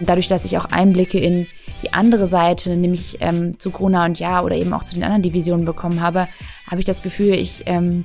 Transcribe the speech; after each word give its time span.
dadurch, 0.00 0.26
dass 0.26 0.44
ich 0.44 0.58
auch 0.58 0.66
Einblicke 0.66 1.18
in 1.18 1.46
die 1.82 1.92
andere 1.92 2.26
Seite, 2.28 2.76
nämlich 2.76 3.18
ähm, 3.20 3.58
zu 3.58 3.70
Gruner 3.70 4.04
und 4.04 4.18
Ja 4.18 4.42
oder 4.42 4.56
eben 4.56 4.72
auch 4.72 4.84
zu 4.84 4.94
den 4.94 5.04
anderen 5.04 5.22
Divisionen 5.22 5.64
bekommen 5.64 6.00
habe, 6.00 6.28
habe 6.68 6.80
ich 6.80 6.86
das 6.86 7.02
Gefühl, 7.02 7.34
ich 7.34 7.62
ähm, 7.66 8.04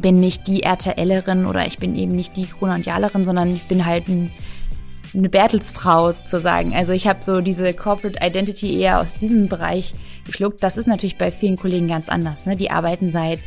bin 0.00 0.20
nicht 0.20 0.46
die 0.46 0.62
RTLerin 0.62 1.46
oder 1.46 1.66
ich 1.66 1.78
bin 1.78 1.94
eben 1.94 2.14
nicht 2.14 2.36
die 2.36 2.46
Gruner 2.46 2.74
und 2.74 2.86
Jalerin, 2.86 3.24
sondern 3.24 3.54
ich 3.54 3.66
bin 3.66 3.86
halt 3.86 4.08
ein, 4.08 4.30
eine 5.14 5.28
Bertelsfrau 5.28 6.12
sozusagen. 6.12 6.74
Also 6.74 6.92
ich 6.92 7.06
habe 7.06 7.24
so 7.24 7.40
diese 7.40 7.72
Corporate 7.72 8.18
Identity 8.20 8.78
eher 8.78 9.00
aus 9.00 9.14
diesem 9.14 9.48
Bereich 9.48 9.94
geschluckt. 10.24 10.62
Das 10.62 10.76
ist 10.76 10.86
natürlich 10.86 11.18
bei 11.18 11.32
vielen 11.32 11.56
Kollegen 11.56 11.88
ganz 11.88 12.08
anders. 12.08 12.46
Ne? 12.46 12.56
Die 12.56 12.70
arbeiten 12.70 13.10
seit 13.10 13.40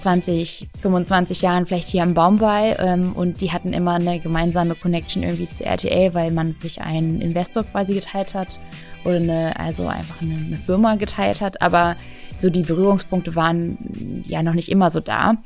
20, 0.00 0.68
25 0.80 1.42
Jahren 1.42 1.66
vielleicht 1.66 1.88
hier 1.88 2.02
am 2.02 2.14
Baumwall 2.14 2.76
ähm, 2.80 3.12
und 3.12 3.40
die 3.40 3.52
hatten 3.52 3.72
immer 3.72 3.94
eine 3.94 4.18
gemeinsame 4.18 4.74
Connection 4.74 5.22
irgendwie 5.22 5.48
zu 5.48 5.64
RTL, 5.64 6.14
weil 6.14 6.32
man 6.32 6.54
sich 6.54 6.80
einen 6.80 7.20
Investor 7.20 7.64
quasi 7.64 7.94
geteilt 7.94 8.34
hat 8.34 8.58
oder 9.04 9.16
eine, 9.16 9.58
also 9.58 9.86
einfach 9.86 10.20
eine, 10.22 10.34
eine 10.34 10.58
Firma 10.58 10.96
geteilt 10.96 11.40
hat. 11.40 11.60
Aber 11.62 11.96
so 12.38 12.50
die 12.50 12.62
Berührungspunkte 12.62 13.34
waren 13.36 14.22
ja 14.26 14.42
noch 14.42 14.54
nicht 14.54 14.70
immer 14.70 14.90
so 14.90 15.00
da. 15.00 15.36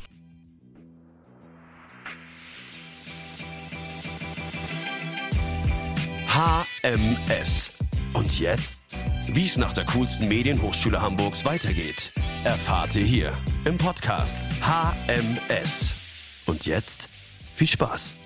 HMS. 6.28 7.70
Und 8.12 8.38
jetzt? 8.38 8.83
Wie 9.28 9.46
es 9.46 9.58
nach 9.58 9.72
der 9.72 9.84
coolsten 9.84 10.28
Medienhochschule 10.28 11.00
Hamburgs 11.00 11.44
weitergeht, 11.44 12.12
erfahrt 12.44 12.94
ihr 12.94 13.04
hier 13.04 13.32
im 13.64 13.78
Podcast 13.78 14.48
HMS. 14.60 15.94
Und 16.46 16.66
jetzt 16.66 17.08
viel 17.54 17.66
Spaß. 17.66 18.16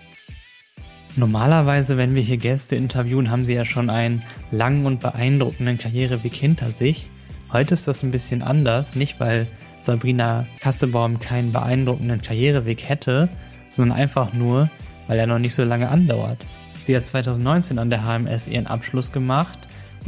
Normalerweise, 1.16 1.96
wenn 1.96 2.14
wir 2.14 2.22
hier 2.22 2.36
Gäste 2.36 2.76
interviewen, 2.76 3.30
haben 3.30 3.44
sie 3.44 3.54
ja 3.54 3.64
schon 3.64 3.90
einen 3.90 4.22
langen 4.50 4.86
und 4.86 5.00
beeindruckenden 5.00 5.78
Karriereweg 5.78 6.34
hinter 6.34 6.70
sich. 6.70 7.10
Heute 7.52 7.74
ist 7.74 7.88
das 7.88 8.02
ein 8.02 8.10
bisschen 8.10 8.42
anders, 8.42 8.94
nicht 8.94 9.18
weil 9.20 9.46
Sabrina 9.80 10.46
Kassebaum 10.60 11.18
keinen 11.18 11.52
beeindruckenden 11.52 12.20
Karriereweg 12.22 12.88
hätte, 12.88 13.28
sondern 13.70 13.96
einfach 13.96 14.32
nur, 14.32 14.70
weil 15.06 15.18
er 15.18 15.26
noch 15.26 15.38
nicht 15.38 15.54
so 15.54 15.64
lange 15.64 15.88
andauert. 15.88 16.44
Sie 16.84 16.96
hat 16.96 17.06
2019 17.06 17.78
an 17.78 17.90
der 17.90 18.04
HMS 18.04 18.46
ihren 18.48 18.66
Abschluss 18.66 19.12
gemacht 19.12 19.58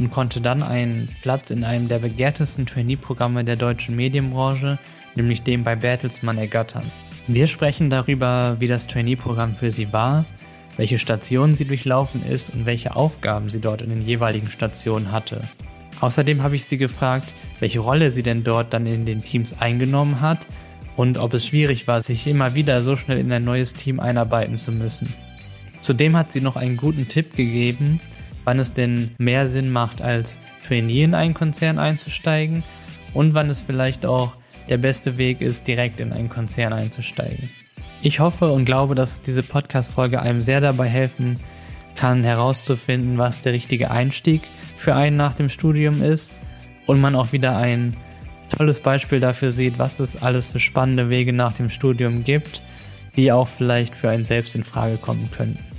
und 0.01 0.09
konnte 0.09 0.41
dann 0.41 0.63
einen 0.63 1.09
Platz 1.21 1.51
in 1.51 1.63
einem 1.63 1.87
der 1.87 1.99
begehrtesten 1.99 2.65
Trainee-Programme 2.65 3.43
der 3.43 3.55
deutschen 3.55 3.95
Medienbranche, 3.95 4.79
nämlich 5.15 5.43
dem 5.43 5.63
bei 5.63 5.75
Bertelsmann, 5.75 6.39
ergattern. 6.39 6.91
Wir 7.27 7.47
sprechen 7.47 7.91
darüber, 7.91 8.55
wie 8.59 8.67
das 8.67 8.87
Trainee-Programm 8.87 9.55
für 9.55 9.71
sie 9.71 9.93
war, 9.93 10.25
welche 10.75 10.97
Stationen 10.97 11.53
sie 11.53 11.65
durchlaufen 11.65 12.25
ist 12.25 12.49
und 12.49 12.65
welche 12.65 12.95
Aufgaben 12.95 13.49
sie 13.49 13.61
dort 13.61 13.83
in 13.83 13.91
den 13.91 14.03
jeweiligen 14.03 14.47
Stationen 14.47 15.11
hatte. 15.11 15.41
Außerdem 15.99 16.41
habe 16.41 16.55
ich 16.55 16.65
sie 16.65 16.77
gefragt, 16.77 17.31
welche 17.59 17.79
Rolle 17.79 18.09
sie 18.09 18.23
denn 18.23 18.43
dort 18.43 18.73
dann 18.73 18.87
in 18.87 19.05
den 19.05 19.23
Teams 19.23 19.61
eingenommen 19.61 20.19
hat 20.19 20.47
und 20.95 21.19
ob 21.19 21.35
es 21.35 21.45
schwierig 21.45 21.87
war, 21.87 22.01
sich 22.01 22.25
immer 22.25 22.55
wieder 22.55 22.81
so 22.81 22.97
schnell 22.97 23.19
in 23.19 23.31
ein 23.31 23.43
neues 23.43 23.73
Team 23.73 23.99
einarbeiten 23.99 24.57
zu 24.57 24.71
müssen. 24.71 25.13
Zudem 25.81 26.17
hat 26.17 26.31
sie 26.31 26.41
noch 26.41 26.55
einen 26.55 26.77
guten 26.77 27.07
Tipp 27.07 27.35
gegeben, 27.35 27.99
wann 28.43 28.59
es 28.59 28.73
denn 28.73 29.11
mehr 29.17 29.49
Sinn 29.49 29.71
macht, 29.71 30.01
als 30.01 30.39
Trainee 30.67 31.03
in 31.03 31.13
einen 31.13 31.33
Konzern 31.33 31.79
einzusteigen 31.79 32.63
und 33.13 33.33
wann 33.33 33.49
es 33.49 33.61
vielleicht 33.61 34.05
auch 34.05 34.33
der 34.69 34.77
beste 34.77 35.17
Weg 35.17 35.41
ist, 35.41 35.67
direkt 35.67 35.99
in 35.99 36.13
einen 36.13 36.29
Konzern 36.29 36.73
einzusteigen. 36.73 37.49
Ich 38.01 38.19
hoffe 38.19 38.51
und 38.51 38.65
glaube, 38.65 38.95
dass 38.95 39.21
diese 39.21 39.43
Podcast-Folge 39.43 40.21
einem 40.21 40.41
sehr 40.41 40.61
dabei 40.61 40.87
helfen 40.87 41.39
kann, 41.95 42.23
herauszufinden, 42.23 43.17
was 43.17 43.41
der 43.41 43.53
richtige 43.53 43.91
Einstieg 43.91 44.41
für 44.77 44.95
einen 44.95 45.17
nach 45.17 45.33
dem 45.33 45.49
Studium 45.49 46.01
ist 46.01 46.33
und 46.87 46.99
man 46.99 47.15
auch 47.15 47.31
wieder 47.31 47.57
ein 47.57 47.95
tolles 48.49 48.79
Beispiel 48.79 49.19
dafür 49.19 49.51
sieht, 49.51 49.77
was 49.77 49.99
es 49.99 50.21
alles 50.21 50.47
für 50.47 50.59
spannende 50.59 51.09
Wege 51.09 51.33
nach 51.33 51.53
dem 51.53 51.69
Studium 51.69 52.23
gibt, 52.23 52.61
die 53.15 53.31
auch 53.31 53.47
vielleicht 53.47 53.95
für 53.95 54.09
einen 54.09 54.25
selbst 54.25 54.55
in 54.55 54.63
Frage 54.63 54.97
kommen 54.97 55.29
könnten. 55.35 55.70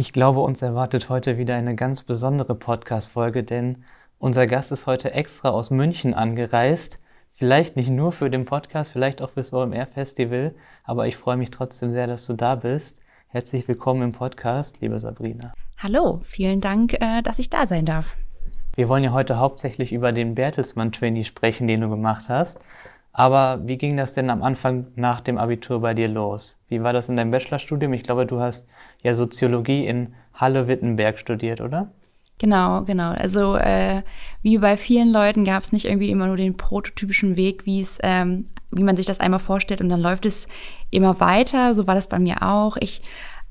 Ich 0.00 0.12
glaube, 0.12 0.38
uns 0.38 0.62
erwartet 0.62 1.08
heute 1.08 1.38
wieder 1.38 1.56
eine 1.56 1.74
ganz 1.74 2.04
besondere 2.04 2.54
Podcast-Folge, 2.54 3.42
denn 3.42 3.78
unser 4.20 4.46
Gast 4.46 4.70
ist 4.70 4.86
heute 4.86 5.10
extra 5.10 5.48
aus 5.48 5.70
München 5.72 6.14
angereist. 6.14 7.00
Vielleicht 7.34 7.74
nicht 7.74 7.90
nur 7.90 8.12
für 8.12 8.30
den 8.30 8.44
Podcast, 8.44 8.92
vielleicht 8.92 9.20
auch 9.20 9.30
fürs 9.30 9.52
OMR-Festival, 9.52 10.54
aber 10.84 11.08
ich 11.08 11.16
freue 11.16 11.36
mich 11.36 11.50
trotzdem 11.50 11.90
sehr, 11.90 12.06
dass 12.06 12.24
du 12.26 12.34
da 12.34 12.54
bist. 12.54 13.00
Herzlich 13.26 13.66
willkommen 13.66 14.02
im 14.02 14.12
Podcast, 14.12 14.80
liebe 14.80 15.00
Sabrina. 15.00 15.52
Hallo, 15.78 16.20
vielen 16.22 16.60
Dank, 16.60 16.92
äh, 17.00 17.20
dass 17.22 17.40
ich 17.40 17.50
da 17.50 17.66
sein 17.66 17.84
darf. 17.84 18.16
Wir 18.76 18.88
wollen 18.88 19.02
ja 19.02 19.10
heute 19.10 19.38
hauptsächlich 19.38 19.92
über 19.92 20.12
den 20.12 20.36
Bertelsmann-Trainee 20.36 21.24
sprechen, 21.24 21.66
den 21.66 21.80
du 21.80 21.90
gemacht 21.90 22.28
hast. 22.28 22.60
Aber 23.18 23.66
wie 23.66 23.76
ging 23.76 23.96
das 23.96 24.14
denn 24.14 24.30
am 24.30 24.44
Anfang 24.44 24.86
nach 24.94 25.20
dem 25.20 25.38
Abitur 25.38 25.80
bei 25.80 25.92
dir 25.92 26.06
los? 26.06 26.56
Wie 26.68 26.84
war 26.84 26.92
das 26.92 27.08
in 27.08 27.16
deinem 27.16 27.32
Bachelorstudium? 27.32 27.92
Ich 27.92 28.04
glaube, 28.04 28.26
du 28.26 28.38
hast 28.38 28.64
ja 29.02 29.12
Soziologie 29.12 29.84
in 29.86 30.14
Halle-Wittenberg 30.34 31.18
studiert, 31.18 31.60
oder? 31.60 31.90
Genau, 32.38 32.84
genau. 32.84 33.10
Also 33.10 33.56
äh, 33.56 34.02
wie 34.42 34.58
bei 34.58 34.76
vielen 34.76 35.10
Leuten 35.10 35.44
gab 35.44 35.64
es 35.64 35.72
nicht 35.72 35.86
irgendwie 35.86 36.10
immer 36.10 36.28
nur 36.28 36.36
den 36.36 36.56
prototypischen 36.56 37.34
Weg, 37.34 37.66
wie 37.66 37.80
es, 37.80 37.98
ähm, 38.04 38.46
wie 38.70 38.84
man 38.84 38.96
sich 38.96 39.06
das 39.06 39.18
einmal 39.18 39.40
vorstellt 39.40 39.80
und 39.80 39.88
dann 39.88 40.00
läuft 40.00 40.24
es 40.24 40.46
immer 40.90 41.18
weiter. 41.18 41.74
So 41.74 41.88
war 41.88 41.96
das 41.96 42.08
bei 42.08 42.20
mir 42.20 42.44
auch. 42.44 42.76
Ich 42.76 43.02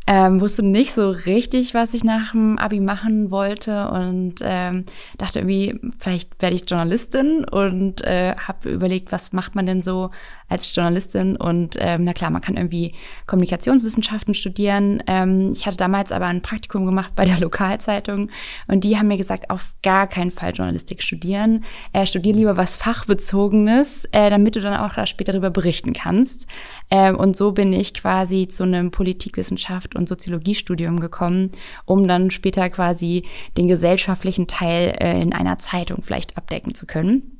ähm, 0.07 0.39
wusste 0.39 0.63
nicht 0.63 0.93
so 0.93 1.09
richtig, 1.09 1.73
was 1.73 1.93
ich 1.93 2.05
nach 2.05 2.31
dem 2.31 2.57
Abi 2.57 2.79
machen 2.79 3.29
wollte 3.29 3.89
und 3.89 4.35
ähm, 4.41 4.85
dachte 5.17 5.39
irgendwie, 5.39 5.79
vielleicht 5.99 6.41
werde 6.41 6.55
ich 6.55 6.69
Journalistin 6.69 7.43
und 7.43 8.01
äh, 8.05 8.33
habe 8.35 8.69
überlegt, 8.69 9.11
was 9.11 9.33
macht 9.33 9.55
man 9.55 9.65
denn 9.65 9.81
so 9.81 10.11
als 10.49 10.73
Journalistin 10.73 11.35
und 11.35 11.75
ähm, 11.79 12.03
na 12.03 12.13
klar, 12.13 12.31
man 12.31 12.41
kann 12.41 12.55
irgendwie 12.55 12.93
Kommunikationswissenschaften 13.25 14.33
studieren. 14.33 15.03
Ähm, 15.07 15.51
ich 15.51 15.65
hatte 15.65 15.77
damals 15.77 16.11
aber 16.11 16.25
ein 16.27 16.41
Praktikum 16.41 16.85
gemacht 16.85 17.11
bei 17.15 17.25
der 17.25 17.39
Lokalzeitung 17.41 18.29
und 18.67 18.83
die 18.83 18.97
haben 18.97 19.07
mir 19.07 19.17
gesagt, 19.17 19.49
auf 19.49 19.73
gar 19.83 20.07
keinen 20.07 20.31
Fall 20.31 20.53
Journalistik 20.53 21.03
studieren. 21.03 21.63
Äh, 21.93 22.05
studier 22.05 22.33
lieber 22.33 22.57
was 22.57 22.77
Fachbezogenes, 22.77 24.05
äh, 24.11 24.29
damit 24.29 24.55
du 24.55 24.61
dann 24.61 24.79
auch 24.79 24.93
da 24.93 25.05
später 25.05 25.33
darüber 25.33 25.49
berichten 25.49 25.93
kannst. 25.93 26.47
Äh, 26.89 27.11
und 27.11 27.35
so 27.35 27.51
bin 27.51 27.73
ich 27.73 27.93
quasi 27.93 28.47
zu 28.47 28.63
einem 28.63 28.91
Politikwissenschaft 28.91 29.95
und 29.95 30.07
Soziologiestudium 30.07 30.99
gekommen, 30.99 31.51
um 31.85 32.07
dann 32.07 32.31
später 32.31 32.69
quasi 32.69 33.23
den 33.57 33.67
gesellschaftlichen 33.67 34.47
Teil 34.47 34.95
äh, 34.99 35.21
in 35.21 35.33
einer 35.33 35.57
Zeitung 35.57 36.03
vielleicht 36.03 36.37
abdecken 36.37 36.73
zu 36.73 36.85
können. 36.85 37.36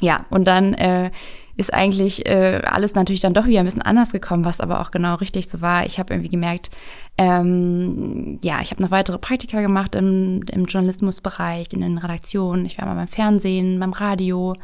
Ja, 0.00 0.26
und 0.30 0.46
dann 0.46 0.74
äh, 0.74 1.10
ist 1.56 1.74
eigentlich 1.74 2.26
äh, 2.26 2.62
alles 2.64 2.94
natürlich 2.94 3.20
dann 3.20 3.34
doch 3.34 3.46
wieder 3.46 3.60
ein 3.60 3.66
bisschen 3.66 3.82
anders 3.82 4.12
gekommen, 4.12 4.44
was 4.44 4.60
aber 4.60 4.80
auch 4.80 4.90
genau 4.90 5.16
richtig 5.16 5.48
so 5.48 5.60
war. 5.60 5.84
Ich 5.84 5.98
habe 5.98 6.14
irgendwie 6.14 6.30
gemerkt, 6.30 6.70
ähm, 7.18 8.38
ja, 8.42 8.60
ich 8.62 8.70
habe 8.70 8.82
noch 8.82 8.90
weitere 8.90 9.18
Praktika 9.18 9.60
gemacht 9.60 9.94
im, 9.94 10.42
im 10.50 10.64
Journalismusbereich, 10.64 11.68
in 11.72 11.82
den 11.82 11.98
Redaktionen. 11.98 12.64
Ich 12.64 12.78
war 12.78 12.86
mal 12.86 12.94
beim 12.94 13.08
Fernsehen, 13.08 13.78
beim 13.78 13.92
Radio 13.92 14.54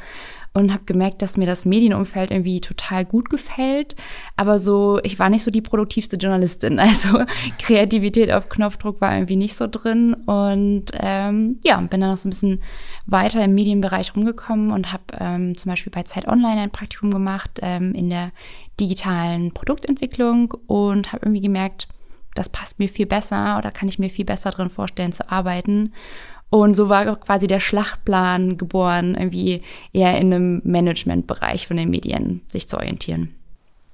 und 0.56 0.72
habe 0.72 0.84
gemerkt, 0.84 1.20
dass 1.20 1.36
mir 1.36 1.44
das 1.44 1.66
Medienumfeld 1.66 2.30
irgendwie 2.30 2.62
total 2.62 3.04
gut 3.04 3.28
gefällt. 3.28 3.94
Aber 4.36 4.58
so, 4.58 4.98
ich 5.02 5.18
war 5.18 5.28
nicht 5.28 5.42
so 5.42 5.50
die 5.50 5.60
produktivste 5.60 6.16
Journalistin. 6.16 6.80
Also 6.96 7.20
Kreativität 7.58 8.32
auf 8.32 8.48
Knopfdruck 8.48 9.00
war 9.00 9.12
irgendwie 9.12 9.36
nicht 9.36 9.54
so 9.54 9.66
drin. 9.66 10.14
Und 10.14 10.86
ähm, 10.94 11.58
ja, 11.62 11.78
bin 11.80 12.00
dann 12.00 12.10
noch 12.10 12.16
so 12.16 12.28
ein 12.28 12.30
bisschen 12.30 12.62
weiter 13.04 13.44
im 13.44 13.54
Medienbereich 13.54 14.16
rumgekommen 14.16 14.70
und 14.70 14.92
habe 14.92 15.04
ähm, 15.18 15.56
zum 15.58 15.70
Beispiel 15.70 15.92
bei 15.92 16.04
Zeit 16.04 16.26
Online 16.26 16.62
ein 16.62 16.70
Praktikum 16.70 17.10
gemacht 17.10 17.58
ähm, 17.60 17.92
in 17.94 18.08
der 18.08 18.30
digitalen 18.80 19.52
Produktentwicklung 19.52 20.54
und 20.66 21.12
habe 21.12 21.26
irgendwie 21.26 21.42
gemerkt, 21.42 21.88
das 22.34 22.48
passt 22.48 22.78
mir 22.78 22.88
viel 22.88 23.06
besser 23.06 23.58
oder 23.58 23.70
kann 23.70 23.88
ich 23.88 23.98
mir 23.98 24.10
viel 24.10 24.24
besser 24.24 24.50
drin 24.50 24.70
vorstellen 24.70 25.12
zu 25.12 25.30
arbeiten. 25.30 25.92
Und 26.50 26.74
so 26.74 26.88
war 26.88 27.10
auch 27.10 27.20
quasi 27.20 27.46
der 27.46 27.60
Schlachtplan 27.60 28.56
geboren, 28.56 29.14
irgendwie 29.14 29.62
eher 29.92 30.18
in 30.18 30.32
einem 30.32 30.62
Managementbereich 30.64 31.66
von 31.66 31.76
den 31.76 31.90
Medien 31.90 32.42
sich 32.48 32.68
zu 32.68 32.76
orientieren. 32.76 33.34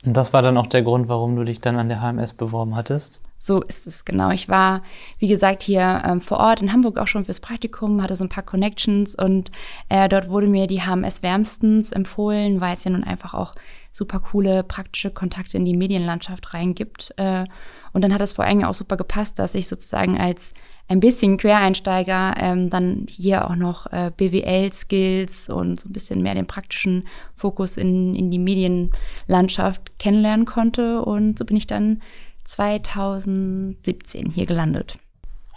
Und 0.04 0.16
das 0.16 0.32
war 0.32 0.42
dann 0.42 0.56
auch 0.56 0.66
der 0.66 0.82
Grund, 0.82 1.08
warum 1.08 1.36
du 1.36 1.44
dich 1.44 1.60
dann 1.60 1.76
an 1.76 1.88
der 1.88 2.00
HMS 2.00 2.32
beworben 2.32 2.74
hattest? 2.74 3.20
So 3.38 3.60
ist 3.60 3.86
es 3.86 4.04
genau. 4.04 4.30
Ich 4.30 4.48
war, 4.48 4.82
wie 5.18 5.26
gesagt, 5.26 5.62
hier 5.62 6.02
ähm, 6.04 6.20
vor 6.20 6.38
Ort 6.38 6.62
in 6.62 6.72
Hamburg 6.72 6.98
auch 6.98 7.08
schon 7.08 7.24
fürs 7.24 7.40
Praktikum, 7.40 8.00
hatte 8.02 8.14
so 8.14 8.24
ein 8.24 8.28
paar 8.28 8.44
Connections 8.44 9.14
und 9.16 9.50
äh, 9.88 10.08
dort 10.08 10.28
wurde 10.28 10.46
mir 10.46 10.68
die 10.68 10.82
HMS 10.82 11.22
wärmstens 11.22 11.90
empfohlen, 11.90 12.60
weil 12.60 12.74
es 12.74 12.84
ja 12.84 12.92
nun 12.92 13.02
einfach 13.02 13.34
auch 13.34 13.54
super 13.90 14.20
coole 14.20 14.62
praktische 14.62 15.10
Kontakte 15.10 15.56
in 15.56 15.64
die 15.64 15.76
Medienlandschaft 15.76 16.54
reingibt. 16.54 17.14
Äh, 17.16 17.44
und 17.92 18.02
dann 18.02 18.14
hat 18.14 18.20
es 18.20 18.32
vor 18.32 18.44
allem 18.44 18.64
auch 18.64 18.74
super 18.74 18.96
gepasst, 18.96 19.38
dass 19.38 19.54
ich 19.54 19.68
sozusagen 19.68 20.18
als 20.18 20.54
ein 20.88 21.00
bisschen 21.00 21.38
Quereinsteiger 21.38 22.34
ähm, 22.38 22.70
dann 22.70 23.06
hier 23.08 23.48
auch 23.48 23.56
noch 23.56 23.86
äh, 23.92 24.10
BWL-Skills 24.16 25.48
und 25.48 25.80
so 25.80 25.88
ein 25.88 25.92
bisschen 25.92 26.22
mehr 26.22 26.34
den 26.34 26.46
praktischen 26.46 27.06
Fokus 27.34 27.76
in, 27.76 28.14
in 28.14 28.30
die 28.30 28.38
Medienlandschaft 28.38 29.98
kennenlernen 29.98 30.44
konnte. 30.44 31.02
Und 31.02 31.38
so 31.38 31.44
bin 31.44 31.56
ich 31.56 31.66
dann 31.66 32.02
2017 32.44 34.30
hier 34.30 34.46
gelandet. 34.46 34.98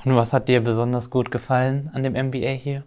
Und 0.06 0.16
was 0.16 0.34
hat 0.34 0.48
dir 0.48 0.62
besonders 0.62 1.10
gut 1.10 1.32
gefallen 1.32 1.90
an 1.94 2.04
dem 2.04 2.14
MBA 2.14 2.52
hier? 2.52 2.84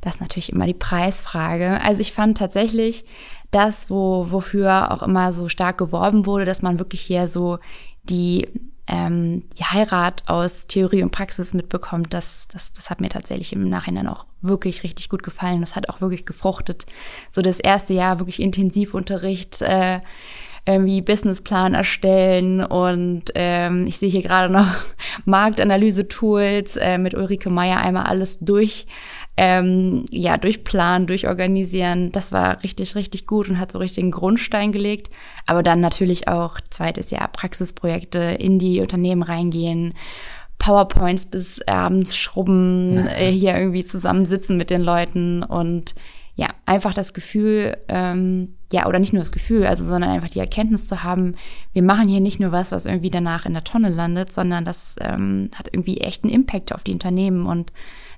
Das 0.00 0.14
ist 0.14 0.20
natürlich 0.20 0.50
immer 0.50 0.66
die 0.66 0.74
Preisfrage. 0.74 1.80
Also 1.82 2.00
ich 2.00 2.12
fand 2.12 2.38
tatsächlich 2.38 3.04
das, 3.50 3.90
wo, 3.90 4.26
wofür 4.30 4.90
auch 4.90 5.02
immer 5.02 5.32
so 5.32 5.48
stark 5.48 5.78
geworben 5.78 6.26
wurde, 6.26 6.46
dass 6.46 6.62
man 6.62 6.78
wirklich 6.78 7.02
hier 7.02 7.28
so 7.28 7.58
die, 8.04 8.48
ähm, 8.86 9.44
die 9.58 9.64
Heirat 9.64 10.24
aus 10.26 10.66
Theorie 10.66 11.02
und 11.02 11.10
Praxis 11.10 11.54
mitbekommt, 11.54 12.12
das, 12.12 12.48
das, 12.52 12.72
das 12.72 12.90
hat 12.90 13.00
mir 13.00 13.08
tatsächlich 13.08 13.52
im 13.52 13.68
Nachhinein 13.68 14.08
auch 14.08 14.26
wirklich 14.42 14.82
richtig 14.82 15.08
gut 15.08 15.22
gefallen. 15.22 15.60
Das 15.60 15.74
hat 15.74 15.88
auch 15.88 16.00
wirklich 16.00 16.26
gefruchtet. 16.26 16.84
So 17.30 17.40
das 17.40 17.60
erste 17.60 17.94
Jahr 17.94 18.18
wirklich 18.18 18.40
Intensivunterricht. 18.40 19.62
Äh, 19.62 20.00
irgendwie 20.66 21.02
Businessplan 21.02 21.74
erstellen 21.74 22.64
und 22.64 23.24
ähm, 23.34 23.86
ich 23.86 23.98
sehe 23.98 24.08
hier 24.08 24.22
gerade 24.22 24.50
noch 24.50 24.66
Marktanalyse-Tools 25.26 26.76
äh, 26.76 26.96
mit 26.96 27.14
Ulrike 27.14 27.50
Meyer 27.50 27.78
einmal 27.78 28.04
alles 28.04 28.38
durch 28.40 28.86
ähm, 29.36 30.04
ja, 30.10 30.36
durchplanen, 30.36 31.06
durchorganisieren. 31.06 32.12
Das 32.12 32.32
war 32.32 32.62
richtig, 32.62 32.94
richtig 32.94 33.26
gut 33.26 33.48
und 33.48 33.58
hat 33.58 33.72
so 33.72 33.78
richtig 33.78 34.04
einen 34.04 34.12
Grundstein 34.12 34.72
gelegt. 34.72 35.10
Aber 35.46 35.62
dann 35.62 35.80
natürlich 35.80 36.28
auch 36.28 36.60
zweites 36.70 37.10
Jahr 37.10 37.28
Praxisprojekte 37.28 38.18
in 38.18 38.58
die 38.58 38.80
Unternehmen 38.80 39.22
reingehen, 39.22 39.94
PowerPoints 40.58 41.26
bis 41.26 41.60
abends 41.62 42.16
schrubben, 42.16 43.06
äh, 43.18 43.30
hier 43.30 43.56
irgendwie 43.56 43.84
zusammensitzen 43.84 44.56
mit 44.56 44.70
den 44.70 44.82
Leuten 44.82 45.42
und 45.42 45.94
ja, 46.36 46.48
einfach 46.66 46.94
das 46.94 47.14
Gefühl, 47.14 47.76
ähm, 47.88 48.56
ja, 48.72 48.86
oder 48.86 48.98
nicht 48.98 49.12
nur 49.12 49.20
das 49.20 49.30
Gefühl, 49.30 49.66
also, 49.66 49.84
sondern 49.84 50.10
einfach 50.10 50.30
die 50.30 50.40
Erkenntnis 50.40 50.88
zu 50.88 51.04
haben, 51.04 51.36
wir 51.72 51.82
machen 51.82 52.08
hier 52.08 52.20
nicht 52.20 52.40
nur 52.40 52.50
was, 52.50 52.72
was 52.72 52.86
irgendwie 52.86 53.10
danach 53.10 53.46
in 53.46 53.52
der 53.52 53.62
Tonne 53.62 53.88
landet, 53.88 54.32
sondern 54.32 54.64
das 54.64 54.96
ähm, 55.00 55.50
hat 55.54 55.68
irgendwie 55.70 55.98
echt 55.98 56.24
einen 56.24 56.32
Impact 56.32 56.74
auf 56.74 56.82
die 56.82 56.92
Unternehmen 56.92 57.46
und 57.46 57.72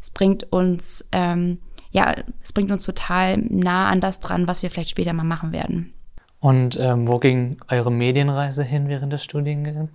es 0.06 0.10
bringt 0.10 0.52
uns, 0.52 1.04
ähm, 1.10 1.58
ja, 1.90 2.14
es 2.40 2.52
bringt 2.52 2.70
uns 2.70 2.84
total 2.84 3.38
nah 3.38 3.88
an 3.88 4.00
das 4.00 4.20
dran, 4.20 4.46
was 4.46 4.62
wir 4.62 4.70
vielleicht 4.70 4.90
später 4.90 5.12
mal 5.12 5.24
machen 5.24 5.50
werden. 5.50 5.92
Und 6.38 6.78
ähm, 6.80 7.08
wo 7.08 7.18
ging 7.18 7.56
eure 7.68 7.90
Medienreise 7.90 8.62
hin 8.62 8.88
während 8.88 9.12
des 9.12 9.24
Studiengangs? 9.24 9.90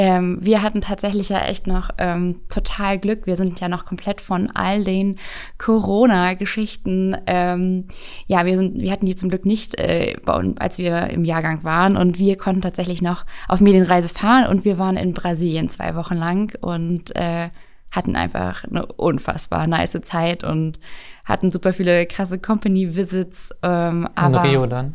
Ähm, 0.00 0.38
wir 0.40 0.62
hatten 0.62 0.80
tatsächlich 0.80 1.28
ja 1.28 1.40
echt 1.40 1.66
noch 1.66 1.90
ähm, 1.98 2.42
total 2.48 3.00
Glück. 3.00 3.26
Wir 3.26 3.34
sind 3.34 3.58
ja 3.58 3.68
noch 3.68 3.84
komplett 3.84 4.20
von 4.20 4.48
all 4.54 4.84
den 4.84 5.18
Corona-Geschichten. 5.58 7.16
Ähm, 7.26 7.86
ja, 8.28 8.46
wir 8.46 8.56
sind, 8.56 8.80
wir 8.80 8.92
hatten 8.92 9.06
die 9.06 9.16
zum 9.16 9.28
Glück 9.28 9.44
nicht, 9.44 9.76
äh, 9.80 10.14
als 10.24 10.78
wir 10.78 11.10
im 11.10 11.24
Jahrgang 11.24 11.64
waren. 11.64 11.96
Und 11.96 12.20
wir 12.20 12.36
konnten 12.36 12.62
tatsächlich 12.62 13.02
noch 13.02 13.26
auf 13.48 13.60
Medienreise 13.60 14.08
fahren 14.08 14.46
und 14.46 14.64
wir 14.64 14.78
waren 14.78 14.96
in 14.96 15.14
Brasilien 15.14 15.68
zwei 15.68 15.96
Wochen 15.96 16.14
lang 16.14 16.56
und 16.60 17.16
äh, 17.16 17.48
hatten 17.90 18.16
einfach 18.16 18.64
eine 18.64 18.86
unfassbar 18.86 19.66
nice 19.66 19.98
Zeit 20.02 20.44
und 20.44 20.78
hatten 21.24 21.50
super 21.50 21.72
viele 21.72 22.06
krasse 22.06 22.38
Company-Visits. 22.38 23.50
Ähm, 23.62 24.08
in 24.16 24.34
Rio 24.34 24.66
dann? 24.66 24.94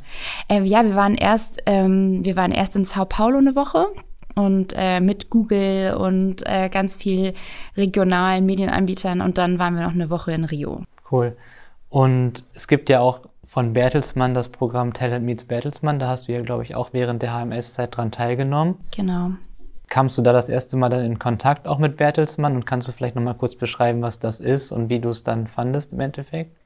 Äh, 0.49 0.63
ja, 0.63 0.83
wir 0.83 0.95
waren 0.95 1.15
erst, 1.15 1.61
ähm, 1.65 2.25
wir 2.25 2.35
waren 2.35 2.51
erst 2.51 2.75
in 2.75 2.85
Sao 2.85 3.05
Paulo 3.05 3.37
eine 3.37 3.55
Woche 3.55 3.87
und 4.35 4.73
äh, 4.75 4.99
mit 4.99 5.29
Google 5.29 5.95
und 5.95 6.45
äh, 6.45 6.69
ganz 6.69 6.95
viel 6.95 7.33
regionalen 7.77 8.45
Medienanbietern 8.45 9.21
und 9.21 9.37
dann 9.37 9.59
waren 9.59 9.75
wir 9.75 9.83
noch 9.83 9.93
eine 9.93 10.09
Woche 10.09 10.31
in 10.31 10.45
Rio. 10.45 10.83
Cool. 11.11 11.37
Und 11.89 12.45
es 12.53 12.67
gibt 12.67 12.89
ja 12.89 12.99
auch 12.99 13.21
von 13.45 13.73
Bertelsmann 13.73 14.33
das 14.33 14.49
Programm 14.49 14.93
Talent 14.93 15.23
Meets 15.23 15.43
Bertelsmann. 15.43 15.99
Da 15.99 16.07
hast 16.07 16.27
du 16.27 16.31
ja, 16.31 16.41
glaube 16.41 16.63
ich, 16.63 16.73
auch 16.73 16.89
während 16.91 17.21
der 17.21 17.39
HMS-Zeit 17.39 17.95
dran 17.95 18.09
teilgenommen. 18.09 18.77
Genau. 18.95 19.33
Kamst 19.93 20.17
du 20.17 20.23
da 20.23 20.33
das 20.33 20.49
erste 20.49 20.75
Mal 20.75 20.89
dann 20.89 21.05
in 21.05 21.19
Kontakt 21.19 21.67
auch 21.67 21.77
mit 21.77 21.97
Bertelsmann 21.97 22.55
und 22.55 22.65
kannst 22.65 22.87
du 22.87 22.91
vielleicht 22.91 23.13
nochmal 23.13 23.35
kurz 23.35 23.53
beschreiben, 23.53 24.01
was 24.01 24.17
das 24.17 24.39
ist 24.39 24.71
und 24.71 24.89
wie 24.89 24.99
du 24.99 25.09
es 25.09 25.21
dann 25.21 25.45
fandest 25.45 25.93
im 25.93 25.99
Endeffekt? 25.99 26.57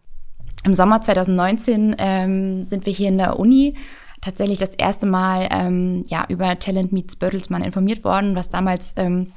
Im 0.63 0.75
Sommer 0.75 1.01
2019 1.01 1.97
ähm, 1.99 2.63
sind 2.63 2.85
wir 2.85 2.93
hier 2.93 3.09
in 3.09 3.17
der 3.17 3.37
Uni 3.37 3.75
tatsächlich 4.21 4.59
das 4.59 4.75
erste 4.75 5.07
Mal 5.07 5.49
ähm, 5.51 6.05
ja, 6.07 6.23
über 6.29 6.57
Talent 6.57 6.93
Meets 6.93 7.17
Bertelsmann 7.17 7.63
informiert 7.63 8.05
worden, 8.05 8.33
was 8.37 8.49
damals 8.49 8.93
ähm, 8.95 9.33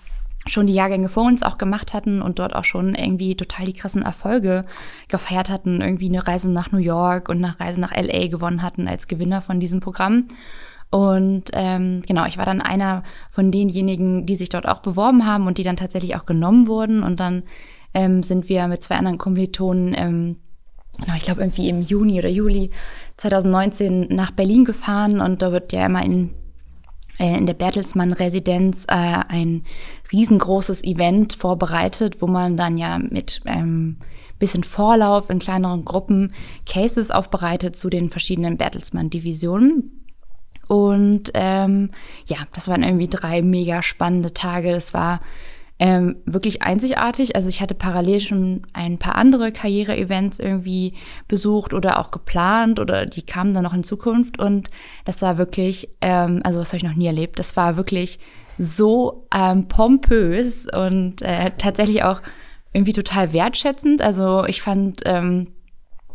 schon 0.46 0.69
die 0.69 0.75
Jahrgänge 0.75 1.08
vor 1.08 1.25
uns 1.25 1.43
auch 1.43 1.58
gemacht 1.58 1.93
hatten 1.93 2.22
und 2.22 2.38
dort 2.38 2.54
auch 2.54 2.62
schon 2.62 2.94
irgendwie 2.94 3.34
total 3.34 3.66
die 3.66 3.72
krassen 3.72 4.02
Erfolge 4.02 4.66
gefeiert 5.08 5.50
hatten, 5.50 5.81
irgendwie 5.81 6.10
eine 6.10 6.28
Reise 6.28 6.48
nach 6.48 6.70
New 6.70 6.78
York 6.78 7.28
und 7.28 7.44
eine 7.44 7.58
Reise 7.58 7.81
nach 7.81 7.96
LA 7.96 8.28
gewonnen 8.28 8.62
hatten 8.62 8.86
als 8.86 9.08
Gewinner 9.08 9.43
von 9.43 9.58
diesem 9.58 9.81
Programm. 9.81 10.28
Und 10.90 11.50
ähm, 11.52 12.02
genau, 12.06 12.26
ich 12.26 12.37
war 12.37 12.46
dann 12.46 12.60
einer 12.60 13.04
von 13.31 13.52
denjenigen, 13.52 14.26
die 14.26 14.37
sich 14.37 14.48
dort 14.48 14.66
auch 14.66 14.81
beworben 14.81 15.26
haben 15.26 15.46
und 15.46 15.58
die 15.58 15.62
dann 15.62 15.76
tatsächlich 15.76 16.16
auch 16.16 16.26
genommen 16.26 16.66
wurden. 16.66 17.02
Und 17.02 17.20
dann 17.20 17.44
ähm, 17.94 18.22
sind 18.22 18.48
wir 18.48 18.66
mit 18.66 18.82
zwei 18.82 18.96
anderen 18.96 19.19
Kommilitonen 19.19 19.94
ähm, 19.96 20.37
genau, 20.98 21.14
ich 21.16 21.22
glaube 21.22 21.40
irgendwie 21.40 21.69
im 21.69 21.82
Juni 21.82 22.19
oder 22.19 22.28
Juli 22.28 22.70
2019 23.16 24.08
nach 24.10 24.31
Berlin 24.31 24.64
gefahren 24.64 25.20
und 25.20 25.42
da 25.42 25.52
wird 25.52 25.72
ja 25.72 25.87
immer 25.87 26.04
in, 26.04 26.31
äh, 27.19 27.36
in 27.36 27.46
der 27.46 27.54
Bertelsmann-Residenz 27.54 28.84
äh, 28.88 28.94
ein 28.94 29.64
riesengroßes 30.12 30.84
Event 30.84 31.34
vorbereitet, 31.34 32.20
wo 32.20 32.26
man 32.26 32.56
dann 32.56 32.78
ja 32.78 32.98
mit 32.98 33.40
ähm, 33.46 33.98
bisschen 34.38 34.64
Vorlauf 34.64 35.28
in 35.28 35.38
kleineren 35.38 35.84
Gruppen 35.84 36.32
Cases 36.66 37.10
aufbereitet 37.10 37.76
zu 37.76 37.90
den 37.90 38.08
verschiedenen 38.08 38.56
Bertelsmann-Divisionen. 38.56 40.00
Und 40.70 41.32
ähm, 41.34 41.90
ja, 42.26 42.37
das 42.52 42.69
waren 42.69 42.84
irgendwie 42.84 43.08
drei 43.08 43.43
mega 43.43 43.82
spannende 43.82 44.32
Tage. 44.32 44.70
Das 44.70 44.94
war 44.94 45.20
ähm, 45.81 46.19
wirklich 46.26 46.62
einzigartig. 46.62 47.34
Also 47.34 47.49
ich 47.49 47.61
hatte 47.61 47.75
parallel 47.75 48.20
schon 48.20 48.62
ein 48.72 48.96
paar 48.96 49.17
andere 49.17 49.50
Karriere-Events 49.50 50.38
irgendwie 50.38 50.94
besucht 51.26 51.75
oder 51.75 51.99
auch 51.99 52.12
geplant 52.12 52.78
oder 52.78 53.05
die 53.05 53.22
kamen 53.22 53.52
dann 53.52 53.64
noch 53.64 53.75
in 53.75 53.82
Zukunft 53.82 54.38
und 54.38 54.69
das 55.05 55.20
war 55.22 55.38
wirklich, 55.38 55.88
ähm, 56.02 56.40
also 56.44 56.61
das 56.61 56.69
habe 56.69 56.76
ich 56.76 56.84
noch 56.84 56.94
nie 56.94 57.06
erlebt, 57.06 57.40
das 57.40 57.56
war 57.56 57.76
wirklich 57.76 58.20
so 58.56 59.26
ähm, 59.34 59.67
pompös 59.67 60.69
und 60.72 61.20
äh, 61.22 61.50
tatsächlich 61.58 62.05
auch 62.05 62.20
irgendwie 62.72 62.93
total 62.93 63.32
wertschätzend. 63.32 64.02
Also 64.02 64.44
ich 64.44 64.62
fand, 64.62 65.00
ähm, 65.05 65.49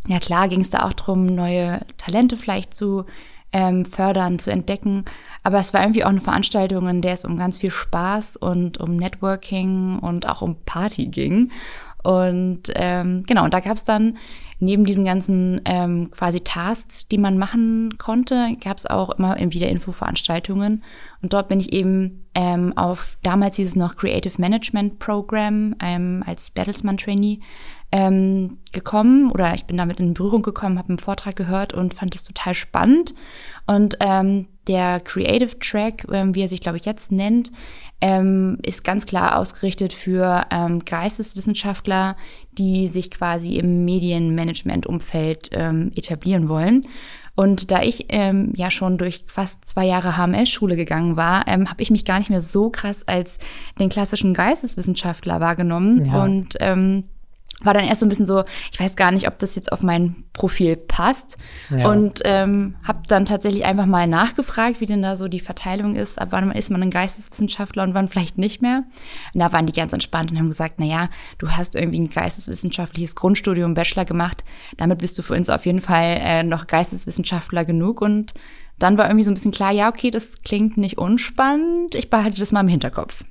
ja 0.07 0.19
klar 0.19 0.47
ging 0.47 0.61
es 0.61 0.69
da 0.69 0.85
auch 0.85 0.93
drum, 0.93 1.25
neue 1.25 1.81
Talente 1.97 2.37
vielleicht 2.37 2.73
zu 2.73 3.03
ähm, 3.51 3.85
fördern, 3.85 4.39
zu 4.39 4.51
entdecken. 4.51 5.05
Aber 5.43 5.59
es 5.59 5.73
war 5.73 5.81
irgendwie 5.81 6.03
auch 6.03 6.09
eine 6.09 6.21
Veranstaltung, 6.21 6.87
in 6.87 7.01
der 7.01 7.13
es 7.13 7.25
um 7.25 7.37
ganz 7.37 7.57
viel 7.57 7.71
Spaß 7.71 8.37
und 8.37 8.79
um 8.79 8.97
Networking 8.97 9.99
und 9.99 10.27
auch 10.27 10.41
um 10.41 10.57
Party 10.65 11.07
ging. 11.07 11.51
Und 12.03 12.63
ähm, 12.75 13.23
genau, 13.25 13.45
und 13.45 13.53
da 13.53 13.61
gab 13.61 13.77
es 13.77 13.83
dann 13.83 14.17
neben 14.59 14.85
diesen 14.85 15.05
ganzen 15.05 15.61
ähm, 15.65 16.11
quasi 16.11 16.39
Tasks, 16.39 17.07
die 17.07 17.17
man 17.17 17.37
machen 17.37 17.97
konnte, 17.97 18.55
gab 18.63 18.77
es 18.77 18.85
auch 18.85 19.09
immer 19.11 19.35
wieder 19.39 19.69
Infoveranstaltungen. 19.69 20.83
Und 21.21 21.33
dort 21.33 21.47
bin 21.47 21.59
ich 21.59 21.73
eben 21.73 22.25
ähm, 22.35 22.77
auf 22.77 23.17
damals 23.23 23.55
hieß 23.55 23.69
es 23.69 23.75
noch 23.75 23.95
Creative 23.95 24.39
Management 24.39 24.99
Program 24.99 25.75
ähm, 25.81 26.23
als 26.27 26.51
Bertelsmann 26.51 26.97
Trainee 26.97 27.39
ähm, 27.95 28.57
gekommen 28.73 29.31
oder 29.31 29.53
ich 29.53 29.63
bin 29.63 29.77
damit 29.77 30.01
in 30.01 30.13
Berührung 30.13 30.41
gekommen, 30.41 30.77
habe 30.77 30.89
einen 30.89 30.99
Vortrag 30.99 31.37
gehört 31.37 31.73
und 31.73 31.93
fand 31.93 32.13
es 32.13 32.25
total 32.25 32.53
spannend. 32.53 33.13
Und 33.67 33.95
ähm, 34.01 34.47
der 34.67 34.99
Creative 34.99 35.57
Track, 35.59 36.05
ähm, 36.11 36.35
wie 36.35 36.41
er 36.41 36.49
sich, 36.49 36.59
glaube 36.59 36.77
ich, 36.77 36.83
jetzt 36.83 37.13
nennt, 37.13 37.53
ähm, 38.01 38.57
ist 38.63 38.83
ganz 38.83 39.05
klar 39.05 39.37
ausgerichtet 39.37 39.93
für 39.93 40.45
ähm, 40.51 40.83
Geisteswissenschaftler, 40.83 42.17
die 42.51 42.89
sich 42.89 43.11
quasi 43.11 43.55
im 43.55 43.85
Medienmanagement-Umfeld 43.85 45.51
ähm, 45.53 45.93
etablieren 45.95 46.49
wollen. 46.49 46.81
Und 47.37 47.71
da 47.71 47.81
ich 47.81 48.07
ähm, 48.09 48.51
ja 48.57 48.71
schon 48.71 48.97
durch 48.97 49.23
fast 49.27 49.65
zwei 49.65 49.85
Jahre 49.85 50.17
HMS-Schule 50.17 50.75
gegangen 50.75 51.15
war, 51.15 51.47
ähm, 51.47 51.69
habe 51.69 51.81
ich 51.81 51.91
mich 51.91 52.03
gar 52.03 52.19
nicht 52.19 52.29
mehr 52.29 52.41
so 52.41 52.69
krass 52.69 53.07
als 53.07 53.39
den 53.79 53.87
klassischen 53.87 54.33
Geisteswissenschaftler 54.33 55.39
wahrgenommen. 55.39 56.05
Ja. 56.05 56.23
Und 56.23 56.55
ähm, 56.59 57.05
war 57.61 57.73
dann 57.73 57.85
erst 57.85 58.01
so 58.01 58.05
ein 58.05 58.09
bisschen 58.09 58.25
so, 58.25 58.43
ich 58.71 58.79
weiß 58.79 58.95
gar 58.95 59.11
nicht, 59.11 59.27
ob 59.27 59.39
das 59.39 59.55
jetzt 59.55 59.71
auf 59.71 59.81
mein 59.81 60.25
Profil 60.33 60.75
passt. 60.75 61.37
Ja. 61.69 61.89
Und 61.89 62.21
ähm, 62.25 62.75
habe 62.83 62.99
dann 63.07 63.25
tatsächlich 63.25 63.63
einfach 63.65 63.85
mal 63.85 64.07
nachgefragt, 64.07 64.81
wie 64.81 64.85
denn 64.85 65.01
da 65.01 65.15
so 65.15 65.27
die 65.27 65.39
Verteilung 65.39 65.95
ist. 65.95 66.19
Ab 66.19 66.29
wann 66.31 66.51
ist 66.51 66.69
man 66.69 66.83
ein 66.83 66.91
Geisteswissenschaftler 66.91 67.83
und 67.83 67.93
wann 67.93 68.09
vielleicht 68.09 68.37
nicht 68.37 68.61
mehr. 68.61 68.83
Und 69.33 69.39
da 69.39 69.53
waren 69.53 69.65
die 69.65 69.73
ganz 69.73 69.93
entspannt 69.93 70.31
und 70.31 70.37
haben 70.37 70.49
gesagt, 70.49 70.75
na 70.77 70.85
ja, 70.85 71.09
du 71.37 71.49
hast 71.49 71.75
irgendwie 71.75 71.99
ein 71.99 72.09
geisteswissenschaftliches 72.09 73.15
Grundstudium, 73.15 73.73
Bachelor 73.73 74.05
gemacht. 74.05 74.43
Damit 74.77 74.99
bist 74.99 75.17
du 75.17 75.23
für 75.23 75.33
uns 75.33 75.49
auf 75.49 75.65
jeden 75.65 75.81
Fall 75.81 76.17
äh, 76.21 76.43
noch 76.43 76.67
Geisteswissenschaftler 76.67 77.63
genug. 77.63 78.01
Und 78.01 78.33
dann 78.79 78.97
war 78.97 79.05
irgendwie 79.05 79.23
so 79.23 79.31
ein 79.31 79.35
bisschen 79.35 79.51
klar, 79.51 79.71
ja, 79.71 79.87
okay, 79.87 80.11
das 80.11 80.41
klingt 80.41 80.77
nicht 80.77 80.97
unspannend. 80.97 81.95
Ich 81.95 82.09
behalte 82.09 82.39
das 82.39 82.51
mal 82.51 82.59
im 82.59 82.67
Hinterkopf. 82.67 83.23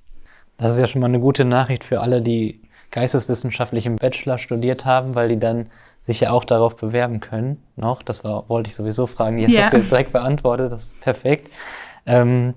Das 0.56 0.72
ist 0.72 0.78
ja 0.78 0.86
schon 0.86 1.00
mal 1.00 1.08
eine 1.08 1.20
gute 1.20 1.44
Nachricht 1.44 1.84
für 1.84 2.00
alle, 2.00 2.22
die 2.22 2.63
geisteswissenschaftlichen 2.94 3.96
Bachelor 3.96 4.38
studiert 4.38 4.84
haben, 4.84 5.16
weil 5.16 5.28
die 5.28 5.38
dann 5.38 5.68
sich 6.00 6.20
ja 6.20 6.30
auch 6.30 6.44
darauf 6.44 6.76
bewerben 6.76 7.18
können 7.18 7.60
noch. 7.74 8.02
Das 8.02 8.22
war, 8.22 8.48
wollte 8.48 8.68
ich 8.68 8.76
sowieso 8.76 9.08
fragen. 9.08 9.38
Jetzt 9.38 9.50
ja. 9.50 9.62
hast 9.62 9.72
du 9.72 9.78
jetzt 9.78 9.90
direkt 9.90 10.12
beantwortet, 10.12 10.70
das 10.70 10.82
ist 10.84 11.00
perfekt. 11.00 11.50
Ähm, 12.06 12.54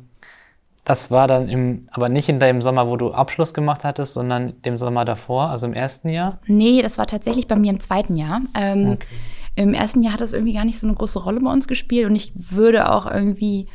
das 0.85 1.09
war 1.09 1.27
dann 1.27 1.49
im, 1.49 1.87
aber 1.89 2.07
nicht 2.07 2.29
in 2.29 2.39
dem 2.39 2.61
Sommer, 2.61 2.87
wo 2.87 2.97
du 2.97 3.13
Abschluss 3.13 3.55
gemacht 3.55 3.83
hattest, 3.83 4.13
sondern 4.13 4.61
dem 4.61 4.77
Sommer 4.77 5.05
davor, 5.05 5.49
also 5.49 5.65
im 5.65 5.73
ersten 5.73 6.07
Jahr? 6.07 6.37
Nee, 6.45 6.83
das 6.83 6.99
war 6.99 7.07
tatsächlich 7.07 7.47
bei 7.47 7.55
mir 7.55 7.71
im 7.71 7.79
zweiten 7.79 8.15
Jahr. 8.15 8.41
Ähm, 8.55 8.91
okay. 8.91 9.07
Im 9.55 9.73
ersten 9.73 10.03
Jahr 10.03 10.13
hat 10.13 10.21
das 10.21 10.33
irgendwie 10.33 10.53
gar 10.53 10.65
nicht 10.65 10.77
so 10.77 10.85
eine 10.85 10.95
große 10.95 11.17
Rolle 11.17 11.39
bei 11.39 11.51
uns 11.51 11.67
gespielt 11.67 12.07
und 12.07 12.15
ich 12.15 12.31
würde 12.35 12.91
auch 12.91 13.09
irgendwie, 13.09 13.65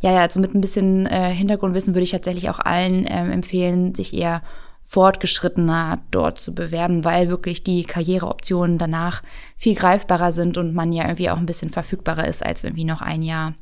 ja, 0.00 0.12
ja, 0.12 0.30
so 0.30 0.38
mit 0.38 0.54
ein 0.54 0.60
bisschen 0.60 1.06
äh, 1.06 1.34
Hintergrundwissen 1.34 1.92
würde 1.92 2.04
ich 2.04 2.12
tatsächlich 2.12 2.48
auch 2.50 2.60
allen 2.60 3.04
ähm, 3.10 3.32
empfehlen, 3.32 3.96
sich 3.96 4.14
eher 4.14 4.42
fortgeschrittener 4.86 6.00
dort 6.10 6.38
zu 6.38 6.54
bewerben, 6.54 7.04
weil 7.04 7.28
wirklich 7.30 7.64
die 7.64 7.84
Karriereoptionen 7.84 8.76
danach 8.76 9.22
viel 9.56 9.74
greifbarer 9.74 10.30
sind 10.30 10.58
und 10.58 10.74
man 10.74 10.92
ja 10.92 11.04
irgendwie 11.04 11.30
auch 11.30 11.38
ein 11.38 11.46
bisschen 11.46 11.70
verfügbarer 11.70 12.28
ist 12.28 12.44
als 12.44 12.64
irgendwie 12.64 12.84
noch 12.84 13.00
ein 13.00 13.22
Jahr 13.22 13.54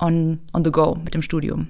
on, 0.00 0.40
on 0.52 0.64
the 0.64 0.72
go 0.72 0.96
mit 1.02 1.14
dem 1.14 1.22
Studium. 1.22 1.68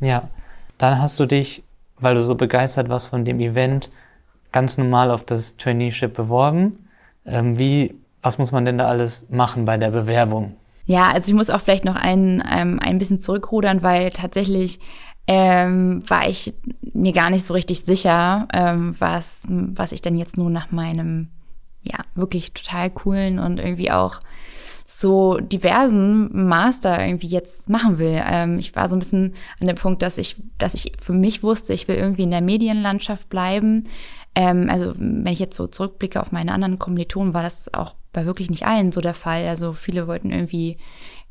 Ja, 0.00 0.28
dann 0.76 1.00
hast 1.00 1.18
du 1.20 1.26
dich, 1.26 1.62
weil 2.00 2.16
du 2.16 2.22
so 2.22 2.34
begeistert 2.34 2.88
warst 2.88 3.06
von 3.06 3.24
dem 3.24 3.38
Event, 3.38 3.90
ganz 4.50 4.76
normal 4.76 5.12
auf 5.12 5.24
das 5.24 5.56
Traineeship 5.56 6.12
beworben. 6.12 6.88
Ähm, 7.24 7.58
wie, 7.58 7.94
was 8.22 8.38
muss 8.38 8.50
man 8.50 8.64
denn 8.64 8.76
da 8.76 8.88
alles 8.88 9.28
machen 9.30 9.64
bei 9.64 9.76
der 9.76 9.90
Bewerbung? 9.90 10.56
Ja, 10.84 11.12
also 11.12 11.30
ich 11.30 11.34
muss 11.34 11.48
auch 11.48 11.60
vielleicht 11.60 11.84
noch 11.84 11.94
ein, 11.94 12.42
ähm, 12.52 12.80
ein 12.82 12.98
bisschen 12.98 13.20
zurückrudern, 13.20 13.84
weil 13.84 14.10
tatsächlich 14.10 14.80
ähm, 15.26 16.02
war 16.08 16.28
ich 16.28 16.54
mir 16.92 17.12
gar 17.12 17.30
nicht 17.30 17.46
so 17.46 17.54
richtig 17.54 17.80
sicher, 17.80 18.48
ähm, 18.52 18.94
was, 18.98 19.42
was 19.48 19.92
ich 19.92 20.02
denn 20.02 20.16
jetzt 20.16 20.36
nun 20.36 20.52
nach 20.52 20.72
meinem, 20.72 21.28
ja, 21.82 21.98
wirklich 22.14 22.52
total 22.52 22.90
coolen 22.90 23.38
und 23.38 23.58
irgendwie 23.58 23.90
auch 23.90 24.20
so 24.84 25.38
diversen 25.38 26.46
Master 26.48 27.04
irgendwie 27.04 27.28
jetzt 27.28 27.68
machen 27.68 27.98
will. 27.98 28.20
Ähm, 28.24 28.58
ich 28.58 28.76
war 28.76 28.88
so 28.88 28.96
ein 28.96 28.98
bisschen 28.98 29.34
an 29.60 29.66
dem 29.66 29.76
Punkt, 29.76 30.02
dass 30.02 30.18
ich, 30.18 30.36
dass 30.58 30.74
ich 30.74 30.92
für 31.00 31.14
mich 31.14 31.42
wusste, 31.42 31.72
ich 31.72 31.88
will 31.88 31.96
irgendwie 31.96 32.24
in 32.24 32.30
der 32.30 32.42
Medienlandschaft 32.42 33.28
bleiben. 33.28 33.84
Ähm, 34.34 34.68
also 34.70 34.92
wenn 34.96 35.32
ich 35.32 35.38
jetzt 35.38 35.56
so 35.56 35.66
zurückblicke 35.66 36.20
auf 36.20 36.32
meine 36.32 36.52
anderen 36.52 36.78
Kommilitonen, 36.78 37.32
war 37.32 37.42
das 37.42 37.72
auch 37.72 37.94
bei 38.12 38.26
wirklich 38.26 38.50
nicht 38.50 38.66
allen 38.66 38.92
so 38.92 39.00
der 39.00 39.14
Fall. 39.14 39.46
Also 39.46 39.72
viele 39.72 40.06
wollten 40.06 40.30
irgendwie 40.30 40.76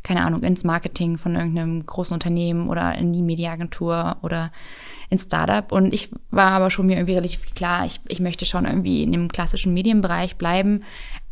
keine 0.03 0.25
Ahnung, 0.25 0.43
ins 0.43 0.63
Marketing 0.63 1.17
von 1.17 1.36
irgendeinem 1.36 1.86
großen 1.86 2.13
Unternehmen 2.13 2.70
oder 2.70 2.96
in 2.96 3.13
die 3.13 3.22
Mediaagentur 3.22 4.17
oder 4.22 4.51
ins 5.10 5.24
Startup. 5.24 5.72
Und 5.72 5.93
ich 5.93 6.10
war 6.31 6.51
aber 6.51 6.70
schon 6.70 6.88
mir 6.88 6.96
irgendwie 6.96 7.15
relativ 7.15 7.53
klar, 7.53 7.86
ich, 7.86 8.00
ich 8.08 8.20
möchte 8.20 8.46
schon 8.46 8.65
irgendwie 8.65 9.03
in 9.03 9.12
dem 9.12 9.27
klassischen 9.27 9.74
Medienbereich 9.74 10.38
bleiben. 10.38 10.84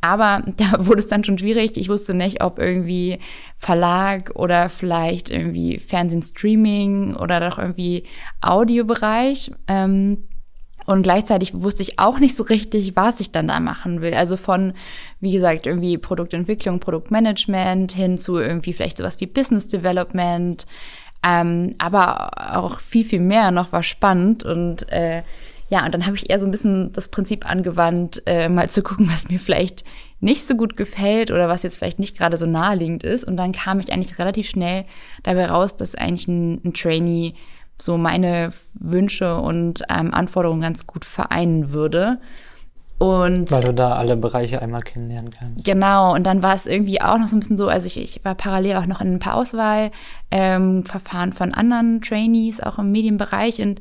Aber 0.01 0.43
da 0.57 0.85
wurde 0.85 0.99
es 0.99 1.07
dann 1.07 1.23
schon 1.23 1.39
schwierig. 1.39 1.77
Ich 1.77 1.89
wusste 1.89 2.13
nicht, 2.13 2.43
ob 2.43 2.59
irgendwie 2.59 3.19
Verlag 3.55 4.31
oder 4.35 4.69
vielleicht 4.69 5.29
irgendwie 5.31 5.79
Fernsehen, 5.79 6.21
Streaming 6.21 7.15
oder 7.15 7.39
doch 7.39 7.57
irgendwie 7.57 8.03
Audiobereich. 8.41 9.51
Ähm, 9.67 10.28
und 10.89 11.03
gleichzeitig 11.03 11.53
wusste 11.53 11.84
ich 11.84 12.00
auch 12.00 12.17
nicht 12.17 12.36
so 12.36 12.41
richtig, 12.41 12.96
was 12.96 13.19
ich 13.19 13.31
dann 13.31 13.48
da 13.48 13.60
machen 13.60 14.01
will. 14.01 14.15
Also 14.15 14.38
von, 14.38 14.74
wie 15.19 15.31
gesagt, 15.31 15.67
irgendwie 15.67 16.00
Produktentwicklung, 16.00 16.79
Produktmanagement 16.79 17.91
hin 17.91 18.17
zu 18.17 18.39
irgendwie 18.39 18.74
vielleicht 18.74 18.98
sowas 18.98 19.22
wie 19.22 19.27
Business 19.27 19.67
Development. 19.67 20.65
Ähm, 21.24 21.75
aber 21.77 22.55
auch 22.55 22.79
viel, 22.79 23.05
viel 23.05 23.19
mehr 23.19 23.51
noch 23.51 23.72
war 23.72 23.84
spannend 23.84 24.41
und 24.41 24.91
äh, 24.91 25.22
ja, 25.69 25.86
und 25.86 25.93
dann 25.93 26.08
habe 26.08 26.15
ich 26.15 26.27
eher 26.27 26.39
so 26.39 26.48
ein 26.48 26.51
bisschen 26.51 26.91
das 26.93 27.10
Prinzip 27.10 27.48
angewandt, 27.48 28.24
äh, 28.25 28.50
mal 28.50 28.67
zu 28.67 28.81
gucken, 28.81 29.08
was 29.12 29.29
mir 29.29 29.38
vielleicht 29.38 29.84
nicht 30.22 30.48
so 30.48 30.55
gut 30.55 30.75
gefällt 30.75 31.29
oder 31.29 31.48
was 31.50 31.62
jetzt 31.62 31.77
vielleicht 31.77 32.00
nicht 32.00 32.17
gerade 32.17 32.36
so 32.36 32.48
naheliegend 32.48 33.03
ist. 33.03 33.25
Und 33.25 33.38
dann 33.38 33.51
kam 33.51 33.79
ich 33.79 33.93
eigentlich 33.93 34.17
relativ 34.17 34.50
schnell 34.50 34.86
dabei 35.22 35.51
raus, 35.51 35.75
dass 35.75 35.93
eigentlich 35.93 36.27
ein, 36.27 36.62
ein 36.65 36.74
Trainee 36.74 37.36
so 37.81 37.98
meine 37.98 38.50
Wünsche 38.74 39.38
und 39.38 39.83
ähm, 39.89 40.13
Anforderungen 40.13 40.62
ganz 40.62 40.86
gut 40.86 41.05
vereinen 41.05 41.71
würde. 41.71 42.19
Und 43.00 43.51
Weil 43.53 43.63
du 43.63 43.74
da 43.74 43.93
alle 43.93 44.17
Bereiche 44.17 44.62
einmal 44.62 44.81
kennenlernen 44.81 45.31
kannst. 45.31 45.63
Genau, 45.63 46.13
und 46.13 46.25
dann 46.25 46.43
war 46.43 46.53
es 46.53 46.65
irgendwie 46.65 47.01
auch 47.01 47.17
noch 47.17 47.29
so 47.29 47.38
ein 47.38 47.39
bisschen 47.39 47.57
so, 47.57 47.69
also 47.69 47.88
ich, 47.88 47.98
ich 47.98 48.25
war 48.25 48.36
parallel 48.36 48.75
auch 48.75 48.86
noch 48.86 49.00
in 49.00 49.13
ein 49.13 49.19
paar 49.19 49.36
Auswahlverfahren 49.36 51.29
ähm, 51.29 51.31
von 51.31 51.53
anderen 51.53 52.01
Trainees, 52.01 52.59
auch 52.59 52.77
im 52.77 52.91
Medienbereich 52.91 53.62
und 53.62 53.79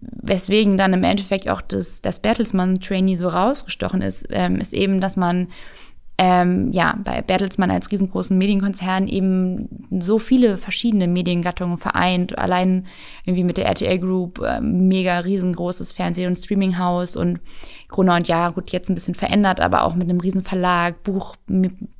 weswegen 0.00 0.78
dann 0.78 0.92
im 0.92 1.02
Endeffekt 1.02 1.48
auch 1.48 1.60
das, 1.60 2.02
das 2.02 2.20
Bertelsmann-Trainee 2.20 3.16
so 3.16 3.28
rausgestochen 3.28 4.00
ist, 4.00 4.26
ähm, 4.30 4.60
ist 4.60 4.72
eben, 4.72 5.00
dass 5.00 5.16
man 5.16 5.48
ähm, 6.18 6.72
ja, 6.72 6.98
bei 7.04 7.20
Bertelsmann 7.20 7.70
als 7.70 7.90
riesengroßen 7.90 8.36
Medienkonzern 8.36 9.06
eben 9.06 9.68
so 10.00 10.18
viele 10.18 10.56
verschiedene 10.56 11.08
Mediengattungen 11.08 11.76
vereint. 11.76 12.38
Allein 12.38 12.86
irgendwie 13.24 13.44
mit 13.44 13.58
der 13.58 13.66
RTL 13.66 13.98
Group, 13.98 14.40
äh, 14.40 14.60
mega 14.60 15.18
riesengroßes 15.18 15.92
Fernseh- 15.92 16.26
und 16.26 16.36
Streaminghaus 16.36 17.16
und 17.16 17.40
Corona 17.88 18.16
und 18.16 18.28
ja, 18.28 18.48
gut, 18.48 18.70
jetzt 18.70 18.88
ein 18.88 18.94
bisschen 18.94 19.14
verändert, 19.14 19.60
aber 19.60 19.84
auch 19.84 19.94
mit 19.94 20.08
einem 20.08 20.20
riesen 20.20 20.42
Verlag, 20.42 21.02
Buch, 21.02 21.36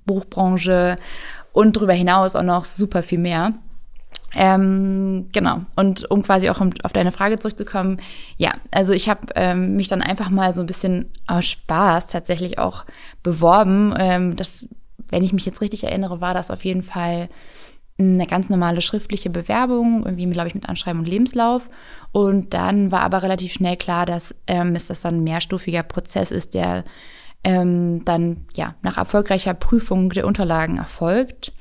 Buchbranche 0.07 0.97
und 1.53 1.77
darüber 1.77 1.93
hinaus 1.93 2.37
auch 2.37 2.43
noch 2.43 2.65
super 2.65 3.03
viel 3.03 3.19
mehr. 3.19 3.53
Ähm, 4.39 5.29
genau. 5.33 5.63
Und 5.77 6.11
um 6.11 6.23
quasi 6.23 6.51
auch 6.51 6.61
auf 6.83 6.93
deine 6.93 7.11
Frage 7.11 7.39
zurückzukommen, 7.39 7.97
ja, 8.37 8.53
also 8.71 8.93
ich 8.93 9.09
habe 9.09 9.29
ähm, 9.35 9.77
mich 9.77 9.89
dann 9.89 10.03
einfach 10.03 10.29
mal 10.29 10.55
so 10.55 10.61
ein 10.63 10.67
bisschen 10.67 11.11
aus 11.27 11.47
Spaß 11.47 12.09
tatsächlich 12.09 12.59
auch 12.59 12.85
beworben. 13.23 13.95
Ähm, 13.99 14.37
das, 14.37 14.69
wenn 15.09 15.25
ich 15.25 15.33
mich 15.33 15.47
jetzt 15.47 15.63
richtig 15.63 15.85
erinnere, 15.85 16.21
war 16.21 16.35
das 16.35 16.51
auf 16.51 16.67
jeden 16.67 16.83
Fall 16.83 17.31
eine 17.99 18.27
ganz 18.27 18.51
normale 18.51 18.83
schriftliche 18.83 19.31
Bewerbung, 19.31 20.05
irgendwie, 20.05 20.27
glaube 20.27 20.49
ich, 20.49 20.55
mit 20.55 20.69
Anschreiben 20.69 21.01
und 21.01 21.09
Lebenslauf. 21.09 21.71
Und 22.13 22.53
dann 22.53 22.93
war 22.93 23.01
aber 23.01 23.23
relativ 23.23 23.55
schnell 23.55 23.79
klar, 23.79 24.05
dass 24.05 24.35
ähm, 24.47 24.75
es 24.75 24.89
das 24.89 25.01
dann 25.01 25.17
ein 25.17 25.25
mehrstufiger 25.25 25.83
Prozess 25.83 26.31
ist, 26.31 26.53
der 26.53 26.85
ähm, 27.43 28.05
dann 28.05 28.45
ja 28.55 28.75
nach 28.83 28.99
erfolgreicher 28.99 29.55
Prüfung 29.55 30.11
der 30.11 30.27
Unterlagen 30.27 30.77
erfolgt. 30.77 31.55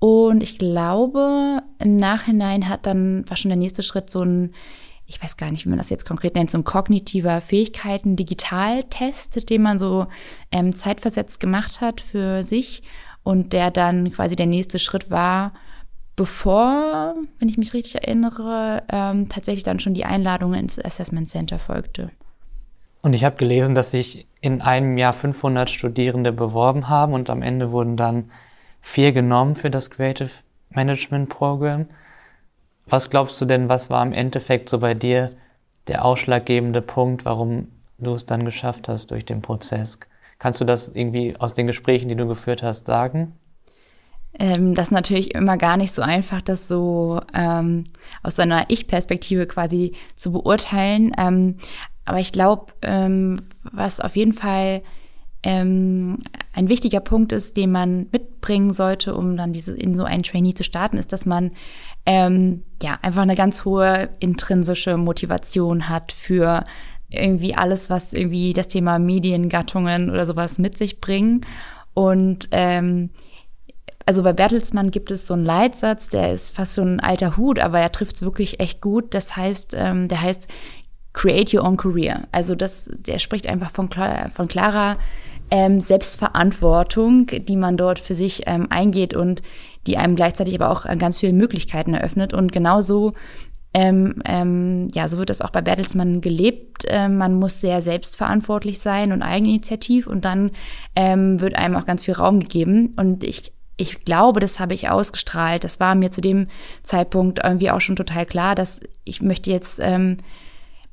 Und 0.00 0.42
ich 0.42 0.58
glaube, 0.58 1.62
im 1.78 1.96
Nachhinein 1.96 2.68
hat 2.68 2.86
dann, 2.86 3.28
war 3.28 3.36
schon 3.36 3.50
der 3.50 3.58
nächste 3.58 3.82
Schritt 3.82 4.10
so 4.10 4.22
ein, 4.22 4.54
ich 5.06 5.22
weiß 5.22 5.36
gar 5.36 5.50
nicht, 5.50 5.66
wie 5.66 5.68
man 5.68 5.78
das 5.78 5.90
jetzt 5.90 6.06
konkret 6.06 6.34
nennt, 6.34 6.50
so 6.50 6.58
ein 6.58 6.64
kognitiver 6.64 7.42
Fähigkeiten-Digitaltest, 7.42 9.50
den 9.50 9.62
man 9.62 9.78
so 9.78 10.06
ähm, 10.50 10.74
zeitversetzt 10.74 11.38
gemacht 11.38 11.82
hat 11.82 12.00
für 12.00 12.42
sich 12.42 12.82
und 13.22 13.52
der 13.52 13.70
dann 13.70 14.10
quasi 14.10 14.36
der 14.36 14.46
nächste 14.46 14.78
Schritt 14.78 15.10
war, 15.10 15.52
bevor, 16.16 17.14
wenn 17.38 17.50
ich 17.50 17.58
mich 17.58 17.74
richtig 17.74 17.96
erinnere, 17.96 18.84
ähm, 18.90 19.28
tatsächlich 19.28 19.64
dann 19.64 19.80
schon 19.80 19.92
die 19.92 20.06
Einladung 20.06 20.54
ins 20.54 20.82
Assessment 20.82 21.28
Center 21.28 21.58
folgte. 21.58 22.10
Und 23.02 23.12
ich 23.12 23.24
habe 23.24 23.36
gelesen, 23.36 23.74
dass 23.74 23.90
sich 23.90 24.26
in 24.40 24.62
einem 24.62 24.96
Jahr 24.96 25.12
500 25.12 25.68
Studierende 25.68 26.32
beworben 26.32 26.88
haben 26.88 27.12
und 27.12 27.28
am 27.28 27.42
Ende 27.42 27.70
wurden 27.70 27.98
dann 27.98 28.30
viel 28.80 29.12
genommen 29.12 29.56
für 29.56 29.70
das 29.70 29.90
Creative 29.90 30.30
Management 30.70 31.28
Program. 31.28 31.86
Was 32.86 33.10
glaubst 33.10 33.40
du 33.40 33.44
denn, 33.44 33.68
was 33.68 33.90
war 33.90 34.04
im 34.04 34.12
Endeffekt 34.12 34.68
so 34.68 34.78
bei 34.78 34.94
dir 34.94 35.32
der 35.86 36.04
ausschlaggebende 36.04 36.82
Punkt, 36.82 37.24
warum 37.24 37.68
du 37.98 38.14
es 38.14 38.26
dann 38.26 38.44
geschafft 38.44 38.88
hast 38.88 39.10
durch 39.10 39.24
den 39.24 39.42
Prozess? 39.42 39.98
Kannst 40.38 40.60
du 40.60 40.64
das 40.64 40.88
irgendwie 40.88 41.36
aus 41.38 41.52
den 41.52 41.66
Gesprächen, 41.66 42.08
die 42.08 42.16
du 42.16 42.26
geführt 42.26 42.62
hast, 42.62 42.86
sagen? 42.86 43.34
Ähm, 44.38 44.74
das 44.74 44.88
ist 44.88 44.92
natürlich 44.92 45.34
immer 45.34 45.56
gar 45.56 45.76
nicht 45.76 45.92
so 45.92 46.02
einfach, 46.02 46.40
das 46.40 46.68
so 46.68 47.20
ähm, 47.34 47.84
aus 48.22 48.36
seiner 48.36 48.64
Ich-Perspektive 48.68 49.46
quasi 49.46 49.92
zu 50.16 50.32
beurteilen. 50.32 51.12
Ähm, 51.18 51.58
aber 52.04 52.20
ich 52.20 52.32
glaube, 52.32 52.72
ähm, 52.82 53.42
was 53.70 54.00
auf 54.00 54.16
jeden 54.16 54.32
Fall 54.32 54.82
ähm, 55.42 56.18
ein 56.52 56.68
wichtiger 56.68 57.00
Punkt 57.00 57.32
ist, 57.32 57.56
den 57.56 57.72
man 57.72 58.08
mitbringen 58.12 58.72
sollte, 58.72 59.14
um 59.14 59.36
dann 59.36 59.52
diese 59.52 59.74
in 59.74 59.96
so 59.96 60.04
einen 60.04 60.22
Trainee 60.22 60.54
zu 60.54 60.64
starten, 60.64 60.98
ist, 60.98 61.12
dass 61.12 61.26
man 61.26 61.52
ähm, 62.06 62.62
ja 62.82 62.98
einfach 63.02 63.22
eine 63.22 63.36
ganz 63.36 63.64
hohe 63.64 64.10
intrinsische 64.18 64.96
Motivation 64.96 65.88
hat 65.88 66.12
für 66.12 66.64
irgendwie 67.08 67.54
alles, 67.54 67.90
was 67.90 68.12
irgendwie 68.12 68.52
das 68.52 68.68
Thema 68.68 68.98
Mediengattungen 68.98 70.10
oder 70.10 70.26
sowas 70.26 70.58
mit 70.58 70.76
sich 70.76 71.00
bringen. 71.00 71.46
Und 71.94 72.48
ähm, 72.52 73.10
also 74.06 74.22
bei 74.22 74.32
Bertelsmann 74.32 74.90
gibt 74.90 75.10
es 75.10 75.26
so 75.26 75.34
einen 75.34 75.44
Leitsatz, 75.44 76.08
der 76.08 76.32
ist 76.32 76.54
fast 76.54 76.74
so 76.74 76.82
ein 76.82 77.00
alter 77.00 77.36
Hut, 77.36 77.58
aber 77.58 77.80
er 77.80 77.92
trifft 77.92 78.16
es 78.16 78.22
wirklich 78.22 78.60
echt 78.60 78.80
gut. 78.80 79.14
Das 79.14 79.36
heißt, 79.36 79.74
ähm, 79.76 80.08
der 80.08 80.22
heißt 80.22 80.48
Create 81.12 81.54
Your 81.54 81.64
Own 81.64 81.76
Career. 81.76 82.28
Also 82.32 82.54
das, 82.54 82.90
der 82.92 83.18
spricht 83.18 83.46
einfach 83.46 83.70
von, 83.70 83.90
von 83.90 84.48
klarer 84.48 84.98
ähm, 85.50 85.80
Selbstverantwortung, 85.80 87.26
die 87.26 87.56
man 87.56 87.76
dort 87.76 87.98
für 87.98 88.14
sich 88.14 88.42
ähm, 88.46 88.66
eingeht 88.70 89.14
und 89.14 89.42
die 89.86 89.96
einem 89.96 90.14
gleichzeitig 90.14 90.54
aber 90.54 90.70
auch 90.70 90.86
äh, 90.86 90.96
ganz 90.96 91.18
viele 91.18 91.32
Möglichkeiten 91.32 91.94
eröffnet. 91.94 92.34
Und 92.34 92.52
genauso 92.52 93.14
ähm, 93.72 94.20
ähm, 94.24 94.88
ja, 94.94 95.06
so 95.08 95.18
wird 95.18 95.30
das 95.30 95.40
auch 95.40 95.50
bei 95.50 95.60
Bertelsmann 95.60 96.20
gelebt. 96.20 96.84
Ähm, 96.88 97.16
man 97.18 97.34
muss 97.34 97.60
sehr 97.60 97.82
selbstverantwortlich 97.82 98.80
sein 98.80 99.12
und 99.12 99.22
eigeninitiativ 99.22 100.06
und 100.06 100.24
dann 100.24 100.50
ähm, 100.96 101.40
wird 101.40 101.54
einem 101.54 101.76
auch 101.76 101.86
ganz 101.86 102.04
viel 102.04 102.14
Raum 102.14 102.40
gegeben. 102.40 102.94
Und 102.96 103.22
ich, 103.22 103.52
ich 103.76 104.04
glaube, 104.04 104.40
das 104.40 104.58
habe 104.58 104.74
ich 104.74 104.88
ausgestrahlt. 104.88 105.62
Das 105.62 105.78
war 105.78 105.94
mir 105.94 106.10
zu 106.10 106.20
dem 106.20 106.48
Zeitpunkt 106.82 107.40
irgendwie 107.44 107.70
auch 107.70 107.80
schon 107.80 107.96
total 107.96 108.26
klar, 108.26 108.56
dass 108.56 108.80
ich 109.04 109.22
möchte 109.22 109.50
jetzt, 109.50 109.78
ähm, 109.80 110.16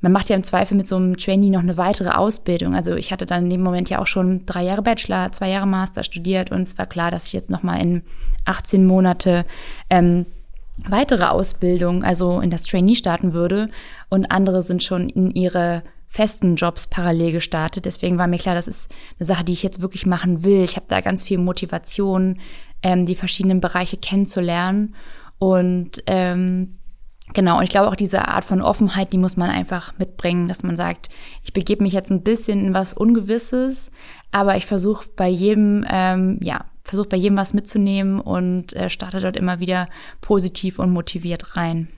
man 0.00 0.12
macht 0.12 0.28
ja 0.28 0.36
im 0.36 0.44
Zweifel 0.44 0.76
mit 0.76 0.86
so 0.86 0.96
einem 0.96 1.16
Trainee 1.16 1.50
noch 1.50 1.60
eine 1.60 1.76
weitere 1.76 2.10
Ausbildung. 2.10 2.74
Also 2.74 2.94
ich 2.94 3.10
hatte 3.10 3.26
dann 3.26 3.44
in 3.44 3.50
dem 3.50 3.62
Moment 3.62 3.90
ja 3.90 3.98
auch 3.98 4.06
schon 4.06 4.46
drei 4.46 4.62
Jahre 4.62 4.82
Bachelor, 4.82 5.32
zwei 5.32 5.50
Jahre 5.50 5.66
Master 5.66 6.04
studiert 6.04 6.52
und 6.52 6.62
es 6.62 6.78
war 6.78 6.86
klar, 6.86 7.10
dass 7.10 7.26
ich 7.26 7.32
jetzt 7.32 7.50
noch 7.50 7.62
mal 7.62 7.80
in 7.80 8.02
18 8.44 8.86
Monate 8.86 9.44
ähm, 9.90 10.26
weitere 10.86 11.24
Ausbildung, 11.24 12.04
also 12.04 12.40
in 12.40 12.50
das 12.50 12.62
Trainee 12.62 12.94
starten 12.94 13.32
würde. 13.32 13.68
Und 14.08 14.30
andere 14.30 14.62
sind 14.62 14.82
schon 14.82 15.08
in 15.08 15.30
ihre 15.32 15.82
festen 16.06 16.56
Jobs 16.56 16.86
parallel 16.86 17.32
gestartet. 17.32 17.84
Deswegen 17.84 18.18
war 18.18 18.26
mir 18.26 18.38
klar, 18.38 18.54
das 18.54 18.68
ist 18.68 18.94
eine 19.18 19.26
Sache, 19.26 19.44
die 19.44 19.52
ich 19.52 19.62
jetzt 19.62 19.82
wirklich 19.82 20.06
machen 20.06 20.44
will. 20.44 20.62
Ich 20.62 20.76
habe 20.76 20.86
da 20.88 21.00
ganz 21.00 21.22
viel 21.22 21.38
Motivation, 21.38 22.38
ähm, 22.82 23.04
die 23.04 23.16
verschiedenen 23.16 23.60
Bereiche 23.60 23.96
kennenzulernen. 23.96 24.94
Und 25.38 26.02
ähm, 26.06 26.77
genau, 27.34 27.58
und 27.58 27.64
ich 27.64 27.70
glaube 27.70 27.88
auch 27.88 27.96
diese 27.96 28.28
Art 28.28 28.44
von 28.44 28.62
Offenheit, 28.62 29.12
die 29.12 29.18
muss 29.18 29.36
man 29.36 29.50
einfach 29.50 29.96
mitbringen, 29.98 30.48
dass 30.48 30.62
man 30.62 30.76
sagt, 30.76 31.08
ich 31.42 31.52
begebe 31.52 31.82
mich 31.82 31.92
jetzt 31.92 32.10
ein 32.10 32.22
bisschen 32.22 32.66
in 32.66 32.74
was 32.74 32.92
Ungewisses, 32.92 33.90
aber 34.32 34.56
ich 34.56 34.66
versuche 34.66 35.08
bei 35.16 35.28
jedem, 35.28 35.84
ähm, 35.88 36.38
ja, 36.42 36.64
versuche 36.82 37.08
bei 37.08 37.16
jedem 37.16 37.36
was 37.36 37.54
mitzunehmen 37.54 38.20
und 38.20 38.74
äh, 38.74 38.90
starte 38.90 39.20
dort 39.20 39.36
immer 39.36 39.60
wieder 39.60 39.88
positiv 40.20 40.78
und 40.78 40.90
motiviert 40.90 41.56
rein. 41.56 41.88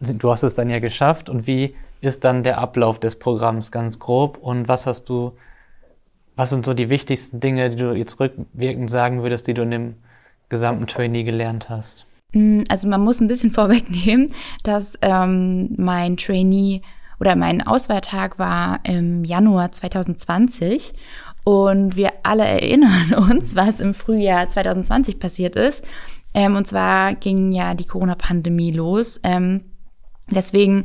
Du 0.00 0.30
hast 0.30 0.42
es 0.42 0.54
dann 0.54 0.68
ja 0.68 0.78
geschafft 0.78 1.28
und 1.30 1.46
wie 1.46 1.74
ist 2.00 2.24
dann 2.24 2.42
der 2.42 2.58
Ablauf 2.58 3.00
des 3.00 3.18
Programms 3.18 3.72
ganz 3.72 3.98
grob 3.98 4.38
und 4.38 4.68
was 4.68 4.86
hast 4.86 5.08
du, 5.08 5.32
was 6.36 6.50
sind 6.50 6.66
so 6.66 6.74
die 6.74 6.90
wichtigsten 6.90 7.40
Dinge, 7.40 7.70
die 7.70 7.76
du 7.76 7.94
jetzt 7.94 8.20
rückwirkend 8.20 8.90
sagen 8.90 9.22
würdest, 9.22 9.46
die 9.46 9.54
du 9.54 9.62
in 9.62 9.70
dem 9.70 9.94
gesamten 10.48 10.86
Trainee 10.86 11.24
gelernt 11.24 11.70
hast? 11.70 12.06
Mm, 12.36 12.64
also 12.68 12.86
man 12.86 13.00
muss 13.00 13.20
ein 13.20 13.28
bisschen 13.28 13.50
vorwegnehmen, 13.52 14.28
dass 14.62 14.98
ähm, 15.00 15.70
mein 15.76 16.16
Trainee 16.18 16.82
oder 17.18 17.34
mein 17.34 17.66
Auswahltag 17.66 18.38
war 18.38 18.80
im 18.84 19.24
Januar 19.24 19.72
2020 19.72 20.92
und 21.44 21.96
wir 21.96 22.12
alle 22.24 22.44
erinnern 22.44 23.14
uns, 23.30 23.56
was 23.56 23.80
im 23.80 23.94
Frühjahr 23.94 24.48
2020 24.48 25.18
passiert 25.18 25.56
ist. 25.56 25.82
Ähm, 26.34 26.56
und 26.56 26.66
zwar 26.66 27.14
ging 27.14 27.52
ja 27.52 27.72
die 27.72 27.86
Corona-Pandemie 27.86 28.72
los. 28.72 29.18
Ähm, 29.22 29.62
deswegen 30.30 30.84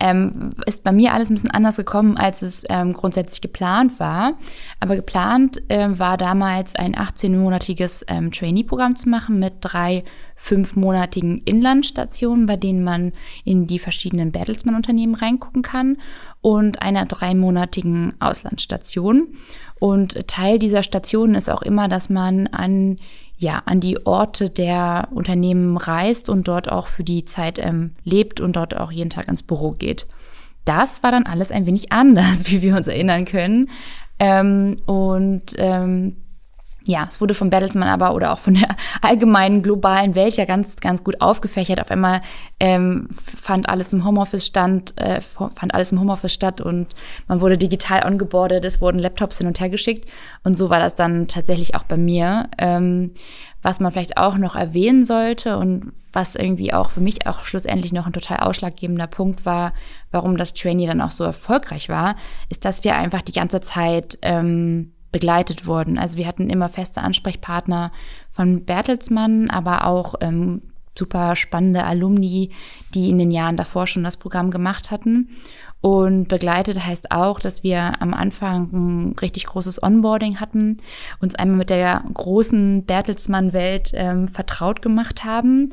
ähm, 0.00 0.50
ist 0.66 0.84
bei 0.84 0.92
mir 0.92 1.12
alles 1.12 1.30
ein 1.30 1.34
bisschen 1.34 1.50
anders 1.50 1.76
gekommen, 1.76 2.16
als 2.16 2.42
es 2.42 2.64
ähm, 2.68 2.92
grundsätzlich 2.92 3.40
geplant 3.40 3.98
war. 3.98 4.34
Aber 4.78 4.94
geplant 4.94 5.62
äh, 5.68 5.98
war 5.98 6.16
damals 6.16 6.76
ein 6.76 6.94
18-monatiges 6.94 8.04
ähm, 8.08 8.30
Trainee-Programm 8.30 8.94
zu 8.94 9.08
machen 9.08 9.38
mit 9.40 9.54
drei 9.60 10.04
fünfmonatigen 10.42 11.38
Inlandstationen, 11.44 12.46
bei 12.46 12.56
denen 12.56 12.82
man 12.82 13.12
in 13.44 13.68
die 13.68 13.78
verschiedenen 13.78 14.32
Bertelsmann-Unternehmen 14.32 15.14
reingucken 15.14 15.62
kann 15.62 15.98
und 16.40 16.82
einer 16.82 17.06
dreimonatigen 17.06 18.14
Auslandsstation. 18.18 19.36
Und 19.78 20.26
Teil 20.26 20.58
dieser 20.58 20.82
Station 20.82 21.36
ist 21.36 21.48
auch 21.48 21.62
immer, 21.62 21.86
dass 21.86 22.10
man 22.10 22.48
an 22.48 22.96
ja, 23.38 23.62
an 23.66 23.78
die 23.80 24.04
Orte 24.04 24.50
der 24.50 25.08
Unternehmen 25.12 25.76
reist 25.76 26.28
und 26.28 26.46
dort 26.46 26.70
auch 26.70 26.86
für 26.88 27.02
die 27.02 27.24
Zeit 27.24 27.58
ähm, 27.58 27.92
lebt 28.04 28.40
und 28.40 28.54
dort 28.54 28.76
auch 28.76 28.92
jeden 28.92 29.10
Tag 29.10 29.28
ins 29.28 29.42
Büro 29.42 29.72
geht. 29.72 30.06
Das 30.64 31.02
war 31.02 31.10
dann 31.10 31.26
alles 31.26 31.50
ein 31.50 31.66
wenig 31.66 31.92
anders, 31.92 32.46
wie 32.50 32.62
wir 32.62 32.76
uns 32.76 32.88
erinnern 32.88 33.24
können. 33.24 33.70
Ähm, 34.18 34.78
und 34.86 35.54
ähm, 35.58 36.16
ja, 36.84 37.06
es 37.08 37.20
wurde 37.20 37.34
von 37.34 37.50
Bertelsmann 37.50 37.88
aber 37.88 38.14
oder 38.14 38.32
auch 38.32 38.38
von 38.38 38.54
der 38.54 38.76
allgemeinen 39.02 39.62
globalen 39.62 40.14
Welt 40.14 40.36
ja 40.36 40.44
ganz, 40.44 40.76
ganz 40.76 41.04
gut 41.04 41.20
aufgefächert. 41.20 41.80
Auf 41.80 41.90
einmal 41.90 42.20
ähm, 42.60 43.08
fand 43.10 43.68
alles 43.68 43.92
im 43.92 44.04
Homeoffice 44.04 44.46
stand, 44.46 44.98
äh, 44.98 45.20
fand 45.20 45.74
alles 45.74 45.92
im 45.92 46.00
Homeoffice 46.00 46.32
statt 46.32 46.60
und 46.60 46.94
man 47.28 47.40
wurde 47.40 47.58
digital 47.58 48.04
ongeboardet, 48.04 48.64
es 48.64 48.80
wurden 48.80 48.98
Laptops 48.98 49.38
hin 49.38 49.46
und 49.46 49.60
her 49.60 49.70
geschickt. 49.70 50.10
Und 50.44 50.56
so 50.56 50.70
war 50.70 50.78
das 50.78 50.94
dann 50.94 51.28
tatsächlich 51.28 51.74
auch 51.74 51.84
bei 51.84 51.96
mir. 51.96 52.48
Ähm, 52.58 53.12
was 53.62 53.78
man 53.78 53.92
vielleicht 53.92 54.16
auch 54.16 54.36
noch 54.36 54.56
erwähnen 54.56 55.04
sollte 55.04 55.56
und 55.56 55.92
was 56.12 56.34
irgendwie 56.34 56.74
auch 56.74 56.90
für 56.90 57.00
mich 57.00 57.26
auch 57.26 57.44
schlussendlich 57.44 57.92
noch 57.92 58.06
ein 58.06 58.12
total 58.12 58.38
ausschlaggebender 58.38 59.06
Punkt 59.06 59.46
war, 59.46 59.72
warum 60.10 60.36
das 60.36 60.52
Trainee 60.52 60.86
dann 60.86 61.00
auch 61.00 61.12
so 61.12 61.24
erfolgreich 61.24 61.88
war, 61.88 62.16
ist, 62.50 62.64
dass 62.64 62.84
wir 62.84 62.96
einfach 62.96 63.22
die 63.22 63.32
ganze 63.32 63.60
Zeit 63.60 64.18
ähm, 64.22 64.92
begleitet 65.12 65.66
wurden. 65.66 65.98
Also 65.98 66.16
wir 66.16 66.26
hatten 66.26 66.50
immer 66.50 66.68
feste 66.68 67.02
Ansprechpartner 67.02 67.92
von 68.30 68.64
Bertelsmann, 68.64 69.50
aber 69.50 69.86
auch 69.86 70.14
ähm, 70.20 70.62
super 70.98 71.36
spannende 71.36 71.84
Alumni, 71.84 72.50
die 72.94 73.10
in 73.10 73.18
den 73.18 73.30
Jahren 73.30 73.56
davor 73.56 73.86
schon 73.86 74.04
das 74.04 74.16
Programm 74.16 74.50
gemacht 74.50 74.90
hatten. 74.90 75.28
Und 75.80 76.28
begleitet 76.28 76.86
heißt 76.86 77.10
auch, 77.10 77.40
dass 77.40 77.64
wir 77.64 78.00
am 78.00 78.14
Anfang 78.14 78.70
ein 78.72 79.16
richtig 79.20 79.46
großes 79.46 79.82
Onboarding 79.82 80.38
hatten, 80.38 80.78
uns 81.20 81.34
einmal 81.34 81.58
mit 81.58 81.70
der 81.70 82.04
großen 82.14 82.84
Bertelsmann-Welt 82.84 83.90
ähm, 83.94 84.28
vertraut 84.28 84.80
gemacht 84.80 85.24
haben 85.24 85.70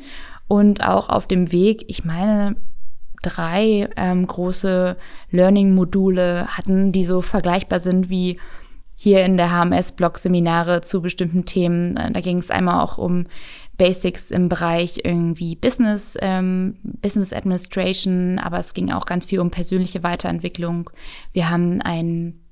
und 0.47 0.83
auch 0.83 1.09
auf 1.09 1.27
dem 1.27 1.51
Weg, 1.51 1.85
ich 1.87 2.05
meine, 2.05 2.55
drei 3.21 3.89
ähm, 3.97 4.25
große 4.25 4.97
Learning-Module 5.29 6.47
hatten, 6.47 6.91
die 6.91 7.03
so 7.03 7.21
vergleichbar 7.21 7.79
sind 7.79 8.09
wie 8.09 8.39
hier 9.01 9.23
in 9.23 9.37
der 9.37 9.49
HMS-Blog-Seminare 9.49 10.81
zu 10.81 11.01
bestimmten 11.01 11.45
Themen. 11.45 11.95
Äh, 11.95 12.11
da 12.11 12.19
ging 12.19 12.37
es 12.37 12.51
einmal 12.51 12.83
auch 12.83 12.97
um 12.97 13.27
Basics 13.77 14.29
im 14.29 14.49
Bereich 14.49 14.99
irgendwie 15.05 15.55
Business, 15.55 16.17
ähm, 16.19 16.75
Business 16.83 17.31
Administration, 17.31 18.39
aber 18.39 18.59
es 18.59 18.73
ging 18.73 18.91
auch 18.91 19.05
ganz 19.05 19.23
viel 19.23 19.39
um 19.39 19.51
persönliche 19.51 20.03
Weiterentwicklung. 20.03 20.89
Wir 21.31 21.49
haben 21.49 21.81
einen 21.81 22.45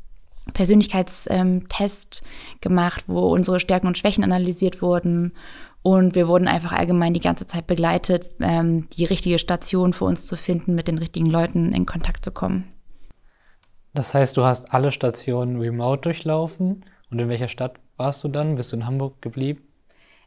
Persönlichkeitstest 0.54 1.30
ähm, 1.30 2.60
gemacht, 2.62 3.04
wo 3.08 3.28
unsere 3.34 3.60
Stärken 3.60 3.88
und 3.88 3.98
Schwächen 3.98 4.24
analysiert 4.24 4.82
wurden. 4.82 5.34
Und 5.82 6.16
wir 6.16 6.30
wurden 6.30 6.48
einfach 6.48 6.72
allgemein 6.72 7.14
die 7.14 7.20
ganze 7.20 7.46
Zeit 7.46 7.68
begleitet, 7.68 8.26
ähm, 8.40 8.88
die 8.96 9.04
richtige 9.04 9.38
Station 9.38 9.92
für 9.92 10.06
uns 10.06 10.26
zu 10.26 10.38
finden, 10.38 10.76
mit 10.76 10.88
den 10.88 10.98
richtigen 10.98 11.28
Leuten 11.28 11.74
in 11.74 11.86
Kontakt 11.86 12.24
zu 12.24 12.32
kommen. 12.32 12.72
Das 13.98 14.14
heißt, 14.14 14.38
du 14.38 14.44
hast 14.44 14.76
alle 14.76 14.92
Stationen 14.92 15.60
remote 15.60 16.02
durchlaufen. 16.02 16.86
Und 17.10 17.18
in 17.18 17.30
welcher 17.30 17.48
Stadt 17.48 17.78
warst 17.96 18.24
du 18.24 18.28
dann? 18.28 18.54
Bist 18.54 18.72
du 18.72 18.76
in 18.76 18.86
Hamburg 18.86 19.24
geblieben? 19.24 19.64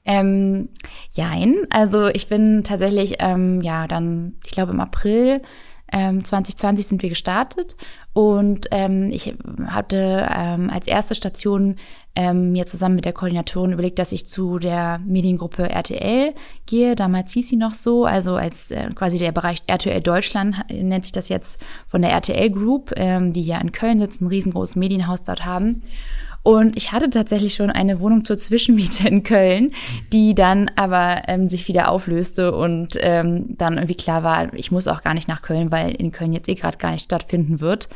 Ähm, 0.05 0.71
jein. 1.13 1.69
Also 1.71 2.09
ich 2.09 2.29
bin 2.29 2.65
tatsächlich, 2.65 3.19
ähm, 3.21 3.61
ja, 3.61 3.87
dann, 3.87 4.35
ich 4.45 4.51
glaube 4.51 4.73
im 4.73 4.81
April 4.81 5.43
ähm, 5.93 6.25
2020 6.25 6.87
sind 6.87 7.03
wir 7.03 7.09
gestartet 7.09 7.77
und 8.13 8.67
ähm, 8.71 9.11
ich 9.13 9.35
hatte 9.67 10.29
ähm, 10.35 10.71
als 10.71 10.87
erste 10.87 11.15
Station 11.15 11.77
ähm, 12.17 12.53
mir 12.53 12.67
zusammen 12.67 12.97
mit 12.97 13.05
der 13.05 13.13
Koordinatorin 13.13 13.73
überlegt, 13.73 13.99
dass 13.99 14.13
ich 14.13 14.27
zu 14.27 14.59
der 14.59 14.99
Mediengruppe 15.07 15.69
RTL 15.69 16.35
gehe. 16.67 16.97
Damals 16.97 17.33
hieß 17.33 17.49
sie 17.49 17.57
noch 17.57 17.75
so, 17.75 18.05
also 18.05 18.35
als 18.35 18.71
äh, 18.71 18.91
quasi 18.95 19.19
der 19.19 19.33
Bereich 19.33 19.63
RTL 19.67 20.01
Deutschland 20.01 20.57
nennt 20.71 21.05
sich 21.05 21.13
das 21.13 21.29
jetzt 21.29 21.61
von 21.87 22.03
der 22.03 22.11
RTL 22.11 22.51
Group, 22.51 22.93
ähm, 22.97 23.33
die 23.33 23.45
ja 23.45 23.59
in 23.59 23.73
Köln 23.73 23.99
sitzt, 23.99 24.23
ein 24.23 24.27
riesengroßes 24.27 24.77
Medienhaus 24.77 25.23
dort 25.23 25.45
haben. 25.45 25.83
Und 26.43 26.77
ich 26.77 26.93
hatte 26.93 27.11
tatsächlich 27.11 27.55
schon 27.55 27.71
eine 27.71 28.01
Wohnung 28.01 28.25
zur 28.25 28.39
Zwischenmiete 28.39 29.07
in 29.09 29.23
Köln, 29.23 29.73
die 30.13 30.35
dann 30.35 30.71
aber 30.75 31.23
ähm, 31.29 31.51
sich 31.51 31.69
wieder 31.69 31.91
auflöste 31.91 32.55
und 32.55 32.97
ähm, 33.01 33.57
dann 33.57 33.75
irgendwie 33.75 33.97
klar 33.97 34.23
war, 34.23 34.53
ich 34.55 34.71
muss 34.71 34.89
auch 34.89 35.03
gar 35.03 35.15
nicht 35.15 35.29
nach 35.29 35.43
Köln, 35.43 35.71
weil 35.71 35.95
in 35.95 36.13
Köln 36.13 36.33
jetzt 36.33 36.49
eh 36.49 36.55
gerade 36.55 36.79
gar 36.79 36.93
nicht 36.93 37.05
stattfinden 37.05 37.61
wird. 37.61 37.89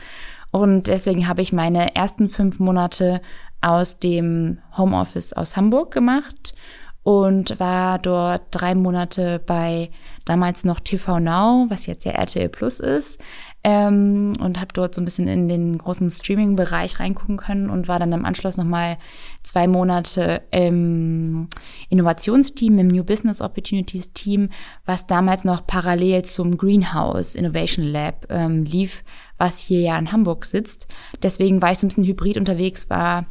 Und 0.50 0.86
deswegen 0.86 1.26
habe 1.26 1.42
ich 1.42 1.52
meine 1.52 1.96
ersten 1.96 2.28
fünf 2.28 2.60
Monate 2.60 3.20
aus 3.60 3.98
dem 3.98 4.58
Homeoffice 4.76 5.32
aus 5.32 5.56
Hamburg 5.56 5.90
gemacht 5.90 6.54
und 7.02 7.58
war 7.58 7.98
dort 7.98 8.42
drei 8.50 8.74
Monate 8.74 9.40
bei 9.44 9.90
damals 10.24 10.64
noch 10.64 10.80
TV 10.80 11.18
Now, 11.18 11.66
was 11.68 11.86
jetzt 11.86 12.04
ja 12.04 12.12
RTL 12.12 12.48
Plus 12.48 12.78
ist, 12.78 13.20
ähm, 13.64 14.34
und 14.40 14.60
habe 14.60 14.74
dort 14.74 14.94
so 14.94 15.00
ein 15.00 15.06
bisschen 15.06 15.26
in 15.26 15.48
den 15.48 15.78
großen 15.78 16.10
Streaming-Bereich 16.10 17.00
reingucken 17.00 17.38
können 17.38 17.70
und 17.70 17.88
war 17.88 17.98
dann 17.98 18.12
im 18.12 18.26
Anschluss 18.26 18.58
nochmal 18.58 18.98
zwei 19.42 19.66
Monate 19.66 20.42
im 20.50 21.48
Innovationsteam, 21.88 22.78
im 22.78 22.88
New 22.88 23.04
Business 23.04 23.40
Opportunities 23.40 24.12
Team, 24.12 24.50
was 24.84 25.06
damals 25.06 25.44
noch 25.44 25.66
parallel 25.66 26.26
zum 26.26 26.58
Greenhouse 26.58 27.34
Innovation 27.34 27.86
Lab 27.86 28.26
ähm, 28.28 28.64
lief, 28.64 29.02
was 29.38 29.60
hier 29.60 29.80
ja 29.80 29.98
in 29.98 30.12
Hamburg 30.12 30.44
sitzt. 30.44 30.86
Deswegen 31.22 31.62
war 31.62 31.72
ich 31.72 31.78
so 31.78 31.86
ein 31.86 31.88
bisschen 31.88 32.04
hybrid 32.04 32.36
unterwegs, 32.36 32.90
war 32.90 33.24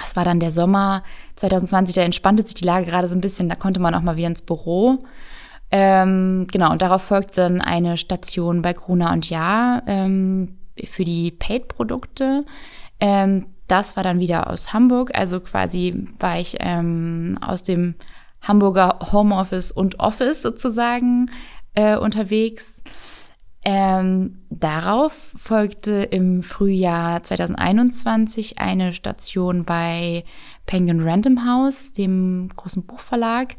das 0.00 0.16
war 0.16 0.24
dann 0.24 0.40
der 0.40 0.50
Sommer 0.50 1.02
2020, 1.36 1.94
da 1.94 2.00
entspannte 2.00 2.42
sich 2.42 2.54
die 2.54 2.64
Lage 2.64 2.86
gerade 2.86 3.08
so 3.08 3.14
ein 3.14 3.20
bisschen, 3.20 3.50
da 3.50 3.54
konnte 3.54 3.80
man 3.80 3.94
auch 3.94 4.00
mal 4.00 4.16
wieder 4.16 4.28
ins 4.28 4.40
Büro. 4.40 5.04
Ähm, 5.72 6.46
genau, 6.50 6.72
und 6.72 6.82
darauf 6.82 7.02
folgt 7.02 7.38
dann 7.38 7.60
eine 7.60 7.96
Station 7.96 8.62
bei 8.62 8.72
Gruner 8.72 9.12
und 9.12 9.30
Ja 9.30 9.82
ähm, 9.86 10.58
für 10.84 11.04
die 11.04 11.30
Paid-Produkte. 11.30 12.44
Ähm, 12.98 13.46
das 13.68 13.96
war 13.96 14.02
dann 14.02 14.18
wieder 14.18 14.50
aus 14.50 14.72
Hamburg, 14.72 15.12
also 15.14 15.38
quasi 15.38 16.08
war 16.18 16.40
ich 16.40 16.56
ähm, 16.58 17.38
aus 17.40 17.62
dem 17.62 17.94
Hamburger 18.42 18.98
Homeoffice 19.12 19.70
und 19.70 20.00
Office 20.00 20.42
sozusagen 20.42 21.30
äh, 21.74 21.96
unterwegs. 21.96 22.82
Ähm, 23.64 24.38
darauf 24.48 25.12
folgte 25.36 26.02
im 26.02 26.42
Frühjahr 26.42 27.22
2021 27.22 28.58
eine 28.58 28.94
Station 28.94 29.64
bei 29.64 30.24
Penguin 30.70 31.02
Random 31.02 31.44
House, 31.44 31.92
dem 31.92 32.48
großen 32.54 32.84
Buchverlag. 32.84 33.56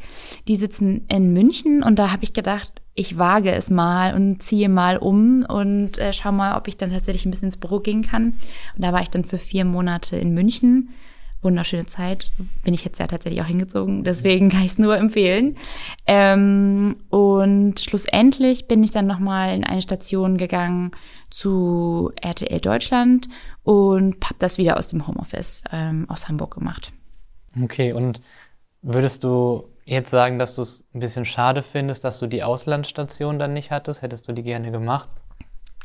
Die 0.47 0.55
sitzen 0.55 1.03
in 1.09 1.33
München 1.33 1.83
und 1.83 1.99
da 1.99 2.09
habe 2.09 2.23
ich 2.23 2.31
gedacht, 2.31 2.81
ich 2.95 3.17
wage 3.17 3.51
es 3.51 3.69
mal 3.69 4.15
und 4.15 4.41
ziehe 4.41 4.69
mal 4.69 4.95
um 4.95 5.45
und 5.45 5.97
äh, 5.97 6.13
schau 6.13 6.31
mal, 6.31 6.55
ob 6.55 6.69
ich 6.69 6.77
dann 6.77 6.89
tatsächlich 6.89 7.25
ein 7.25 7.31
bisschen 7.31 7.47
ins 7.47 7.57
Büro 7.57 7.81
gehen 7.81 8.01
kann. 8.01 8.27
Und 8.75 8.85
da 8.85 8.93
war 8.93 9.01
ich 9.01 9.09
dann 9.09 9.25
für 9.25 9.39
vier 9.39 9.65
Monate 9.65 10.15
in 10.15 10.33
München. 10.33 10.91
Wunderschöne 11.41 11.85
Zeit. 11.85 12.31
Bin 12.63 12.73
ich 12.73 12.85
jetzt 12.85 12.99
ja 12.99 13.07
tatsächlich 13.07 13.41
auch 13.41 13.47
hingezogen. 13.47 14.05
Deswegen 14.05 14.47
kann 14.47 14.61
ich 14.61 14.71
es 14.71 14.79
nur 14.79 14.95
empfehlen. 14.95 15.57
Ähm, 16.07 16.95
und 17.09 17.81
schlussendlich 17.81 18.69
bin 18.69 18.83
ich 18.85 18.91
dann 18.91 19.07
nochmal 19.07 19.53
in 19.53 19.65
eine 19.65 19.81
Station 19.81 20.37
gegangen 20.37 20.91
zu 21.29 22.11
RTL 22.21 22.61
Deutschland 22.61 23.27
und 23.63 24.23
habe 24.23 24.35
das 24.39 24.57
wieder 24.57 24.77
aus 24.77 24.89
dem 24.89 25.07
Homeoffice 25.07 25.63
ähm, 25.73 26.05
aus 26.09 26.29
Hamburg 26.29 26.53
gemacht. 26.53 26.93
Okay, 27.61 27.93
und 27.93 28.21
würdest 28.81 29.23
du 29.23 29.67
jetzt 29.85 30.09
sagen, 30.09 30.39
dass 30.39 30.55
du 30.55 30.61
es 30.61 30.85
ein 30.93 30.99
bisschen 30.99 31.25
schade 31.25 31.63
findest, 31.63 32.03
dass 32.03 32.19
du 32.19 32.27
die 32.27 32.43
Auslandsstation 32.43 33.39
dann 33.39 33.53
nicht 33.53 33.71
hattest? 33.71 34.01
Hättest 34.01 34.27
du 34.27 34.33
die 34.33 34.43
gerne 34.43 34.71
gemacht? 34.71 35.09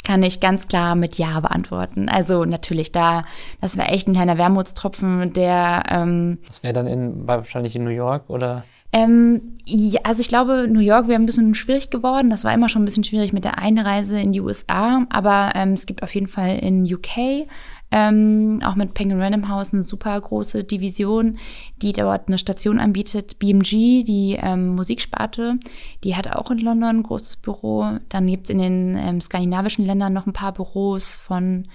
Kann 0.04 0.22
ich 0.22 0.38
ganz 0.38 0.68
klar 0.68 0.94
mit 0.94 1.18
Ja 1.18 1.40
beantworten. 1.40 2.08
Also 2.08 2.44
natürlich 2.44 2.92
da, 2.92 3.24
das 3.60 3.76
wäre 3.76 3.88
echt 3.88 4.06
ein 4.06 4.14
kleiner 4.14 4.38
Wermutstropfen, 4.38 5.32
der. 5.32 5.82
Ähm, 5.88 6.38
das 6.46 6.62
wäre 6.62 6.74
dann 6.74 6.86
in, 6.86 7.26
wahrscheinlich 7.26 7.74
in 7.74 7.82
New 7.82 7.90
York 7.90 8.30
oder? 8.30 8.62
Ähm, 8.92 9.56
ja, 9.64 10.00
also 10.04 10.20
ich 10.20 10.28
glaube, 10.28 10.68
New 10.68 10.80
York 10.80 11.08
wäre 11.08 11.20
ein 11.20 11.26
bisschen 11.26 11.54
schwierig 11.54 11.90
geworden. 11.90 12.30
Das 12.30 12.44
war 12.44 12.54
immer 12.54 12.68
schon 12.68 12.82
ein 12.82 12.84
bisschen 12.84 13.04
schwierig 13.04 13.32
mit 13.32 13.44
der 13.44 13.58
Einreise 13.58 14.20
in 14.20 14.32
die 14.32 14.40
USA. 14.40 15.04
Aber 15.10 15.52
ähm, 15.54 15.72
es 15.72 15.86
gibt 15.86 16.02
auf 16.02 16.14
jeden 16.14 16.28
Fall 16.28 16.58
in 16.58 16.84
UK 16.84 17.48
ähm, 17.90 18.60
auch 18.64 18.74
mit 18.74 18.94
Penguin 18.94 19.20
Random 19.20 19.48
House 19.48 19.72
eine 19.72 19.82
super 19.82 20.20
große 20.20 20.64
Division, 20.64 21.38
die 21.82 21.92
dort 21.92 22.28
eine 22.28 22.38
Station 22.38 22.80
anbietet. 22.80 23.38
BMG, 23.38 24.04
die 24.04 24.38
ähm, 24.40 24.74
Musiksparte, 24.74 25.58
die 26.04 26.16
hat 26.16 26.28
auch 26.34 26.50
in 26.50 26.58
London 26.58 26.98
ein 26.98 27.02
großes 27.02 27.36
Büro. 27.36 27.98
Dann 28.08 28.26
gibt 28.26 28.44
es 28.44 28.50
in 28.50 28.58
den 28.58 28.96
ähm, 28.96 29.20
skandinavischen 29.20 29.84
Ländern 29.84 30.12
noch 30.12 30.26
ein 30.26 30.32
paar 30.32 30.52
Büros 30.52 31.14
von 31.14 31.68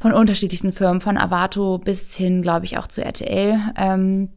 von 0.00 0.12
unterschiedlichsten 0.12 0.70
Firmen, 0.70 1.00
von 1.00 1.18
Avato 1.18 1.78
bis 1.78 2.14
hin, 2.14 2.40
glaube 2.40 2.64
ich, 2.66 2.78
auch 2.78 2.86
zu 2.86 3.04
RTL. 3.04 3.58
Ähm, 3.76 4.28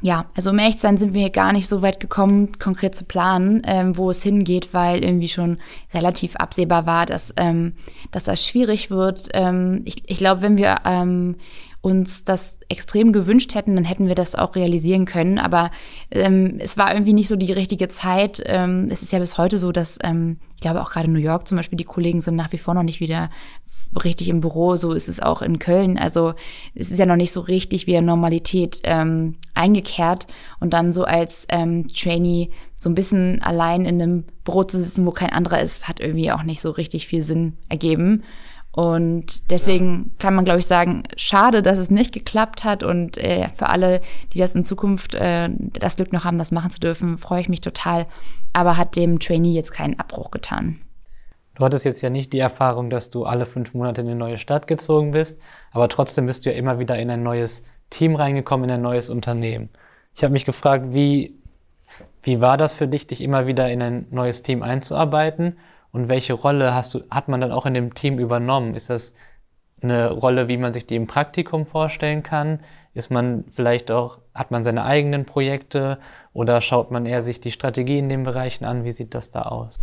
ja, 0.00 0.26
also 0.36 0.50
um 0.50 0.58
echt 0.58 0.80
sein 0.80 0.96
sind 0.96 1.12
wir 1.12 1.30
gar 1.30 1.52
nicht 1.52 1.68
so 1.68 1.82
weit 1.82 1.98
gekommen, 1.98 2.52
konkret 2.58 2.94
zu 2.94 3.04
planen, 3.04 3.62
ähm, 3.64 3.96
wo 3.96 4.10
es 4.10 4.22
hingeht, 4.22 4.72
weil 4.72 5.02
irgendwie 5.02 5.28
schon 5.28 5.58
relativ 5.92 6.36
absehbar 6.36 6.86
war, 6.86 7.06
dass, 7.06 7.34
ähm, 7.36 7.74
dass 8.12 8.24
das 8.24 8.44
schwierig 8.46 8.90
wird. 8.90 9.28
Ähm, 9.34 9.82
ich 9.84 10.08
ich 10.08 10.18
glaube, 10.18 10.42
wenn 10.42 10.56
wir 10.56 10.76
ähm, 10.84 11.36
uns 11.80 12.24
das 12.24 12.58
extrem 12.68 13.12
gewünscht 13.12 13.54
hätten, 13.54 13.74
dann 13.74 13.84
hätten 13.84 14.08
wir 14.08 14.14
das 14.14 14.34
auch 14.34 14.56
realisieren 14.56 15.04
können. 15.04 15.38
Aber 15.38 15.70
ähm, 16.10 16.56
es 16.58 16.76
war 16.76 16.92
irgendwie 16.92 17.12
nicht 17.12 17.28
so 17.28 17.36
die 17.36 17.52
richtige 17.52 17.88
Zeit. 17.88 18.42
Ähm, 18.46 18.88
es 18.90 19.02
ist 19.02 19.12
ja 19.12 19.18
bis 19.18 19.38
heute 19.38 19.58
so, 19.58 19.72
dass 19.72 19.98
ähm, 20.02 20.38
ich 20.56 20.60
glaube 20.60 20.82
auch 20.82 20.90
gerade 20.90 21.08
New 21.08 21.20
York 21.20 21.46
zum 21.46 21.56
Beispiel, 21.56 21.76
die 21.76 21.84
Kollegen 21.84 22.20
sind 22.20 22.34
nach 22.34 22.52
wie 22.52 22.58
vor 22.58 22.74
noch 22.74 22.82
nicht 22.82 23.00
wieder 23.00 23.30
richtig 24.02 24.28
im 24.28 24.40
Büro. 24.40 24.76
So 24.76 24.92
ist 24.92 25.08
es 25.08 25.20
auch 25.20 25.42
in 25.42 25.58
Köln. 25.58 25.98
Also 25.98 26.34
es 26.74 26.90
ist 26.90 26.98
ja 26.98 27.06
noch 27.06 27.16
nicht 27.16 27.32
so 27.32 27.40
richtig 27.40 27.86
wieder 27.86 28.00
Normalität 28.00 28.80
ähm, 28.84 29.36
eingekehrt. 29.54 30.26
Und 30.60 30.72
dann 30.72 30.92
so 30.92 31.04
als 31.04 31.46
ähm, 31.48 31.88
Trainee 31.88 32.50
so 32.76 32.88
ein 32.88 32.94
bisschen 32.94 33.42
allein 33.42 33.84
in 33.84 34.00
einem 34.00 34.24
Büro 34.44 34.64
zu 34.64 34.78
sitzen, 34.78 35.06
wo 35.06 35.10
kein 35.10 35.30
anderer 35.30 35.60
ist, 35.60 35.88
hat 35.88 36.00
irgendwie 36.00 36.32
auch 36.32 36.42
nicht 36.42 36.60
so 36.60 36.70
richtig 36.70 37.06
viel 37.06 37.22
Sinn 37.22 37.56
ergeben. 37.68 38.22
Und 38.70 39.50
deswegen 39.50 40.12
kann 40.20 40.36
man, 40.36 40.44
glaube 40.44 40.60
ich, 40.60 40.66
sagen, 40.66 41.02
schade, 41.16 41.62
dass 41.62 41.78
es 41.78 41.90
nicht 41.90 42.12
geklappt 42.12 42.62
hat. 42.62 42.84
Und 42.84 43.16
äh, 43.16 43.48
für 43.48 43.68
alle, 43.68 44.00
die 44.32 44.38
das 44.38 44.54
in 44.54 44.62
Zukunft 44.62 45.16
äh, 45.16 45.48
das 45.50 45.96
Glück 45.96 46.12
noch 46.12 46.24
haben, 46.24 46.38
das 46.38 46.52
machen 46.52 46.70
zu 46.70 46.78
dürfen, 46.78 47.18
freue 47.18 47.40
ich 47.40 47.48
mich 47.48 47.60
total. 47.60 48.06
Aber 48.52 48.76
hat 48.76 48.94
dem 48.94 49.18
Trainee 49.18 49.52
jetzt 49.52 49.72
keinen 49.72 49.98
Abbruch 49.98 50.30
getan. 50.30 50.78
Du 51.58 51.64
hattest 51.64 51.84
jetzt 51.84 52.02
ja 52.02 52.10
nicht 52.10 52.32
die 52.32 52.38
Erfahrung, 52.38 52.88
dass 52.88 53.10
du 53.10 53.24
alle 53.24 53.44
fünf 53.44 53.74
Monate 53.74 54.02
in 54.02 54.06
eine 54.06 54.16
neue 54.16 54.38
Stadt 54.38 54.68
gezogen 54.68 55.10
bist, 55.10 55.42
aber 55.72 55.88
trotzdem 55.88 56.26
bist 56.26 56.46
du 56.46 56.50
ja 56.50 56.56
immer 56.56 56.78
wieder 56.78 56.96
in 56.96 57.10
ein 57.10 57.24
neues 57.24 57.64
Team 57.90 58.14
reingekommen, 58.14 58.68
in 58.68 58.76
ein 58.76 58.82
neues 58.82 59.10
Unternehmen. 59.10 59.68
Ich 60.14 60.22
habe 60.22 60.32
mich 60.32 60.44
gefragt, 60.44 60.92
wie, 60.92 61.34
wie 62.22 62.40
war 62.40 62.58
das 62.58 62.74
für 62.74 62.86
dich, 62.86 63.08
dich 63.08 63.20
immer 63.20 63.48
wieder 63.48 63.68
in 63.70 63.82
ein 63.82 64.06
neues 64.10 64.42
Team 64.42 64.62
einzuarbeiten? 64.62 65.58
Und 65.90 66.08
welche 66.08 66.34
Rolle 66.34 66.74
hast 66.74 66.94
du, 66.94 67.00
hat 67.10 67.26
man 67.26 67.40
dann 67.40 67.50
auch 67.50 67.66
in 67.66 67.74
dem 67.74 67.92
Team 67.92 68.20
übernommen? 68.20 68.74
Ist 68.74 68.90
das 68.90 69.14
eine 69.82 70.12
Rolle, 70.12 70.46
wie 70.46 70.58
man 70.58 70.72
sich 70.72 70.86
die 70.86 70.96
im 70.96 71.08
Praktikum 71.08 71.66
vorstellen 71.66 72.22
kann? 72.22 72.60
Ist 72.94 73.10
man 73.10 73.44
vielleicht 73.50 73.90
auch, 73.90 74.18
hat 74.32 74.52
man 74.52 74.62
seine 74.62 74.84
eigenen 74.84 75.24
Projekte 75.24 75.98
oder 76.32 76.60
schaut 76.60 76.92
man 76.92 77.04
eher 77.04 77.22
sich 77.22 77.40
die 77.40 77.50
Strategie 77.50 77.98
in 77.98 78.08
den 78.08 78.22
Bereichen 78.22 78.64
an? 78.64 78.84
Wie 78.84 78.92
sieht 78.92 79.14
das 79.14 79.32
da 79.32 79.42
aus? 79.42 79.80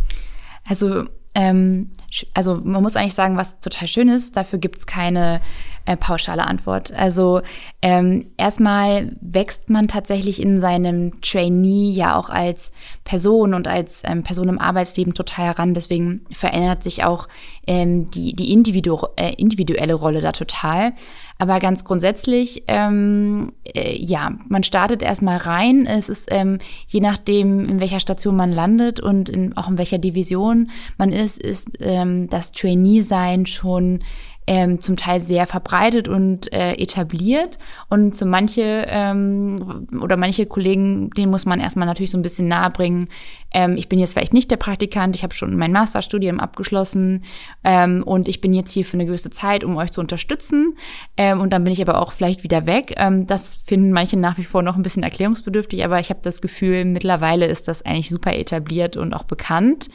Also 0.68 1.04
ähm, 1.36 1.90
also 2.32 2.58
man 2.64 2.82
muss 2.82 2.96
eigentlich 2.96 3.12
sagen, 3.12 3.36
was 3.36 3.60
total 3.60 3.88
schön 3.88 4.08
ist, 4.08 4.38
dafür 4.38 4.58
gibt 4.58 4.78
es 4.78 4.86
keine 4.86 5.42
äh, 5.84 5.94
pauschale 5.94 6.46
Antwort. 6.46 6.92
Also 6.92 7.42
ähm, 7.82 8.26
erstmal 8.38 9.14
wächst 9.20 9.68
man 9.68 9.86
tatsächlich 9.86 10.40
in 10.40 10.60
seinem 10.60 11.20
Trainee 11.20 11.90
ja 11.90 12.18
auch 12.18 12.30
als 12.30 12.72
Person 13.04 13.52
und 13.52 13.68
als 13.68 14.02
ähm, 14.04 14.22
Person 14.22 14.48
im 14.48 14.58
Arbeitsleben 14.58 15.12
total 15.12 15.44
heran. 15.44 15.74
Deswegen 15.74 16.24
verändert 16.30 16.82
sich 16.82 17.04
auch 17.04 17.28
ähm, 17.66 18.10
die, 18.10 18.34
die 18.34 18.50
individu 18.52 18.98
äh, 19.16 19.34
individuelle 19.34 19.94
Rolle 19.94 20.22
da 20.22 20.32
total. 20.32 20.94
Aber 21.38 21.60
ganz 21.60 21.84
grundsätzlich, 21.84 22.64
ähm, 22.66 23.52
äh, 23.74 23.94
ja, 23.94 24.32
man 24.48 24.62
startet 24.62 25.02
erstmal 25.02 25.36
rein. 25.36 25.86
Es 25.86 26.08
ist 26.08 26.28
ähm, 26.30 26.58
je 26.88 27.00
nachdem, 27.00 27.68
in 27.68 27.80
welcher 27.80 28.00
Station 28.00 28.36
man 28.36 28.52
landet 28.52 29.00
und 29.00 29.28
in, 29.28 29.56
auch 29.56 29.68
in 29.68 29.76
welcher 29.76 29.98
Division 29.98 30.70
man 30.96 31.12
ist, 31.12 31.42
ist 31.42 31.68
ähm, 31.80 32.28
das 32.30 32.52
Trainee-Sein 32.52 33.44
schon 33.46 34.02
ähm, 34.46 34.80
zum 34.80 34.96
Teil 34.96 35.20
sehr 35.20 35.46
verbreitet 35.46 36.08
und 36.08 36.52
äh, 36.52 36.74
etabliert. 36.74 37.58
Und 37.88 38.14
für 38.14 38.24
manche 38.24 38.86
ähm, 38.88 39.88
oder 40.00 40.16
manche 40.16 40.46
Kollegen, 40.46 41.10
denen 41.10 41.30
muss 41.30 41.46
man 41.46 41.60
erstmal 41.60 41.86
natürlich 41.86 42.10
so 42.10 42.18
ein 42.18 42.22
bisschen 42.22 42.46
nahebringen. 42.46 43.08
Ähm, 43.52 43.76
ich 43.76 43.88
bin 43.88 43.98
jetzt 43.98 44.12
vielleicht 44.12 44.34
nicht 44.34 44.50
der 44.50 44.56
Praktikant, 44.56 45.16
ich 45.16 45.22
habe 45.22 45.34
schon 45.34 45.56
mein 45.56 45.72
Masterstudium 45.72 46.38
abgeschlossen 46.38 47.24
ähm, 47.64 48.02
und 48.04 48.28
ich 48.28 48.40
bin 48.40 48.54
jetzt 48.54 48.72
hier 48.72 48.84
für 48.84 48.94
eine 48.94 49.06
gewisse 49.06 49.30
Zeit, 49.30 49.64
um 49.64 49.76
euch 49.76 49.90
zu 49.90 50.00
unterstützen. 50.00 50.76
Ähm, 51.16 51.40
und 51.40 51.52
dann 51.52 51.64
bin 51.64 51.72
ich 51.72 51.82
aber 51.82 52.00
auch 52.00 52.12
vielleicht 52.12 52.44
wieder 52.44 52.66
weg. 52.66 52.94
Ähm, 52.96 53.26
das 53.26 53.56
finden 53.56 53.92
manche 53.92 54.16
nach 54.16 54.38
wie 54.38 54.44
vor 54.44 54.62
noch 54.62 54.76
ein 54.76 54.82
bisschen 54.82 55.02
erklärungsbedürftig, 55.02 55.84
aber 55.84 55.98
ich 55.98 56.10
habe 56.10 56.20
das 56.22 56.40
Gefühl, 56.40 56.84
mittlerweile 56.84 57.46
ist 57.46 57.66
das 57.66 57.84
eigentlich 57.84 58.10
super 58.10 58.34
etabliert 58.34 58.96
und 58.96 59.12
auch 59.12 59.24
bekannt. 59.24 59.88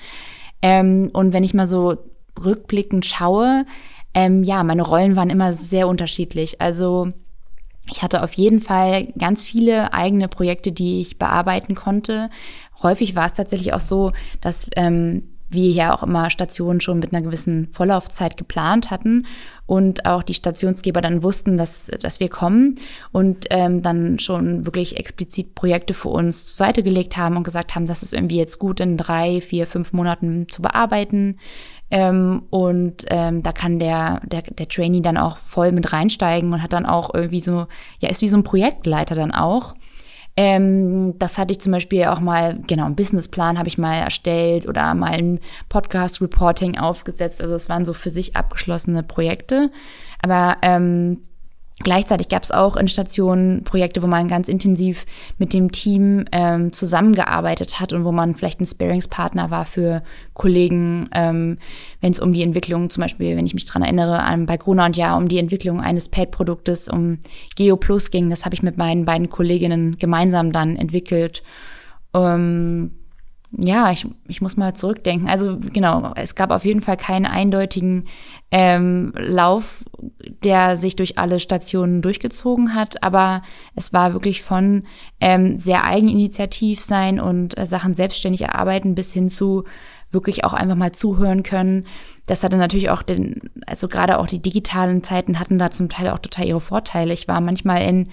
Ähm, 0.62 1.10
und 1.14 1.34
wenn 1.34 1.44
ich 1.44 1.54
mal 1.54 1.68
so 1.68 1.98
rückblickend 2.44 3.06
schaue, 3.06 3.66
ähm, 4.14 4.44
ja, 4.44 4.64
meine 4.64 4.84
Rollen 4.84 5.16
waren 5.16 5.30
immer 5.30 5.54
sehr 5.54 5.88
unterschiedlich. 5.88 6.62
Also 6.62 7.14
ich 7.90 8.02
hatte 8.02 8.24
auf 8.24 8.34
jeden 8.34 8.62
Fall 8.62 9.08
ganz 9.18 9.42
viele 9.42 9.94
eigene 9.94 10.28
Projekte, 10.28 10.72
die 10.72 11.02
ich 11.02 11.18
bearbeiten 11.18 11.76
konnte. 11.76 12.30
Häufig 12.82 13.16
war 13.16 13.26
es 13.26 13.34
tatsächlich 13.34 13.74
auch 13.74 13.80
so, 13.80 14.12
dass 14.40 14.70
ähm, 14.76 15.24
wir 15.52 15.70
ja 15.70 15.94
auch 15.94 16.04
immer 16.04 16.30
Stationen 16.30 16.80
schon 16.80 17.00
mit 17.00 17.14
einer 17.14 17.22
gewissen 17.22 17.68
Vorlaufzeit 17.72 18.38
geplant 18.38 18.90
hatten 18.90 19.26
und 19.66 20.06
auch 20.06 20.24
die 20.24 20.34
Stationsgeber 20.34 21.02
dann 21.02 21.24
wussten, 21.24 21.58
dass, 21.58 21.92
dass 22.00 22.20
wir 22.20 22.30
kommen 22.30 22.76
und 23.12 23.48
ähm, 23.50 23.82
dann 23.82 24.18
schon 24.20 24.66
wirklich 24.66 24.98
explizit 24.98 25.54
Projekte 25.54 25.94
für 25.94 26.10
uns 26.10 26.56
zur 26.56 26.68
Seite 26.68 26.84
gelegt 26.84 27.18
haben 27.18 27.36
und 27.36 27.44
gesagt 27.44 27.76
haben, 27.76 27.86
das 27.86 28.02
ist 28.02 28.14
irgendwie 28.14 28.38
jetzt 28.38 28.60
gut 28.60 28.80
in 28.80 28.96
drei, 28.96 29.42
vier, 29.42 29.68
fünf 29.68 29.92
Monaten 29.92 30.48
zu 30.48 30.62
bearbeiten. 30.62 31.38
Ähm, 31.92 32.44
und 32.50 33.06
ähm, 33.10 33.44
da 33.44 33.52
kann 33.52 33.78
der, 33.78 34.22
der, 34.26 34.42
der 34.44 34.68
Trainee 34.68 35.02
dann 35.02 35.18
auch 35.18 35.38
voll 35.38 35.74
mit 35.74 35.92
reinsteigen 35.92 36.54
und 36.54 36.64
hat 36.64 36.74
dann 36.74 36.86
auch 36.86 37.14
irgendwie 37.14 37.42
so, 37.42 37.68
ja, 38.00 38.10
ist 38.10 38.22
wie 38.22 38.30
so 38.30 38.38
ein 38.38 38.44
Projektleiter 38.44 39.14
dann 39.14 39.34
auch. 39.34 39.76
Ähm, 40.38 41.20
das 41.20 41.38
hatte 41.38 41.52
ich 41.52 41.60
zum 41.60 41.74
Beispiel 41.74 42.06
auch 42.06 42.22
mal, 42.22 42.58
genau, 42.66 42.86
einen 42.86 42.96
Businessplan 42.96 43.60
habe 43.60 43.68
ich 43.68 43.78
mal 43.78 43.96
erstellt 43.96 44.66
oder 44.66 44.94
mal 44.96 45.12
ein 45.12 45.40
Podcast-Reporting 45.68 46.78
aufgesetzt. 46.78 47.42
Also 47.42 47.54
es 47.56 47.68
waren 47.68 47.84
so 47.84 47.94
für 47.94 48.10
sich 48.10 48.38
abgeschlossene 48.38 49.04
Projekte. 49.04 49.70
Aber 50.22 50.58
ähm, 50.62 51.24
Gleichzeitig 51.84 52.30
gab 52.30 52.44
es 52.44 52.52
auch 52.52 52.76
in 52.76 52.88
Stationen 52.88 53.64
Projekte, 53.64 54.02
wo 54.02 54.08
man 54.08 54.28
ganz 54.28 54.48
intensiv 54.48 55.06
mit 55.38 55.54
dem 55.54 55.72
Team 55.72 56.26
ähm, 56.32 56.74
zusammengearbeitet 56.74 57.80
hat 57.80 57.94
und 57.94 58.06
wo 58.06 58.12
man 58.12 58.36
vielleicht 58.36 58.62
ein 58.62 58.66
Sparingspartner 58.66 59.52
war 59.52 59.66
für 59.66 60.04
Kollegen, 60.34 61.10
ähm, 61.14 61.58
wenn 62.00 62.12
es 62.12 62.20
um 62.20 62.34
die 62.34 62.44
Entwicklung, 62.44 62.90
zum 62.90 63.02
Beispiel, 63.02 63.36
wenn 63.38 63.46
ich 63.46 63.54
mich 63.54 63.66
dran 63.66 63.84
erinnere, 63.84 64.20
an, 64.20 64.46
bei 64.46 64.58
Gruner 64.58 64.86
und 64.86 64.98
Ja, 64.98 65.18
um 65.18 65.28
die 65.28 65.40
Entwicklung 65.40 65.82
eines 65.82 66.10
Paid-Produktes, 66.10 66.88
um 66.88 67.20
GeoPlus 67.56 68.12
ging. 68.12 68.30
Das 68.30 68.46
habe 68.46 68.56
ich 68.56 68.64
mit 68.64 68.78
meinen 68.78 69.06
beiden 69.06 69.30
Kolleginnen 69.30 69.98
gemeinsam 69.98 70.52
dann 70.52 70.76
entwickelt. 70.76 71.44
Ähm, 72.14 72.92
ja, 73.58 73.92
ich, 73.92 74.08
ich 74.28 74.42
muss 74.42 74.56
mal 74.56 74.74
zurückdenken. 74.74 75.28
Also 75.28 75.58
genau, 75.74 76.14
es 76.16 76.36
gab 76.36 76.52
auf 76.52 76.64
jeden 76.64 76.82
Fall 76.82 76.96
keinen 76.96 77.26
eindeutigen 77.26 78.08
ähm, 78.50 79.14
Lauf, 79.18 79.84
der 80.44 80.78
sich 80.78 80.96
durch 80.96 81.18
alle 81.18 81.40
Stationen 81.40 82.02
durchgezogen 82.02 82.74
hat, 82.76 83.04
aber 83.04 83.42
es 83.76 83.92
war 83.92 84.14
wirklich 84.14 84.42
von 84.42 84.84
ähm, 85.20 85.60
sehr 85.60 85.86
eigeninitiativ 85.86 86.82
sein 86.82 87.20
und 87.20 87.58
äh, 87.58 87.66
Sachen 87.66 87.94
selbstständig 87.94 88.42
erarbeiten 88.42 88.96
bis 88.96 89.14
hin 89.14 89.30
zu 89.30 89.66
wirklich 90.12 90.44
auch 90.44 90.54
einfach 90.54 90.76
mal 90.76 90.92
zuhören 90.92 91.44
können. 91.44 91.86
Das 92.28 92.44
hatte 92.44 92.58
natürlich 92.58 92.90
auch 92.90 93.02
den, 93.02 93.50
also 93.66 93.88
gerade 93.88 94.20
auch 94.20 94.28
die 94.28 94.42
digitalen 94.42 95.04
Zeiten 95.04 95.40
hatten 95.40 95.58
da 95.58 95.72
zum 95.72 95.90
Teil 95.90 96.10
auch 96.10 96.20
total 96.20 96.46
ihre 96.48 96.62
Vorteile. 96.62 97.14
Ich 97.14 97.28
war 97.28 97.42
manchmal 97.42 97.84
in 97.84 98.10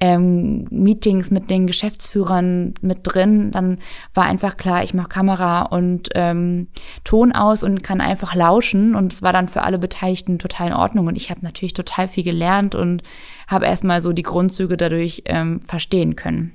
ähm, 0.00 0.64
Meetings 0.70 1.30
mit 1.30 1.50
den 1.50 1.66
Geschäftsführern 1.66 2.74
mit 2.80 3.00
drin. 3.02 3.52
Dann 3.52 3.78
war 4.14 4.24
einfach 4.24 4.56
klar, 4.56 4.82
ich 4.82 4.94
mache 4.94 5.08
Kamera 5.08 5.62
und 5.62 6.08
ähm, 6.14 6.68
Ton 7.04 7.32
aus 7.32 7.62
und 7.62 7.82
kann 7.82 8.00
einfach 8.00 8.34
lauschen. 8.34 8.94
Und 8.94 9.12
es 9.12 9.22
war 9.22 9.32
dann 9.32 9.48
für 9.48 9.62
alle 9.62 9.78
Beteiligten 9.78 10.38
total 10.38 10.68
in 10.68 10.72
Ordnung. 10.72 11.06
Und 11.06 11.16
ich 11.16 11.30
habe 11.30 11.40
natürlich 11.42 11.74
total 11.74 12.08
viel 12.08 12.24
gelernt 12.24 12.74
und 12.74 13.02
habe 13.46 13.66
erstmal 13.66 14.00
so 14.00 14.12
die 14.12 14.22
Grundzüge 14.22 14.76
dadurch 14.76 15.22
ähm, 15.26 15.60
verstehen 15.68 16.16
können. 16.16 16.52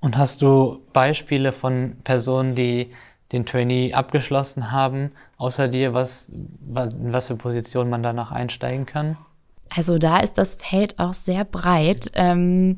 Und 0.00 0.16
hast 0.16 0.40
du 0.40 0.80
Beispiele 0.94 1.52
von 1.52 1.96
Personen, 2.02 2.54
die 2.54 2.90
den 3.32 3.44
Trainee 3.46 3.92
abgeschlossen 3.92 4.72
haben, 4.72 5.12
außer 5.36 5.68
dir, 5.68 5.94
was, 5.94 6.32
was 6.62 7.28
für 7.28 7.36
Positionen 7.36 7.90
man 7.90 8.02
danach 8.02 8.32
einsteigen 8.32 8.86
kann? 8.86 9.18
Also 9.74 9.98
da 9.98 10.18
ist 10.18 10.38
das 10.38 10.54
Feld 10.54 10.98
auch 10.98 11.14
sehr 11.14 11.44
breit. 11.44 12.10
Ähm, 12.14 12.76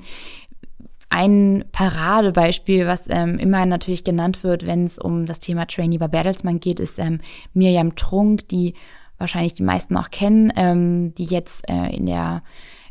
ein 1.08 1.64
Paradebeispiel, 1.72 2.86
was 2.86 3.08
ähm, 3.08 3.38
immer 3.38 3.66
natürlich 3.66 4.02
genannt 4.02 4.42
wird, 4.44 4.66
wenn 4.66 4.84
es 4.84 4.98
um 4.98 5.26
das 5.26 5.40
Thema 5.40 5.66
Trainee 5.66 5.98
bei 5.98 6.08
Bertelsmann 6.08 6.58
geht, 6.58 6.80
ist 6.80 6.98
ähm, 6.98 7.20
Mirjam 7.52 7.96
Trunk, 7.96 8.48
die 8.48 8.74
wahrscheinlich 9.18 9.54
die 9.54 9.62
meisten 9.62 9.96
auch 9.96 10.10
kennen, 10.10 10.52
ähm, 10.56 11.14
die 11.14 11.24
jetzt 11.24 11.68
äh, 11.68 11.94
in 11.94 12.06
der 12.06 12.42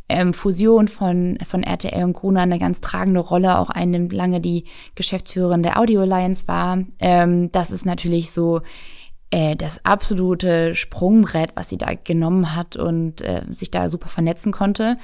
ähm, 0.07 0.33
Fusion 0.33 0.87
von, 0.87 1.37
von 1.47 1.63
RTL 1.63 2.03
und 2.03 2.13
Gruner 2.13 2.41
eine 2.41 2.59
ganz 2.59 2.81
tragende 2.81 3.21
Rolle 3.21 3.57
auch 3.57 3.69
einnimmt, 3.69 4.13
lange 4.13 4.39
die 4.39 4.65
Geschäftsführerin 4.95 5.63
der 5.63 5.79
Audio 5.79 6.01
Alliance 6.01 6.47
war. 6.47 6.79
Ähm, 6.99 7.51
das 7.51 7.71
ist 7.71 7.85
natürlich 7.85 8.31
so 8.31 8.61
äh, 9.31 9.55
das 9.55 9.85
absolute 9.85 10.75
Sprungbrett, 10.75 11.51
was 11.55 11.69
sie 11.69 11.77
da 11.77 11.93
genommen 12.03 12.55
hat 12.55 12.75
und 12.75 13.21
äh, 13.21 13.43
sich 13.49 13.71
da 13.71 13.89
super 13.89 14.09
vernetzen 14.09 14.51
konnte. 14.51 14.97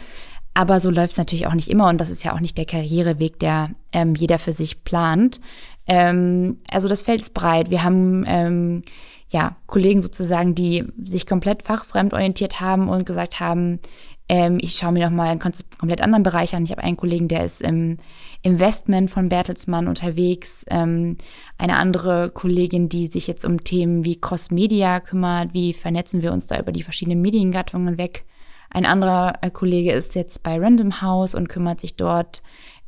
Aber 0.54 0.80
so 0.80 0.90
läuft 0.90 1.12
es 1.12 1.18
natürlich 1.18 1.48
auch 1.48 1.54
nicht 1.54 1.70
immer 1.70 1.88
und 1.88 2.00
das 2.00 2.10
ist 2.10 2.24
ja 2.24 2.34
auch 2.34 2.40
nicht 2.40 2.58
der 2.58 2.66
Karriereweg, 2.66 3.40
der 3.40 3.72
ähm, 3.92 4.16
jeder 4.16 4.40
für 4.40 4.54
sich 4.54 4.84
plant. 4.84 5.40
Ähm, 5.86 6.60
also 6.70 6.90
das 6.90 7.04
Feld 7.04 7.22
ist 7.22 7.34
breit. 7.34 7.70
Wir 7.70 7.84
haben 7.84 8.26
ähm, 8.28 8.84
ja 9.30 9.56
Kollegen 9.68 10.02
sozusagen, 10.02 10.56
die 10.56 10.84
sich 11.04 11.26
komplett 11.26 11.64
fachfremd 11.64 12.14
orientiert 12.14 12.60
haben 12.60 12.90
und 12.90 13.06
gesagt 13.06 13.40
haben, 13.40 13.80
ähm, 14.30 14.58
ich 14.60 14.76
schaue 14.76 14.92
mir 14.92 15.06
noch 15.06 15.16
mal 15.16 15.30
einen 15.30 15.40
komplett 15.40 16.02
anderen 16.02 16.24
Bereich 16.24 16.54
an. 16.56 16.64
Ich 16.64 16.72
habe 16.72 16.84
einen 16.84 16.98
Kollegen, 16.98 17.28
der 17.28 17.46
ist 17.46 17.62
im 17.62 17.98
Investment 18.42 19.10
von 19.10 19.30
Bertelsmann 19.30 19.88
unterwegs. 19.88 20.66
Ähm, 20.70 21.18
eine 21.58 21.78
andere 21.78 22.30
Kollegin, 22.32 22.90
die 22.90 23.08
sich 23.08 23.28
jetzt 23.28 23.46
um 23.46 23.64
Themen 23.64 24.04
wie 24.04 24.20
Cross-Media 24.20 25.00
kümmert. 25.00 25.54
Wie 25.54 25.74
vernetzen 25.74 26.22
wir 26.22 26.34
uns 26.34 26.48
da 26.48 26.60
über 26.60 26.72
die 26.72 26.84
verschiedenen 26.84 27.22
Mediengattungen 27.22 27.98
weg? 27.98 28.26
Ein 28.70 28.86
anderer 28.86 29.36
äh, 29.42 29.50
Kollege 29.50 29.94
ist 29.94 30.16
jetzt 30.16 30.44
bei 30.44 30.60
Random 30.60 31.02
House 31.02 31.34
und 31.34 31.48
kümmert 31.48 31.80
sich 31.80 31.96
dort 31.96 32.42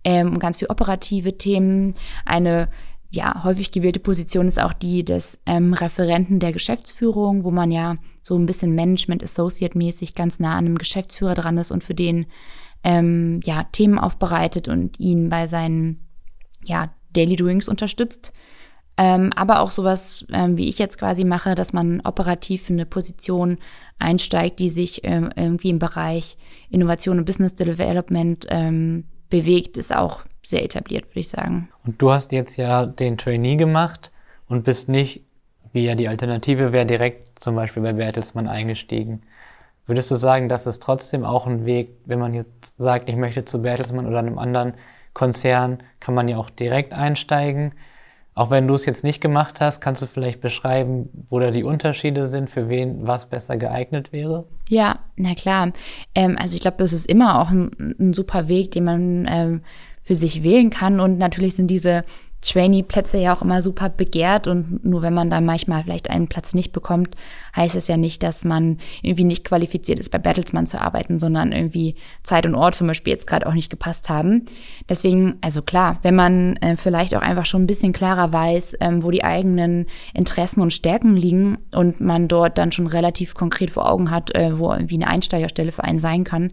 ähm, 0.04 0.30
um 0.30 0.40
ganz 0.40 0.58
viel 0.58 0.68
operative 0.70 1.38
Themen. 1.38 1.96
Eine 2.26 2.70
ja, 3.12 3.44
häufig 3.44 3.72
gewählte 3.72 4.00
Position 4.00 4.48
ist 4.48 4.62
auch 4.62 4.74
die 4.74 5.04
des 5.04 5.40
ähm, 5.46 5.74
Referenten 5.74 6.40
der 6.40 6.54
Geschäftsführung, 6.54 7.44
wo 7.44 7.50
man 7.50 7.72
ja 7.72 7.98
so 8.22 8.38
ein 8.38 8.46
bisschen 8.46 8.76
Management 8.76 9.24
Associate 9.24 9.76
mäßig 9.76 10.14
ganz 10.14 10.40
nah 10.40 10.52
an 10.52 10.66
einem 10.66 10.78
Geschäftsführer 10.78 11.34
dran 11.34 11.58
ist 11.58 11.72
und 11.72 11.84
für 11.84 11.96
den 11.96 12.28
ähm, 12.84 13.40
ja, 13.44 13.64
Themen 13.72 13.98
aufbereitet 13.98 14.68
und 14.68 15.00
ihn 15.00 15.30
bei 15.30 15.48
seinen 15.48 16.08
ja, 16.64 16.94
Daily 17.14 17.36
Doings 17.36 17.68
unterstützt. 17.68 18.32
Ähm, 18.96 19.32
aber 19.36 19.62
auch 19.62 19.72
sowas, 19.72 20.26
ähm, 20.32 20.58
wie 20.58 20.68
ich 20.68 20.78
jetzt 20.78 20.98
quasi 21.00 21.24
mache, 21.24 21.56
dass 21.56 21.74
man 21.74 22.02
operativ 22.02 22.70
in 22.70 22.76
eine 22.76 22.86
Position 22.86 23.58
einsteigt, 23.98 24.60
die 24.60 24.70
sich 24.70 25.02
ähm, 25.04 25.30
irgendwie 25.36 25.70
im 25.70 25.80
Bereich 25.80 26.38
Innovation 26.70 27.18
und 27.18 27.26
Business 27.26 27.56
Development 27.56 28.46
ähm, 28.50 29.06
bewegt, 29.30 29.78
ist 29.78 29.96
auch 29.96 30.22
sehr 30.44 30.64
etabliert, 30.64 31.06
würde 31.10 31.20
ich 31.20 31.30
sagen. 31.30 31.70
Und 31.86 32.02
du 32.02 32.12
hast 32.12 32.32
jetzt 32.32 32.58
ja 32.58 32.86
den 32.86 33.18
Trainee 33.18 33.56
gemacht 33.56 34.12
und 34.48 34.64
bist 34.64 34.90
nicht, 34.90 35.24
wie 35.74 35.86
ja 35.86 35.96
die 35.96 36.08
Alternative 36.08 36.72
wäre, 36.72 36.86
direkt 36.86 37.42
zum 37.44 37.56
Beispiel 37.56 37.84
bei 37.84 37.94
Bertelsmann 37.94 38.48
eingestiegen. 38.48 39.22
Würdest 39.86 40.12
du 40.12 40.16
sagen, 40.16 40.50
das 40.50 40.68
ist 40.68 40.84
trotzdem 40.84 41.24
auch 41.24 41.48
ein 41.48 41.66
Weg, 41.66 41.92
wenn 42.06 42.20
man 42.20 42.34
jetzt 42.34 42.76
sagt, 42.78 43.10
ich 43.10 43.16
möchte 43.16 43.46
zu 43.46 43.62
Bertelsmann 43.62 44.06
oder 44.06 44.20
einem 44.20 44.38
anderen 44.38 44.74
Konzern, 45.14 45.84
kann 46.00 46.16
man 46.16 46.28
ja 46.28 46.38
auch 46.38 46.50
direkt 46.50 46.94
einsteigen? 46.94 47.74
Auch 48.40 48.52
wenn 48.52 48.70
du 48.70 48.76
es 48.76 48.86
jetzt 48.86 49.04
nicht 49.04 49.20
gemacht 49.20 49.60
hast, 49.60 49.82
kannst 49.82 50.02
du 50.02 50.06
vielleicht 50.06 50.40
beschreiben, 50.40 51.10
wo 51.30 51.42
da 51.42 51.52
die 51.52 51.66
Unterschiede 51.66 52.26
sind, 52.26 52.50
für 52.50 52.70
wen 52.70 53.06
was 53.06 53.26
besser 53.26 53.58
geeignet 53.58 54.14
wäre? 54.14 54.46
Ja, 54.70 55.00
na 55.18 55.34
klar. 55.34 55.74
Ähm, 56.16 56.38
also 56.40 56.56
ich 56.56 56.62
glaube, 56.62 56.78
das 56.78 56.94
ist 56.94 57.06
immer 57.06 57.42
auch 57.42 57.50
ein, 57.50 57.98
ein 58.00 58.14
super 58.14 58.48
Weg, 58.48 58.72
den 58.72 58.86
man 58.86 59.28
ähm, 59.30 59.62
für 60.02 60.16
sich 60.16 60.42
wählen 60.42 60.70
kann. 60.70 61.02
Und 61.02 61.18
natürlich 61.18 61.56
sind 61.56 61.68
diese 61.68 62.06
Trainee-Plätze 62.42 63.18
ja 63.18 63.36
auch 63.36 63.42
immer 63.42 63.62
super 63.62 63.90
begehrt 63.90 64.48
und 64.48 64.86
nur 64.86 65.02
wenn 65.02 65.14
man 65.14 65.30
dann 65.30 65.46
manchmal 65.46 65.84
vielleicht 65.84 66.10
einen 66.10 66.28
Platz 66.28 66.54
nicht 66.54 66.72
bekommt, 66.72 67.16
heißt 67.56 67.76
es 67.76 67.88
ja 67.88 67.98
nicht, 67.98 68.24
dass 68.24 68.46
man 68.46 68.78
irgendwie 69.02 69.26
nicht 69.26 69.44
qualifiziert 69.44 70.00
ist, 70.00 70.10
bei 70.10 70.20
Bertelsmann 70.20 70.68
zu 70.68 70.80
arbeiten, 70.80 71.20
sondern 71.20 71.52
irgendwie 71.52 71.96
Zeit 72.24 72.46
und 72.46 72.56
Ort 72.56 72.76
zum 72.76 72.88
Beispiel 72.88 73.12
jetzt 73.12 73.28
gerade 73.28 73.46
auch 73.48 73.54
nicht 73.54 73.70
gepasst 73.70 74.10
haben. 74.10 74.46
Deswegen, 74.88 75.38
also 75.42 75.62
klar, 75.62 76.00
wenn 76.02 76.16
man 76.16 76.56
äh, 76.58 76.78
vielleicht 76.78 77.16
auch 77.16 77.22
einfach 77.22 77.46
schon 77.46 77.64
ein 77.64 77.68
bisschen 77.68 77.94
klarer 77.94 78.32
weiß, 78.32 78.78
ähm, 78.80 79.04
wo 79.04 79.12
die 79.12 79.24
eigenen 79.24 79.86
Interessen 80.14 80.62
und 80.62 80.72
Stärken 80.72 81.16
liegen 81.16 81.58
und 81.74 82.00
man 82.00 82.28
dort 82.28 82.58
dann 82.58 82.72
schon 82.72 82.88
relativ 82.88 83.34
konkret 83.34 83.72
vor 83.72 83.92
Augen 83.92 84.12
hat, 84.12 84.34
äh, 84.36 84.58
wo 84.58 84.72
irgendwie 84.72 84.96
eine 84.96 85.08
Einsteigerstelle 85.08 85.72
für 85.72 85.84
einen 85.84 86.00
sein 86.00 86.24
kann, 86.24 86.52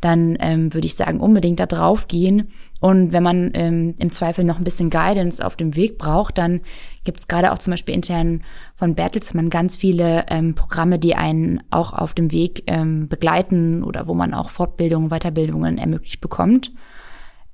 dann 0.00 0.36
ähm, 0.40 0.72
würde 0.74 0.86
ich 0.86 0.94
sagen, 0.94 1.20
unbedingt 1.20 1.60
da 1.60 1.66
drauf 1.66 2.08
gehen 2.08 2.48
und 2.80 3.12
wenn 3.12 3.22
man 3.22 3.50
ähm, 3.54 3.94
im 3.98 4.12
Zweifel 4.12 4.44
noch 4.44 4.58
ein 4.58 4.64
bisschen 4.64 4.90
Guidance 4.90 5.44
auf 5.44 5.56
dem 5.56 5.76
Weg 5.76 5.98
braucht, 5.98 6.38
dann 6.38 6.60
gibt 7.04 7.18
es 7.18 7.28
gerade 7.28 7.52
auch 7.52 7.58
zum 7.58 7.72
Beispiel 7.72 7.94
intern 7.94 8.42
von 8.74 8.94
Bertelsmann 8.94 9.50
ganz 9.50 9.76
viele 9.76 10.26
ähm, 10.28 10.54
Programme, 10.54 10.98
die 10.98 11.14
einen 11.14 11.62
auch 11.70 11.94
auf 11.94 12.12
dem 12.12 12.30
Weg 12.32 12.64
ähm, 12.66 13.08
begleiten 13.08 13.82
oder 13.82 14.06
wo 14.06 14.14
man 14.14 14.34
auch 14.34 14.50
Fortbildungen, 14.50 15.08
Weiterbildungen 15.08 15.78
ermöglicht 15.78 16.20
bekommt. 16.20 16.72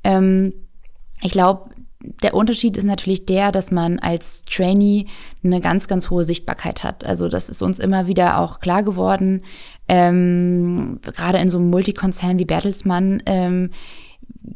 Ähm, 0.03 0.55
ich 1.23 1.31
glaube, 1.31 1.71
der 2.23 2.35
Unterschied 2.35 2.77
ist 2.77 2.85
natürlich 2.85 3.27
der, 3.27 3.53
dass 3.53 3.71
man 3.71 4.01
als 4.01 4.43
Trainee 4.43 5.07
eine 5.45 5.61
ganz, 5.61 5.87
ganz 5.87 6.11
hohe 6.11 6.25
Sichtbarkeit 6.25 6.83
hat. 6.83 7.05
Also 7.05 7.29
das 7.29 7.49
ist 7.49 7.63
uns 7.63 7.79
immer 7.79 8.09
wieder 8.09 8.39
auch 8.39 8.59
klar 8.59 8.83
geworden. 8.83 9.43
Ähm, 9.95 11.01
gerade 11.03 11.37
in 11.39 11.51
so 11.51 11.59
einem 11.59 11.69
Multikonzern 11.69 12.39
wie 12.39 12.47
Bertelsmann 12.47 13.23
ähm, 13.27 13.69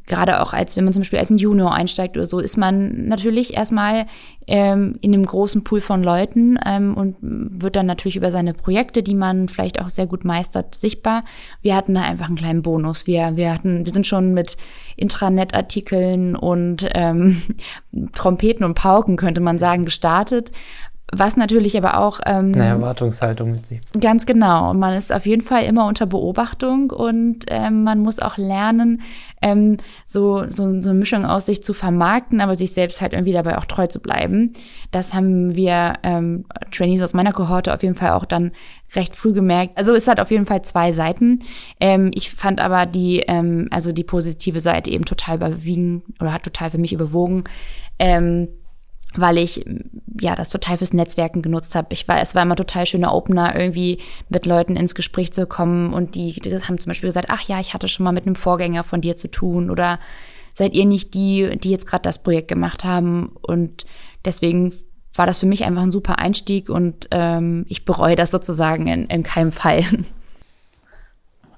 gerade 0.06 0.40
auch 0.40 0.52
als 0.52 0.76
wenn 0.76 0.84
man 0.84 0.92
zum 0.92 1.02
Beispiel 1.02 1.18
als 1.18 1.30
ein 1.30 1.38
Junior 1.38 1.72
einsteigt 1.72 2.16
oder 2.16 2.26
so, 2.26 2.38
ist 2.38 2.56
man 2.56 3.08
natürlich 3.08 3.54
erstmal 3.54 4.06
ähm, 4.46 4.96
in 5.00 5.12
einem 5.12 5.24
großen 5.24 5.64
Pool 5.64 5.80
von 5.80 6.02
Leuten 6.02 6.58
ähm, 6.64 6.94
und 6.96 7.16
wird 7.20 7.76
dann 7.76 7.86
natürlich 7.86 8.16
über 8.16 8.30
seine 8.30 8.54
Projekte, 8.54 9.02
die 9.02 9.14
man 9.14 9.48
vielleicht 9.48 9.80
auch 9.80 9.88
sehr 9.88 10.06
gut 10.06 10.24
meistert, 10.24 10.74
sichtbar. 10.74 11.24
Wir 11.62 11.76
hatten 11.76 11.94
da 11.94 12.02
einfach 12.02 12.26
einen 12.26 12.36
kleinen 12.36 12.62
Bonus. 12.62 13.06
Wir, 13.06 13.36
wir 13.36 13.52
hatten, 13.52 13.84
wir 13.84 13.92
sind 13.92 14.06
schon 14.06 14.34
mit 14.34 14.56
Intranet-Artikeln 14.96 16.36
und 16.36 16.88
ähm, 16.94 17.42
Trompeten 18.12 18.64
und 18.64 18.74
Pauken, 18.74 19.16
könnte 19.16 19.40
man 19.40 19.58
sagen, 19.58 19.84
gestartet 19.84 20.50
Was 21.12 21.36
natürlich 21.36 21.76
aber 21.78 21.98
auch. 21.98 22.18
Ähm, 22.26 22.52
Eine 22.54 22.64
Erwartungshaltung 22.64 23.52
mit 23.52 23.64
sich. 23.64 23.80
Ganz 24.00 24.26
genau. 24.26 24.74
Man 24.74 24.94
ist 24.94 25.12
auf 25.12 25.24
jeden 25.24 25.42
Fall 25.42 25.62
immer 25.64 25.86
unter 25.86 26.04
Beobachtung 26.04 26.90
und 26.90 27.44
ähm, 27.46 27.84
man 27.84 28.00
muss 28.00 28.18
auch 28.18 28.36
lernen, 28.36 29.02
ähm, 29.40 29.76
so, 30.04 30.50
so, 30.50 30.82
so 30.82 30.90
eine 30.90 30.98
Mischung 30.98 31.24
aus 31.24 31.46
sich 31.46 31.62
zu 31.62 31.74
vermarkten, 31.74 32.40
aber 32.40 32.56
sich 32.56 32.72
selbst 32.72 33.00
halt 33.00 33.12
irgendwie 33.12 33.32
dabei 33.32 33.56
auch 33.56 33.66
treu 33.66 33.86
zu 33.86 34.00
bleiben. 34.00 34.52
Das 34.90 35.14
haben 35.14 35.54
wir 35.54 35.94
ähm, 36.02 36.44
Trainees 36.72 37.02
aus 37.02 37.14
meiner 37.14 37.32
Kohorte 37.32 37.72
auf 37.72 37.84
jeden 37.84 37.94
Fall 37.94 38.10
auch 38.10 38.24
dann 38.24 38.50
recht 38.96 39.14
früh 39.14 39.32
gemerkt. 39.32 39.78
Also 39.78 39.94
es 39.94 40.08
hat 40.08 40.18
auf 40.18 40.32
jeden 40.32 40.46
Fall 40.46 40.62
zwei 40.62 40.90
Seiten. 40.90 41.38
Ähm, 41.78 42.10
ich 42.14 42.32
fand 42.32 42.60
aber 42.60 42.84
die, 42.84 43.20
ähm, 43.28 43.68
also 43.70 43.92
die 43.92 44.04
positive 44.04 44.60
Seite 44.60 44.90
eben 44.90 45.04
total 45.04 45.36
überwiegen 45.36 46.02
oder 46.20 46.32
hat 46.32 46.42
total 46.42 46.70
für 46.70 46.78
mich 46.78 46.92
überwogen. 46.92 47.44
Ähm, 48.00 48.48
weil 49.20 49.38
ich 49.38 49.64
ja 50.20 50.34
das 50.34 50.50
total 50.50 50.78
fürs 50.78 50.92
Netzwerken 50.92 51.42
genutzt 51.42 51.74
habe. 51.74 51.88
Ich 51.90 52.08
war, 52.08 52.20
es 52.20 52.34
war 52.34 52.42
immer 52.42 52.56
total 52.56 52.86
schöner 52.86 53.14
Opener, 53.14 53.54
irgendwie 53.54 53.98
mit 54.28 54.46
Leuten 54.46 54.76
ins 54.76 54.94
Gespräch 54.94 55.32
zu 55.32 55.46
kommen 55.46 55.92
und 55.92 56.14
die, 56.14 56.32
die 56.34 56.52
haben 56.52 56.78
zum 56.78 56.90
Beispiel 56.90 57.08
gesagt, 57.08 57.28
ach 57.30 57.42
ja, 57.42 57.60
ich 57.60 57.74
hatte 57.74 57.88
schon 57.88 58.04
mal 58.04 58.12
mit 58.12 58.26
einem 58.26 58.36
Vorgänger 58.36 58.84
von 58.84 59.00
dir 59.00 59.16
zu 59.16 59.30
tun 59.30 59.70
oder 59.70 59.98
seid 60.54 60.74
ihr 60.74 60.86
nicht 60.86 61.14
die, 61.14 61.58
die 61.58 61.70
jetzt 61.70 61.86
gerade 61.86 62.02
das 62.02 62.22
Projekt 62.22 62.48
gemacht 62.48 62.84
haben 62.84 63.36
und 63.42 63.84
deswegen 64.24 64.72
war 65.14 65.26
das 65.26 65.38
für 65.38 65.46
mich 65.46 65.64
einfach 65.64 65.82
ein 65.82 65.92
super 65.92 66.18
Einstieg 66.18 66.68
und 66.68 67.08
ähm, 67.10 67.66
ich 67.68 67.84
bereue 67.84 68.16
das 68.16 68.30
sozusagen 68.30 68.86
in, 68.86 69.06
in 69.06 69.22
keinem 69.22 69.52
Fall. 69.52 69.82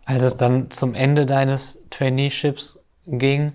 Als 0.05 0.23
es 0.23 0.37
dann 0.37 0.71
zum 0.71 0.95
Ende 0.95 1.27
deines 1.27 1.85
Traineeships 1.91 2.81
ging, 3.07 3.53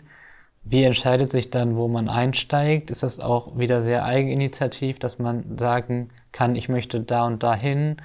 wie 0.66 0.84
entscheidet 0.84 1.32
sich 1.32 1.50
dann, 1.50 1.76
wo 1.76 1.88
man 1.88 2.08
einsteigt? 2.08 2.90
Ist 2.90 3.04
das 3.04 3.20
auch 3.20 3.58
wieder 3.58 3.82
sehr 3.82 4.06
eigeninitiativ, 4.06 4.98
dass 4.98 5.20
man 5.20 5.58
sagen 5.58 6.10
kann, 6.32 6.56
ich 6.56 6.70
möchte 6.70 7.02
da 7.02 7.26
und 7.26 7.44
dahin? 7.44 7.98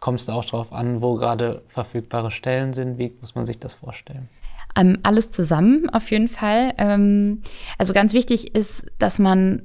Kommt 0.00 0.20
es 0.20 0.28
auch 0.28 0.44
darauf 0.44 0.72
an, 0.72 1.00
wo 1.00 1.14
gerade 1.14 1.62
verfügbare 1.66 2.30
Stellen 2.30 2.74
sind? 2.74 2.98
Wie 2.98 3.16
muss 3.20 3.34
man 3.34 3.46
sich 3.46 3.58
das 3.58 3.74
vorstellen? 3.74 4.28
Ähm, 4.76 4.98
alles 5.02 5.30
zusammen 5.30 5.88
auf 5.90 6.10
jeden 6.10 6.28
Fall. 6.28 6.74
Ähm, 6.76 7.42
also 7.78 7.94
ganz 7.94 8.12
wichtig 8.12 8.54
ist, 8.54 8.86
dass 8.98 9.18
man 9.18 9.62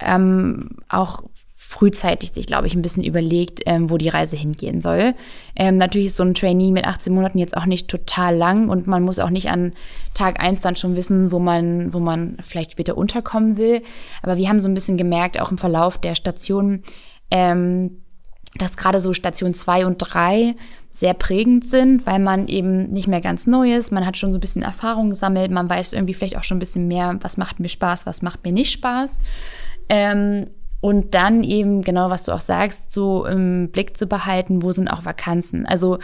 ähm, 0.00 0.78
auch 0.88 1.22
frühzeitig 1.68 2.32
sich, 2.32 2.46
glaube 2.46 2.68
ich, 2.68 2.74
ein 2.74 2.82
bisschen 2.82 3.02
überlegt, 3.02 3.60
ähm, 3.66 3.90
wo 3.90 3.98
die 3.98 4.08
Reise 4.08 4.36
hingehen 4.36 4.80
soll. 4.80 5.14
Ähm, 5.56 5.78
natürlich 5.78 6.06
ist 6.06 6.16
so 6.16 6.22
ein 6.22 6.32
Trainee 6.32 6.70
mit 6.70 6.86
18 6.86 7.12
Monaten 7.12 7.38
jetzt 7.38 7.56
auch 7.56 7.66
nicht 7.66 7.88
total 7.88 8.36
lang 8.36 8.68
und 8.68 8.86
man 8.86 9.02
muss 9.02 9.18
auch 9.18 9.30
nicht 9.30 9.50
an 9.50 9.72
Tag 10.14 10.38
eins 10.38 10.60
dann 10.60 10.76
schon 10.76 10.94
wissen, 10.94 11.32
wo 11.32 11.40
man, 11.40 11.92
wo 11.92 11.98
man 11.98 12.36
vielleicht 12.40 12.72
später 12.72 12.96
unterkommen 12.96 13.56
will. 13.56 13.82
Aber 14.22 14.36
wir 14.36 14.48
haben 14.48 14.60
so 14.60 14.68
ein 14.68 14.74
bisschen 14.74 14.96
gemerkt, 14.96 15.40
auch 15.40 15.50
im 15.50 15.58
Verlauf 15.58 15.98
der 15.98 16.14
Stationen, 16.14 16.84
ähm, 17.32 18.00
dass 18.54 18.76
gerade 18.76 19.00
so 19.00 19.12
Station 19.12 19.52
zwei 19.52 19.84
und 19.84 19.98
drei 19.98 20.54
sehr 20.90 21.14
prägend 21.14 21.64
sind, 21.64 22.06
weil 22.06 22.20
man 22.20 22.46
eben 22.46 22.92
nicht 22.92 23.08
mehr 23.08 23.20
ganz 23.20 23.48
neu 23.48 23.74
ist. 23.74 23.90
Man 23.90 24.06
hat 24.06 24.16
schon 24.16 24.30
so 24.30 24.38
ein 24.38 24.40
bisschen 24.40 24.62
Erfahrung 24.62 25.10
gesammelt. 25.10 25.50
Man 25.50 25.68
weiß 25.68 25.94
irgendwie 25.94 26.14
vielleicht 26.14 26.38
auch 26.38 26.44
schon 26.44 26.58
ein 26.58 26.60
bisschen 26.60 26.86
mehr, 26.86 27.18
was 27.22 27.36
macht 27.36 27.58
mir 27.58 27.68
Spaß, 27.68 28.06
was 28.06 28.22
macht 28.22 28.44
mir 28.44 28.52
nicht 28.52 28.70
Spaß. 28.70 29.18
Ähm, 29.88 30.46
und 30.80 31.14
dann 31.14 31.42
eben, 31.42 31.82
genau 31.82 32.10
was 32.10 32.24
du 32.24 32.32
auch 32.32 32.40
sagst, 32.40 32.92
so 32.92 33.24
im 33.24 33.70
Blick 33.70 33.96
zu 33.96 34.06
behalten, 34.06 34.62
wo 34.62 34.72
sind 34.72 34.88
auch 34.88 35.04
Vakanzen. 35.04 35.66
Also 35.66 35.98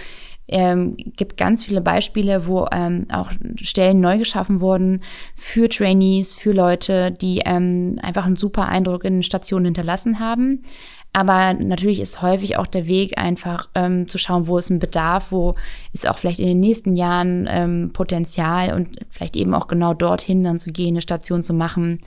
ähm, 0.49 0.97
gibt 0.97 1.37
ganz 1.37 1.65
viele 1.65 1.81
Beispiele, 1.81 2.47
wo 2.47 2.67
ähm, 2.73 3.07
auch 3.13 3.31
Stellen 3.61 4.01
neu 4.01 4.19
geschaffen 4.19 4.61
wurden 4.61 5.03
für 5.35 5.69
Trainees, 5.69 6.35
für 6.35 6.53
Leute, 6.53 7.13
die 7.13 7.43
ähm, 7.45 7.99
einfach 8.03 8.27
einen 8.27 8.37
super 8.37 8.69
Eindruck 8.69 9.05
in 9.05 9.23
Stationen 9.23 9.67
hinterlassen 9.67 10.21
haben. 10.21 10.63
Aber 11.15 11.53
natürlich 11.53 12.01
ist 12.01 12.23
häufig 12.23 12.57
auch 12.57 12.67
der 12.67 12.87
Weg 12.87 13.19
einfach 13.19 13.69
ähm, 13.75 14.09
zu 14.09 14.17
schauen, 14.17 14.47
wo 14.47 14.57
ist 14.57 14.71
ein 14.71 14.79
Bedarf, 14.79 15.31
wo 15.31 15.55
ist 15.93 16.09
auch 16.09 16.17
vielleicht 16.17 16.41
in 16.41 16.47
den 16.47 16.61
nächsten 16.61 16.97
Jahren 16.97 17.47
ähm, 17.51 17.91
Potenzial 17.93 18.75
und 18.75 18.99
vielleicht 19.11 19.37
eben 19.37 19.55
auch 19.55 19.69
genau 19.69 19.93
dorthin 19.93 20.43
dann 20.43 20.59
zu 20.59 20.73
gehen, 20.73 20.95
eine 20.95 21.03
Station 21.03 21.43
zu 21.43 21.53
machen 21.53 22.01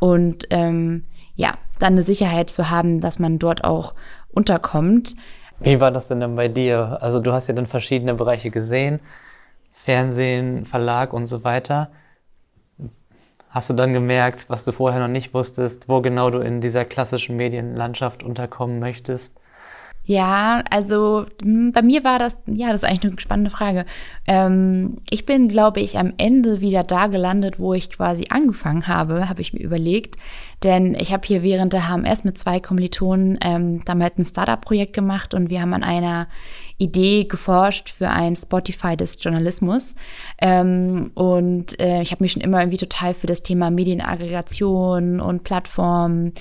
und 0.00 0.46
ähm, 0.50 1.04
ja, 1.36 1.52
dann 1.78 1.94
eine 1.94 2.02
Sicherheit 2.02 2.50
zu 2.50 2.70
haben, 2.70 3.00
dass 3.00 3.18
man 3.18 3.38
dort 3.38 3.64
auch 3.64 3.94
unterkommt. 4.32 5.14
Wie 5.60 5.80
war 5.80 5.90
das 5.90 6.08
denn 6.08 6.20
dann 6.20 6.36
bei 6.36 6.48
dir? 6.48 6.98
Also 7.00 7.20
du 7.20 7.32
hast 7.32 7.48
ja 7.48 7.54
dann 7.54 7.66
verschiedene 7.66 8.14
Bereiche 8.14 8.50
gesehen, 8.50 9.00
Fernsehen, 9.72 10.66
Verlag 10.66 11.12
und 11.12 11.26
so 11.26 11.44
weiter. 11.44 11.90
Hast 13.50 13.70
du 13.70 13.74
dann 13.74 13.92
gemerkt, 13.92 14.46
was 14.48 14.64
du 14.64 14.72
vorher 14.72 15.00
noch 15.00 15.08
nicht 15.08 15.32
wusstest, 15.32 15.88
wo 15.88 16.00
genau 16.00 16.30
du 16.30 16.38
in 16.38 16.60
dieser 16.60 16.84
klassischen 16.84 17.36
Medienlandschaft 17.36 18.22
unterkommen 18.22 18.78
möchtest? 18.78 19.38
Ja, 20.04 20.62
also 20.70 21.26
hm, 21.42 21.72
bei 21.72 21.82
mir 21.82 22.02
war 22.02 22.18
das, 22.18 22.38
ja, 22.46 22.72
das 22.72 22.82
ist 22.82 22.88
eigentlich 22.88 23.12
eine 23.12 23.20
spannende 23.20 23.50
Frage. 23.50 23.84
Ähm, 24.26 24.96
ich 25.10 25.26
bin, 25.26 25.48
glaube 25.48 25.80
ich, 25.80 25.98
am 25.98 26.14
Ende 26.16 26.62
wieder 26.62 26.82
da 26.82 27.08
gelandet, 27.08 27.58
wo 27.58 27.74
ich 27.74 27.90
quasi 27.90 28.24
angefangen 28.30 28.86
habe, 28.86 29.28
habe 29.28 29.42
ich 29.42 29.52
mir 29.52 29.60
überlegt. 29.60 30.16
Denn 30.62 30.94
ich 30.94 31.12
habe 31.12 31.26
hier 31.26 31.42
während 31.42 31.72
der 31.72 31.88
HMS 31.88 32.24
mit 32.24 32.36
zwei 32.36 32.58
Kommilitonen 32.58 33.38
ähm, 33.40 33.84
damals 33.84 34.18
ein 34.18 34.24
Startup-Projekt 34.24 34.92
gemacht 34.92 35.32
und 35.34 35.50
wir 35.50 35.60
haben 35.60 35.72
an 35.72 35.84
einer 35.84 36.26
Idee 36.78 37.24
geforscht 37.24 37.90
für 37.90 38.08
ein 38.08 38.34
Spotify 38.34 38.96
des 38.96 39.18
Journalismus. 39.20 39.94
Ähm, 40.40 41.12
und 41.14 41.78
äh, 41.80 42.02
ich 42.02 42.10
habe 42.10 42.24
mich 42.24 42.32
schon 42.32 42.42
immer 42.42 42.60
irgendwie 42.60 42.76
total 42.76 43.14
für 43.14 43.28
das 43.28 43.42
Thema 43.42 43.70
Medienaggregation 43.70 45.20
und 45.20 45.44
Plattformen 45.44 46.32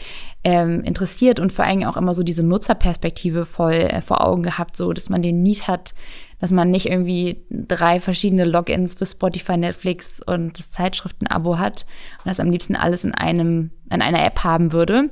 ähm, 0.43 0.83
interessiert 0.83 1.39
und 1.39 1.51
vor 1.51 1.65
allem 1.65 1.83
auch 1.83 1.97
immer 1.97 2.13
so 2.13 2.23
diese 2.23 2.43
Nutzerperspektive 2.43 3.45
voll 3.45 3.73
äh, 3.73 4.01
vor 4.01 4.25
Augen 4.25 4.43
gehabt, 4.43 4.77
so 4.77 4.93
dass 4.93 5.09
man 5.09 5.21
den 5.21 5.43
Need 5.43 5.67
hat, 5.67 5.93
dass 6.39 6.51
man 6.51 6.69
nicht 6.69 6.87
irgendwie 6.87 7.45
drei 7.49 7.99
verschiedene 7.99 8.45
Logins 8.45 8.93
für 8.93 9.05
Spotify, 9.05 9.57
Netflix 9.57 10.21
und 10.23 10.57
das 10.57 10.69
Zeitschriftenabo 10.69 11.57
hat 11.57 11.85
und 12.19 12.27
das 12.27 12.39
am 12.39 12.51
liebsten 12.51 12.75
alles 12.75 13.03
in 13.03 13.15
einem, 13.15 13.71
in 13.91 14.01
einer 14.01 14.23
App 14.23 14.43
haben 14.43 14.71
würde. 14.71 15.09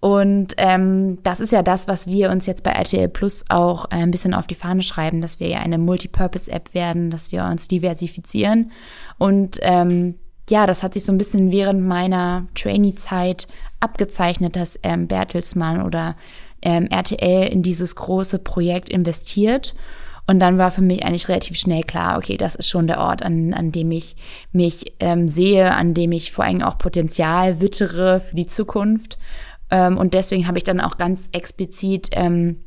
Und 0.00 0.54
ähm, 0.56 1.18
das 1.22 1.40
ist 1.40 1.52
ja 1.52 1.62
das, 1.62 1.88
was 1.88 2.06
wir 2.06 2.30
uns 2.30 2.46
jetzt 2.46 2.64
bei 2.64 2.72
RTL 2.72 3.08
Plus 3.08 3.44
auch 3.50 3.84
ein 3.86 4.10
bisschen 4.10 4.34
auf 4.34 4.46
die 4.46 4.54
Fahne 4.54 4.82
schreiben, 4.82 5.20
dass 5.20 5.40
wir 5.40 5.48
ja 5.48 5.60
eine 5.60 5.78
Multipurpose-App 5.78 6.74
werden, 6.74 7.10
dass 7.10 7.32
wir 7.32 7.44
uns 7.44 7.68
diversifizieren. 7.68 8.72
Und 9.18 9.58
ähm, 9.62 10.16
ja, 10.50 10.66
das 10.66 10.82
hat 10.82 10.94
sich 10.94 11.04
so 11.04 11.12
ein 11.12 11.18
bisschen 11.18 11.52
während 11.52 11.86
meiner 11.86 12.46
Trainee-Zeit 12.54 13.46
abgezeichnet, 13.78 14.56
dass 14.56 14.78
ähm, 14.82 15.06
Bertelsmann 15.06 15.82
oder 15.82 16.16
ähm, 16.62 16.88
RTL 16.88 17.48
in 17.48 17.62
dieses 17.62 17.94
große 17.94 18.38
Projekt 18.38 18.88
investiert. 18.88 19.74
Und 20.26 20.38
dann 20.38 20.58
war 20.58 20.70
für 20.70 20.82
mich 20.82 21.04
eigentlich 21.04 21.28
relativ 21.28 21.56
schnell 21.56 21.82
klar, 21.82 22.16
okay, 22.16 22.36
das 22.36 22.54
ist 22.54 22.68
schon 22.68 22.86
der 22.86 23.00
Ort, 23.00 23.22
an, 23.22 23.54
an 23.54 23.72
dem 23.72 23.90
ich 23.90 24.16
mich 24.52 24.94
ähm, 25.00 25.28
sehe, 25.28 25.74
an 25.74 25.94
dem 25.94 26.12
ich 26.12 26.32
vor 26.32 26.44
allem 26.44 26.62
auch 26.62 26.78
Potenzial 26.78 27.60
wittere 27.60 28.20
für 28.20 28.36
die 28.36 28.46
Zukunft. 28.46 29.18
Ähm, 29.70 29.98
und 29.98 30.14
deswegen 30.14 30.46
habe 30.46 30.58
ich 30.58 30.64
dann 30.64 30.80
auch 30.80 30.96
ganz 30.96 31.28
explizit 31.32 32.10
ähm, 32.12 32.64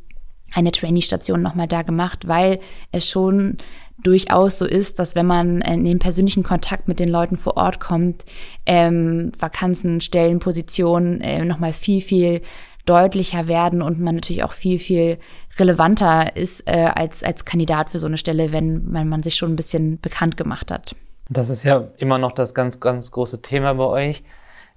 eine 0.53 0.71
Trainee-Station 0.71 1.41
nochmal 1.41 1.67
da 1.67 1.81
gemacht, 1.81 2.27
weil 2.27 2.59
es 2.91 3.07
schon 3.07 3.57
durchaus 4.01 4.57
so 4.57 4.65
ist, 4.65 4.99
dass 4.99 5.15
wenn 5.15 5.25
man 5.25 5.61
in 5.61 5.85
den 5.85 5.99
persönlichen 5.99 6.43
Kontakt 6.43 6.87
mit 6.87 6.99
den 6.99 7.09
Leuten 7.09 7.37
vor 7.37 7.57
Ort 7.57 7.79
kommt, 7.79 8.25
ähm, 8.65 9.31
Vakanzen, 9.37 10.01
Stellen, 10.01 10.39
Positionen 10.39 11.21
äh, 11.21 11.43
nochmal 11.45 11.73
viel, 11.73 12.01
viel 12.01 12.41
deutlicher 12.85 13.47
werden 13.47 13.81
und 13.81 13.99
man 13.99 14.15
natürlich 14.15 14.43
auch 14.43 14.53
viel, 14.53 14.79
viel 14.79 15.17
relevanter 15.57 16.35
ist 16.35 16.67
äh, 16.67 16.91
als, 16.95 17.23
als 17.23 17.45
Kandidat 17.45 17.89
für 17.89 17.99
so 17.99 18.07
eine 18.07 18.17
Stelle, 18.17 18.51
wenn, 18.51 18.93
wenn 18.93 19.09
man 19.09 19.23
sich 19.23 19.35
schon 19.35 19.53
ein 19.53 19.55
bisschen 19.55 19.99
bekannt 19.99 20.37
gemacht 20.37 20.71
hat. 20.71 20.95
Das 21.29 21.49
ist 21.49 21.63
ja 21.63 21.87
immer 21.97 22.17
noch 22.17 22.31
das 22.31 22.53
ganz, 22.53 22.79
ganz 22.79 23.11
große 23.11 23.41
Thema 23.41 23.73
bei 23.73 23.85
euch. 23.85 24.23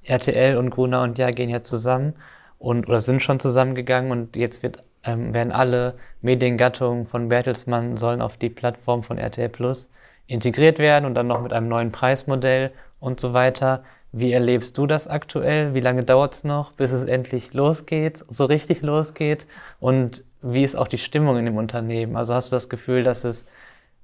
RTL 0.04 0.56
und 0.56 0.70
Gruner 0.70 1.02
und 1.02 1.18
Ja 1.18 1.30
gehen 1.30 1.50
ja 1.50 1.62
zusammen 1.62 2.14
und 2.58 2.88
oder 2.88 3.00
sind 3.00 3.22
schon 3.22 3.40
zusammengegangen 3.40 4.10
und 4.10 4.36
jetzt 4.36 4.62
wird, 4.62 4.82
ähm, 5.04 5.34
werden 5.34 5.52
alle 5.52 5.94
Mediengattungen 6.22 7.06
von 7.06 7.28
Bertelsmann 7.28 7.96
sollen 7.96 8.22
auf 8.22 8.36
die 8.36 8.48
Plattform 8.48 9.02
von 9.02 9.18
RTL 9.18 9.48
Plus 9.48 9.90
integriert 10.26 10.78
werden 10.78 11.04
und 11.04 11.14
dann 11.14 11.26
noch 11.26 11.42
mit 11.42 11.52
einem 11.52 11.68
neuen 11.68 11.92
Preismodell 11.92 12.70
und 13.00 13.20
so 13.20 13.32
weiter. 13.32 13.84
Wie 14.12 14.32
erlebst 14.32 14.78
du 14.78 14.86
das 14.86 15.06
aktuell? 15.06 15.74
Wie 15.74 15.80
lange 15.80 16.02
dauert 16.02 16.34
es 16.34 16.44
noch, 16.44 16.72
bis 16.72 16.92
es 16.92 17.04
endlich 17.04 17.52
losgeht, 17.52 18.24
so 18.28 18.46
richtig 18.46 18.80
losgeht? 18.82 19.46
Und 19.80 20.24
wie 20.40 20.64
ist 20.64 20.76
auch 20.76 20.88
die 20.88 20.98
Stimmung 20.98 21.36
in 21.36 21.44
dem 21.44 21.56
Unternehmen? 21.56 22.16
Also 22.16 22.34
hast 22.34 22.50
du 22.50 22.56
das 22.56 22.68
Gefühl, 22.70 23.02
dass 23.04 23.24
es 23.24 23.46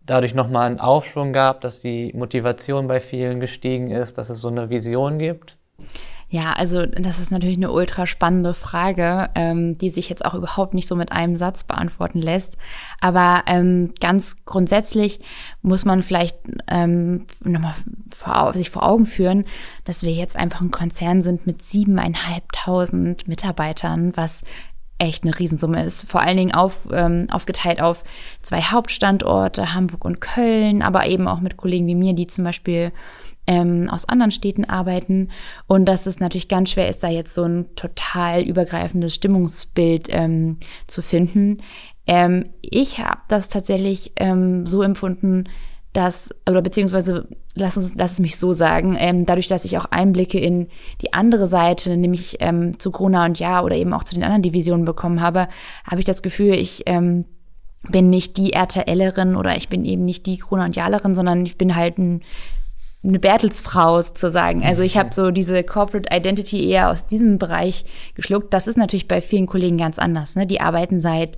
dadurch 0.05 0.35
nochmal 0.35 0.67
einen 0.67 0.81
Aufschwung 0.81 1.33
gab, 1.33 1.63
dass 1.63 1.81
die 1.81 2.13
Motivation 2.15 2.87
bei 2.87 3.01
vielen 3.01 3.41
gestiegen 3.41 3.91
ist, 3.91 4.19
dass 4.19 4.29
es 4.29 4.41
so 4.41 4.49
eine 4.49 4.69
Vision 4.69 5.19
gibt? 5.19 5.57
Ja, 6.29 6.53
also 6.55 6.85
das 6.87 7.21
ist 7.21 7.31
natürlich 7.31 7.57
eine 7.57 7.71
ultra 7.71 8.07
spannende 8.07 8.55
Frage, 8.55 9.31
ähm, 9.35 9.79
die 9.79 9.91
sich 9.91 10.09
jetzt 10.09 10.25
auch 10.25 10.35
überhaupt 10.35 10.75
nicht 10.75 10.89
so 10.89 10.97
mit 10.97 11.13
einem 11.13 11.37
Satz 11.37 11.65
beantworten 11.65 12.19
lässt. 12.19 12.57
Aber 13.01 13.43
ähm, 13.47 13.93
ganz 14.01 14.45
grundsätzlich 14.45 15.21
muss 15.63 15.85
man 15.85 16.03
vielleicht 16.03 16.39
ähm, 16.69 17.27
nochmal 17.43 17.75
vor, 18.11 18.53
sich 18.55 18.71
vor 18.71 18.83
Augen 18.83 19.07
führen, 19.07 19.45
dass 19.85 20.03
wir 20.03 20.13
jetzt 20.13 20.37
einfach 20.37 20.61
ein 20.61 20.71
Konzern 20.71 21.23
sind 21.23 21.47
mit 21.47 21.63
siebeneinhalbtausend 21.63 23.29
Mitarbeitern, 23.29 24.13
was 24.17 24.43
echt 24.99 25.25
eine 25.25 25.39
Riesensumme 25.39 25.85
ist. 25.85 26.09
Vor 26.09 26.21
allen 26.21 26.37
Dingen 26.37 26.55
auf, 26.55 26.89
ähm, 26.93 27.27
aufgeteilt 27.31 27.81
auf 27.81 28.05
zwei 28.43 28.63
Hauptstandorte, 28.63 29.75
Hamburg 29.75 30.05
und 30.05 30.21
Köln, 30.21 30.83
aber 30.83 31.07
eben 31.07 31.29
auch 31.29 31.41
mit 31.41 31.57
Kollegen 31.57 31.87
wie 31.87 31.95
mir, 31.95 32.15
die 32.15 32.27
zum 32.27 32.45
Beispiel 32.45 32.93
ähm, 33.47 33.89
aus 33.91 34.09
anderen 34.09 34.33
Städten 34.33 34.65
arbeiten. 34.65 35.31
Und 35.67 35.87
dass 35.87 36.07
es 36.07 36.21
natürlich 36.21 36.49
ganz 36.49 36.71
schwer 36.71 36.89
ist, 36.89 37.03
da 37.03 37.09
jetzt 37.09 37.35
so 37.35 37.45
ein 37.45 37.75
total 37.77 38.43
übergreifendes 38.43 39.15
Stimmungsbild 39.15 40.09
ähm, 40.11 40.59
zu 40.87 41.03
finden. 41.03 41.59
Ähm, 42.07 42.51
ich 42.61 42.99
habe 42.99 43.21
das 43.29 43.49
tatsächlich 43.49 44.13
ähm, 44.17 44.67
so 44.67 44.83
empfunden, 44.83 45.49
dass, 45.95 46.31
oder 46.49 46.61
beziehungsweise 46.61 47.29
lass, 47.55 47.77
uns, 47.77 47.95
lass 47.95 48.13
es 48.13 48.21
mich 48.21 48.37
so 48.37 48.53
sagen, 48.53 48.97
ähm, 48.99 49.27
dadurch, 49.27 49.47
dass 49.47 49.65
ich 49.65 49.79
auch 49.79 49.87
Einblicke 49.87 50.39
in 50.39 50.69
die 51.01 51.13
andere 51.13 51.47
Seite, 51.47 51.97
nämlich 51.97 52.39
ähm, 52.41 52.79
zu 52.81 52.91
Corona 52.91 53.25
und 53.25 53.39
Ja 53.39 53.63
oder 53.63 53.77
eben 53.77 53.93
auch 53.93 54.03
zu 54.03 54.15
den 54.15 54.25
anderen 54.25 54.43
Divisionen 54.43 54.85
bekommen 54.85 55.21
habe, 55.21 55.47
habe 55.89 56.01
ich 56.01 56.05
das 56.05 56.23
Gefühl, 56.23 56.55
ich 56.55 56.83
ähm, 56.87 57.27
bin 57.89 58.11
nicht 58.11 58.37
die 58.39 58.55
RTLerin 58.55 59.37
oder 59.37 59.57
ich 59.57 59.69
bin 59.69 59.85
eben 59.85 60.05
nicht 60.05 60.27
die 60.27 60.39
Corona 60.39 60.65
und 60.65 60.77
Jalerin, 60.77 61.15
sondern 61.15 61.45
ich 61.45 61.57
bin 61.59 61.77
halt 61.77 61.99
ein 61.99 62.23
eine 63.05 63.19
Bertelsfrau 63.19 64.01
sozusagen. 64.01 64.65
Also 64.65 64.83
ich 64.83 64.97
habe 64.97 65.13
so 65.13 65.31
diese 65.31 65.63
Corporate 65.63 66.09
Identity 66.15 66.69
eher 66.69 66.91
aus 66.91 67.05
diesem 67.05 67.39
Bereich 67.39 67.85
geschluckt. 68.15 68.55
Das 68.55 68.67
ist 68.67 68.79
natürlich 68.79 69.09
bei 69.09 69.21
vielen 69.21 69.47
Kollegen 69.47 69.77
ganz 69.77 69.99
anders. 69.99 70.37
Ne? 70.37 70.47
Die 70.47 70.61
arbeiten 70.61 70.99
seit 70.99 71.37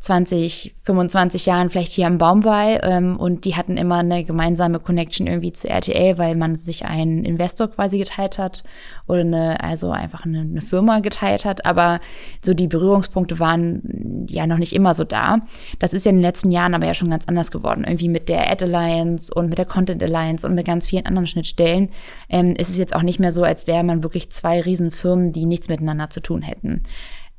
20, 0.00 0.74
25 0.82 1.44
Jahren 1.44 1.68
vielleicht 1.68 1.92
hier 1.92 2.06
am 2.06 2.16
Baumwall 2.16 2.80
ähm, 2.82 3.18
und 3.18 3.44
die 3.44 3.54
hatten 3.54 3.76
immer 3.76 3.96
eine 3.96 4.24
gemeinsame 4.24 4.80
Connection 4.80 5.26
irgendwie 5.26 5.52
zu 5.52 5.68
RTL, 5.68 6.16
weil 6.16 6.36
man 6.36 6.56
sich 6.56 6.86
einen 6.86 7.26
Investor 7.26 7.68
quasi 7.68 7.98
geteilt 7.98 8.38
hat 8.38 8.64
oder 9.06 9.20
eine, 9.20 9.62
also 9.62 9.90
einfach 9.90 10.24
eine, 10.24 10.40
eine 10.40 10.62
Firma 10.62 11.00
geteilt 11.00 11.44
hat. 11.44 11.66
Aber 11.66 12.00
so 12.42 12.54
die 12.54 12.66
Berührungspunkte 12.66 13.38
waren 13.40 14.26
ja 14.26 14.46
noch 14.46 14.56
nicht 14.56 14.72
immer 14.72 14.94
so 14.94 15.04
da. 15.04 15.42
Das 15.78 15.92
ist 15.92 16.06
ja 16.06 16.10
in 16.10 16.16
den 16.16 16.22
letzten 16.22 16.50
Jahren 16.50 16.72
aber 16.72 16.86
ja 16.86 16.94
schon 16.94 17.10
ganz 17.10 17.28
anders 17.28 17.50
geworden. 17.50 17.84
Irgendwie 17.84 18.08
mit 18.08 18.30
der 18.30 18.50
Ad 18.50 18.64
Alliance 18.64 19.32
und 19.34 19.50
mit 19.50 19.58
der 19.58 19.66
Content 19.66 20.02
Alliance 20.02 20.46
und 20.46 20.54
mit 20.54 20.66
ganz 20.66 20.86
vielen 20.86 21.04
anderen 21.04 21.26
Schnittstellen 21.26 21.90
ähm, 22.30 22.54
ist 22.56 22.70
es 22.70 22.78
jetzt 22.78 22.96
auch 22.96 23.02
nicht 23.02 23.20
mehr 23.20 23.32
so, 23.32 23.42
als 23.42 23.66
wäre 23.66 23.84
man 23.84 24.02
wirklich 24.02 24.30
zwei 24.30 24.62
Riesenfirmen, 24.62 25.32
die 25.32 25.44
nichts 25.44 25.68
miteinander 25.68 26.08
zu 26.08 26.22
tun 26.22 26.40
hätten. 26.40 26.84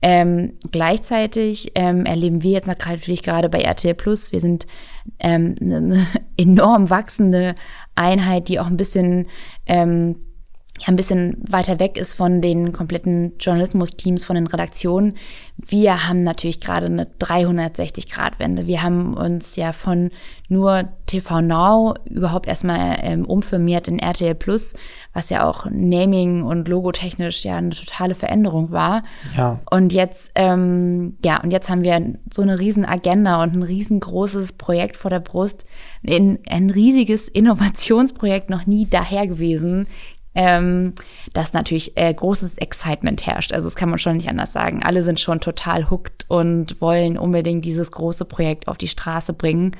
Ähm, 0.01 0.53
gleichzeitig 0.71 1.71
ähm, 1.75 2.05
erleben 2.05 2.41
wir 2.41 2.51
jetzt 2.51 2.67
natürlich 2.67 3.21
gerade 3.21 3.49
bei 3.49 3.61
RTL 3.61 3.93
Plus, 3.93 4.31
wir 4.31 4.39
sind 4.39 4.65
ähm, 5.19 5.55
eine 5.61 6.07
enorm 6.37 6.89
wachsende 6.89 7.55
Einheit, 7.95 8.47
die 8.47 8.59
auch 8.59 8.67
ein 8.67 8.77
bisschen 8.77 9.27
ähm, 9.67 10.15
ja 10.81 10.87
ein 10.87 10.95
bisschen 10.95 11.37
weiter 11.47 11.79
weg 11.79 11.97
ist 11.97 12.15
von 12.15 12.41
den 12.41 12.73
kompletten 12.73 13.33
Journalismus-Teams, 13.39 14.25
von 14.25 14.35
den 14.35 14.47
Redaktionen. 14.47 15.15
Wir 15.57 16.07
haben 16.07 16.23
natürlich 16.23 16.59
gerade 16.59 16.87
eine 16.87 17.05
360-Grad-Wende. 17.05 18.65
Wir 18.65 18.81
haben 18.81 19.13
uns 19.13 19.55
ja 19.55 19.73
von 19.73 20.09
nur 20.49 20.89
TV 21.05 21.41
Now 21.41 21.93
überhaupt 22.05 22.47
erstmal 22.47 22.97
ähm, 23.03 23.25
umfirmiert 23.25 23.87
in 23.87 23.99
RTL 23.99 24.33
Plus, 24.33 24.73
was 25.13 25.29
ja 25.29 25.47
auch 25.47 25.65
Naming 25.69 26.43
und 26.43 26.67
Logotechnisch 26.67 27.45
ja 27.45 27.57
eine 27.57 27.69
totale 27.69 28.15
Veränderung 28.15 28.71
war. 28.71 29.03
Ja. 29.37 29.59
Und 29.69 29.93
jetzt, 29.93 30.31
ähm, 30.35 31.15
ja, 31.23 31.41
und 31.41 31.51
jetzt 31.51 31.69
haben 31.69 31.83
wir 31.83 32.15
so 32.33 32.41
eine 32.41 32.59
riesen 32.59 32.85
Agenda 32.85 33.43
und 33.43 33.53
ein 33.53 33.63
riesengroßes 33.63 34.53
Projekt 34.53 34.97
vor 34.97 35.11
der 35.11 35.19
Brust. 35.19 35.63
Ein, 36.05 36.39
ein 36.49 36.71
riesiges 36.71 37.27
Innovationsprojekt 37.27 38.49
noch 38.49 38.65
nie 38.65 38.87
daher 38.89 39.27
gewesen 39.27 39.87
ähm, 40.33 40.93
dass 41.33 41.53
natürlich 41.53 41.97
äh, 41.97 42.13
großes 42.13 42.57
Excitement 42.57 43.25
herrscht. 43.25 43.53
Also 43.53 43.67
das 43.67 43.75
kann 43.75 43.89
man 43.89 43.99
schon 43.99 44.17
nicht 44.17 44.29
anders 44.29 44.53
sagen. 44.53 44.81
Alle 44.83 45.03
sind 45.03 45.19
schon 45.19 45.41
total 45.41 45.89
hooked 45.89 46.25
und 46.29 46.79
wollen 46.81 47.17
unbedingt 47.17 47.65
dieses 47.65 47.91
große 47.91 48.25
Projekt 48.25 48.67
auf 48.67 48.77
die 48.77 48.87
Straße 48.87 49.33
bringen 49.33 49.75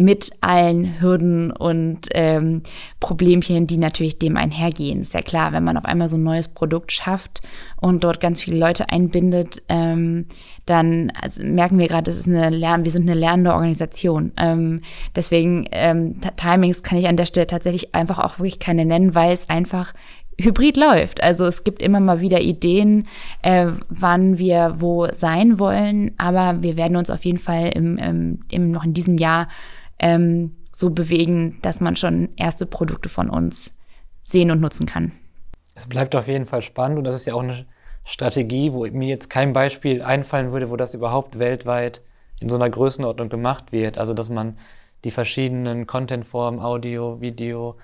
mit 0.00 0.30
allen 0.40 0.98
Hürden 0.98 1.52
und 1.52 2.08
ähm, 2.14 2.62
Problemchen, 3.00 3.66
die 3.66 3.76
natürlich 3.76 4.18
dem 4.18 4.38
einhergehen. 4.38 5.02
Ist 5.02 5.12
ja 5.12 5.20
klar, 5.20 5.52
wenn 5.52 5.62
man 5.62 5.76
auf 5.76 5.84
einmal 5.84 6.08
so 6.08 6.16
ein 6.16 6.22
neues 6.22 6.48
Produkt 6.48 6.90
schafft 6.90 7.42
und 7.76 8.02
dort 8.02 8.18
ganz 8.18 8.40
viele 8.40 8.58
Leute 8.58 8.88
einbindet, 8.88 9.62
ähm, 9.68 10.24
dann 10.64 11.12
also 11.20 11.44
merken 11.44 11.78
wir 11.78 11.86
gerade, 11.86 12.04
das 12.04 12.16
ist 12.16 12.28
eine 12.28 12.48
Lern 12.48 12.84
wir 12.84 12.90
sind 12.90 13.02
eine 13.02 13.18
lernende 13.18 13.52
Organisation. 13.52 14.32
Ähm, 14.38 14.80
deswegen 15.14 15.68
ähm, 15.70 16.18
Timings 16.38 16.82
kann 16.82 16.96
ich 16.96 17.06
an 17.06 17.18
der 17.18 17.26
Stelle 17.26 17.46
tatsächlich 17.46 17.94
einfach 17.94 18.18
auch 18.20 18.38
wirklich 18.38 18.58
keine 18.58 18.86
nennen, 18.86 19.14
weil 19.14 19.34
es 19.34 19.50
einfach 19.50 19.92
hybrid 20.38 20.78
läuft. 20.78 21.22
Also 21.22 21.44
es 21.44 21.62
gibt 21.62 21.82
immer 21.82 22.00
mal 22.00 22.22
wieder 22.22 22.40
Ideen, 22.40 23.06
äh, 23.42 23.66
wann 23.90 24.38
wir 24.38 24.76
wo 24.78 25.08
sein 25.12 25.58
wollen, 25.58 26.12
aber 26.16 26.62
wir 26.62 26.78
werden 26.78 26.96
uns 26.96 27.10
auf 27.10 27.26
jeden 27.26 27.38
Fall 27.38 27.72
im, 27.74 27.98
im, 27.98 28.38
im 28.50 28.70
noch 28.70 28.84
in 28.84 28.94
diesem 28.94 29.18
Jahr 29.18 29.48
ähm, 30.00 30.56
so 30.74 30.90
bewegen, 30.90 31.58
dass 31.62 31.80
man 31.80 31.94
schon 31.94 32.30
erste 32.36 32.66
Produkte 32.66 33.08
von 33.08 33.30
uns 33.30 33.72
sehen 34.22 34.50
und 34.50 34.60
nutzen 34.60 34.86
kann. 34.86 35.12
Es 35.74 35.86
bleibt 35.86 36.14
auf 36.16 36.26
jeden 36.26 36.46
Fall 36.46 36.62
spannend 36.62 36.98
und 36.98 37.04
das 37.04 37.14
ist 37.14 37.26
ja 37.26 37.34
auch 37.34 37.42
eine 37.42 37.66
Strategie, 38.06 38.72
wo 38.72 38.86
mir 38.86 39.08
jetzt 39.08 39.30
kein 39.30 39.52
Beispiel 39.52 40.02
einfallen 40.02 40.50
würde, 40.52 40.70
wo 40.70 40.76
das 40.76 40.94
überhaupt 40.94 41.38
weltweit 41.38 42.02
in 42.40 42.48
so 42.48 42.56
einer 42.56 42.70
Größenordnung 42.70 43.28
gemacht 43.28 43.72
wird. 43.72 43.98
Also 43.98 44.14
dass 44.14 44.30
man 44.30 44.58
die 45.04 45.10
verschiedenen 45.10 45.86
Contentformen, 45.86 46.60
Audio, 46.60 47.20
Video, 47.20 47.76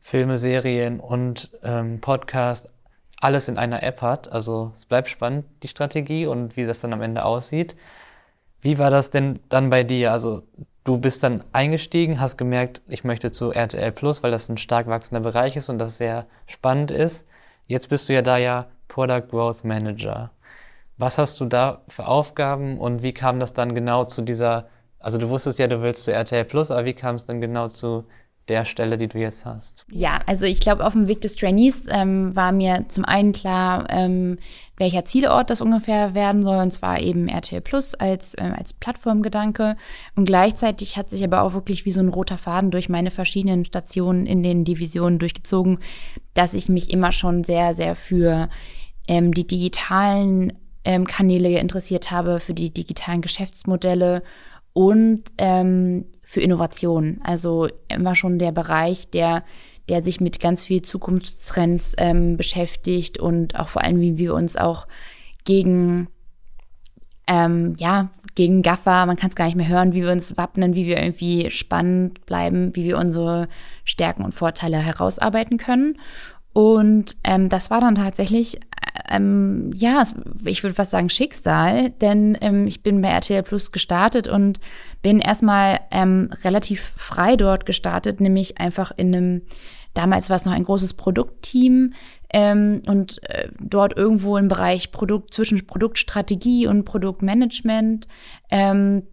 Filme, 0.00 0.38
Serien 0.38 1.00
und 1.00 1.50
ähm, 1.62 2.00
Podcast 2.00 2.68
alles 3.20 3.48
in 3.48 3.58
einer 3.58 3.82
App 3.82 4.00
hat. 4.00 4.30
Also 4.32 4.72
es 4.74 4.86
bleibt 4.86 5.08
spannend, 5.08 5.44
die 5.62 5.68
Strategie 5.68 6.26
und 6.26 6.56
wie 6.56 6.66
das 6.66 6.80
dann 6.80 6.92
am 6.92 7.02
Ende 7.02 7.24
aussieht. 7.24 7.76
Wie 8.60 8.78
war 8.78 8.90
das 8.90 9.10
denn 9.10 9.40
dann 9.48 9.70
bei 9.70 9.84
dir? 9.84 10.12
Also 10.12 10.42
du 10.84 10.98
bist 10.98 11.22
dann 11.22 11.44
eingestiegen, 11.52 12.20
hast 12.20 12.36
gemerkt, 12.36 12.82
ich 12.88 13.04
möchte 13.04 13.32
zu 13.32 13.52
RTL 13.52 13.92
Plus, 13.92 14.22
weil 14.22 14.30
das 14.30 14.48
ein 14.48 14.58
stark 14.58 14.86
wachsender 14.86 15.20
Bereich 15.20 15.56
ist 15.56 15.68
und 15.68 15.78
das 15.78 15.98
sehr 15.98 16.26
spannend 16.46 16.90
ist. 16.90 17.26
Jetzt 17.66 17.88
bist 17.88 18.08
du 18.08 18.14
ja 18.14 18.22
da 18.22 18.36
ja 18.38 18.66
Product 18.88 19.28
Growth 19.30 19.64
Manager. 19.64 20.30
Was 20.98 21.18
hast 21.18 21.40
du 21.40 21.46
da 21.46 21.82
für 21.88 22.06
Aufgaben 22.06 22.78
und 22.78 23.02
wie 23.02 23.12
kam 23.12 23.40
das 23.40 23.52
dann 23.52 23.74
genau 23.74 24.04
zu 24.04 24.22
dieser, 24.22 24.68
also 24.98 25.18
du 25.18 25.28
wusstest 25.30 25.58
ja, 25.58 25.66
du 25.66 25.82
willst 25.82 26.04
zu 26.04 26.12
RTL 26.12 26.44
Plus, 26.44 26.70
aber 26.70 26.84
wie 26.84 26.94
kam 26.94 27.16
es 27.16 27.26
dann 27.26 27.40
genau 27.40 27.68
zu 27.68 28.04
der 28.48 28.64
Stelle, 28.64 28.98
die 28.98 29.08
du 29.08 29.18
jetzt 29.18 29.44
hast? 29.46 29.86
Ja, 29.90 30.20
also 30.26 30.46
ich 30.46 30.60
glaube, 30.60 30.84
auf 30.84 30.92
dem 30.92 31.06
Weg 31.06 31.20
des 31.20 31.36
Trainees 31.36 31.82
ähm, 31.88 32.34
war 32.34 32.52
mir 32.52 32.88
zum 32.88 33.04
einen 33.04 33.32
klar, 33.32 33.86
ähm, 33.88 34.38
welcher 34.76 35.04
Zielort 35.04 35.50
das 35.50 35.60
ungefähr 35.60 36.14
werden 36.14 36.42
soll, 36.42 36.58
und 36.58 36.72
zwar 36.72 37.00
eben 37.00 37.28
RTL 37.28 37.60
Plus 37.60 37.94
als, 37.94 38.34
äh, 38.34 38.42
als 38.42 38.72
Plattformgedanke. 38.72 39.76
Und 40.16 40.24
gleichzeitig 40.24 40.96
hat 40.96 41.08
sich 41.08 41.22
aber 41.22 41.42
auch 41.42 41.54
wirklich 41.54 41.84
wie 41.84 41.92
so 41.92 42.00
ein 42.00 42.08
roter 42.08 42.38
Faden 42.38 42.70
durch 42.70 42.88
meine 42.88 43.10
verschiedenen 43.10 43.64
Stationen 43.64 44.26
in 44.26 44.42
den 44.42 44.64
Divisionen 44.64 45.18
durchgezogen, 45.18 45.78
dass 46.34 46.54
ich 46.54 46.68
mich 46.68 46.90
immer 46.90 47.12
schon 47.12 47.44
sehr, 47.44 47.74
sehr 47.74 47.94
für 47.94 48.48
ähm, 49.06 49.32
die 49.32 49.46
digitalen 49.46 50.52
ähm, 50.84 51.06
Kanäle 51.06 51.58
interessiert 51.58 52.10
habe, 52.10 52.40
für 52.40 52.54
die 52.54 52.72
digitalen 52.72 53.20
Geschäftsmodelle 53.20 54.22
und 54.72 55.24
ähm, 55.38 56.06
für 56.32 56.40
Innovation. 56.40 57.20
Also 57.22 57.68
immer 57.88 58.14
schon 58.14 58.38
der 58.38 58.52
Bereich, 58.52 59.10
der, 59.10 59.44
der 59.90 60.02
sich 60.02 60.18
mit 60.18 60.40
ganz 60.40 60.64
viel 60.64 60.80
Zukunftstrends 60.80 61.94
ähm, 61.98 62.38
beschäftigt 62.38 63.18
und 63.18 63.60
auch 63.60 63.68
vor 63.68 63.82
allem, 63.84 64.00
wie 64.00 64.16
wir 64.16 64.32
uns 64.32 64.56
auch 64.56 64.86
gegen, 65.44 66.08
ähm, 67.26 67.76
ja, 67.78 68.08
gegen 68.34 68.62
Gaffer, 68.62 69.04
man 69.04 69.16
kann 69.16 69.28
es 69.28 69.36
gar 69.36 69.44
nicht 69.44 69.56
mehr 69.56 69.68
hören, 69.68 69.92
wie 69.92 70.00
wir 70.00 70.10
uns 70.10 70.38
wappnen, 70.38 70.74
wie 70.74 70.86
wir 70.86 71.02
irgendwie 71.02 71.50
spannend 71.50 72.24
bleiben, 72.24 72.74
wie 72.74 72.84
wir 72.84 72.96
unsere 72.96 73.46
Stärken 73.84 74.24
und 74.24 74.32
Vorteile 74.32 74.78
herausarbeiten 74.78 75.58
können. 75.58 75.98
Und 76.54 77.14
ähm, 77.24 77.50
das 77.50 77.70
war 77.70 77.82
dann 77.82 77.96
tatsächlich, 77.96 78.58
ähm, 79.08 79.70
ja, 79.74 80.04
ich 80.44 80.62
würde 80.62 80.74
fast 80.74 80.90
sagen 80.90 81.10
Schicksal, 81.10 81.90
denn 81.90 82.36
ähm, 82.40 82.66
ich 82.66 82.82
bin 82.82 83.00
bei 83.00 83.08
RTL 83.08 83.42
Plus 83.42 83.72
gestartet 83.72 84.28
und 84.28 84.60
bin 85.02 85.20
erstmal 85.20 85.80
ähm, 85.90 86.30
relativ 86.44 86.92
frei 86.96 87.36
dort 87.36 87.66
gestartet, 87.66 88.20
nämlich 88.20 88.58
einfach 88.58 88.92
in 88.96 89.14
einem, 89.14 89.42
damals 89.94 90.28
war 90.30 90.36
es 90.36 90.44
noch 90.44 90.52
ein 90.52 90.64
großes 90.64 90.94
Produktteam 90.94 91.94
ähm, 92.32 92.82
und 92.86 93.22
äh, 93.30 93.48
dort 93.60 93.96
irgendwo 93.96 94.36
im 94.36 94.48
Bereich 94.48 94.92
Produkt, 94.92 95.32
zwischen 95.32 95.66
Produktstrategie 95.66 96.66
und 96.66 96.84
Produktmanagement 96.84 98.06
ähm, 98.50 99.04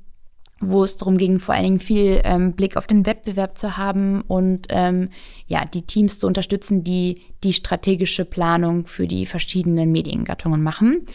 wo 0.61 0.83
es 0.83 0.97
darum 0.97 1.17
ging, 1.17 1.39
vor 1.39 1.55
allen 1.55 1.63
Dingen 1.63 1.79
viel 1.79 2.21
ähm, 2.23 2.53
Blick 2.53 2.77
auf 2.77 2.87
den 2.87 3.05
Wettbewerb 3.05 3.57
zu 3.57 3.77
haben 3.77 4.21
und 4.21 4.67
ähm, 4.69 5.09
ja, 5.47 5.65
die 5.65 5.83
Teams 5.83 6.19
zu 6.19 6.27
unterstützen, 6.27 6.83
die 6.83 7.21
die 7.43 7.53
strategische 7.53 8.25
Planung 8.25 8.85
für 8.85 9.07
die 9.07 9.25
verschiedenen 9.25 9.91
Mediengattungen 9.91 10.61
machen. 10.61 11.05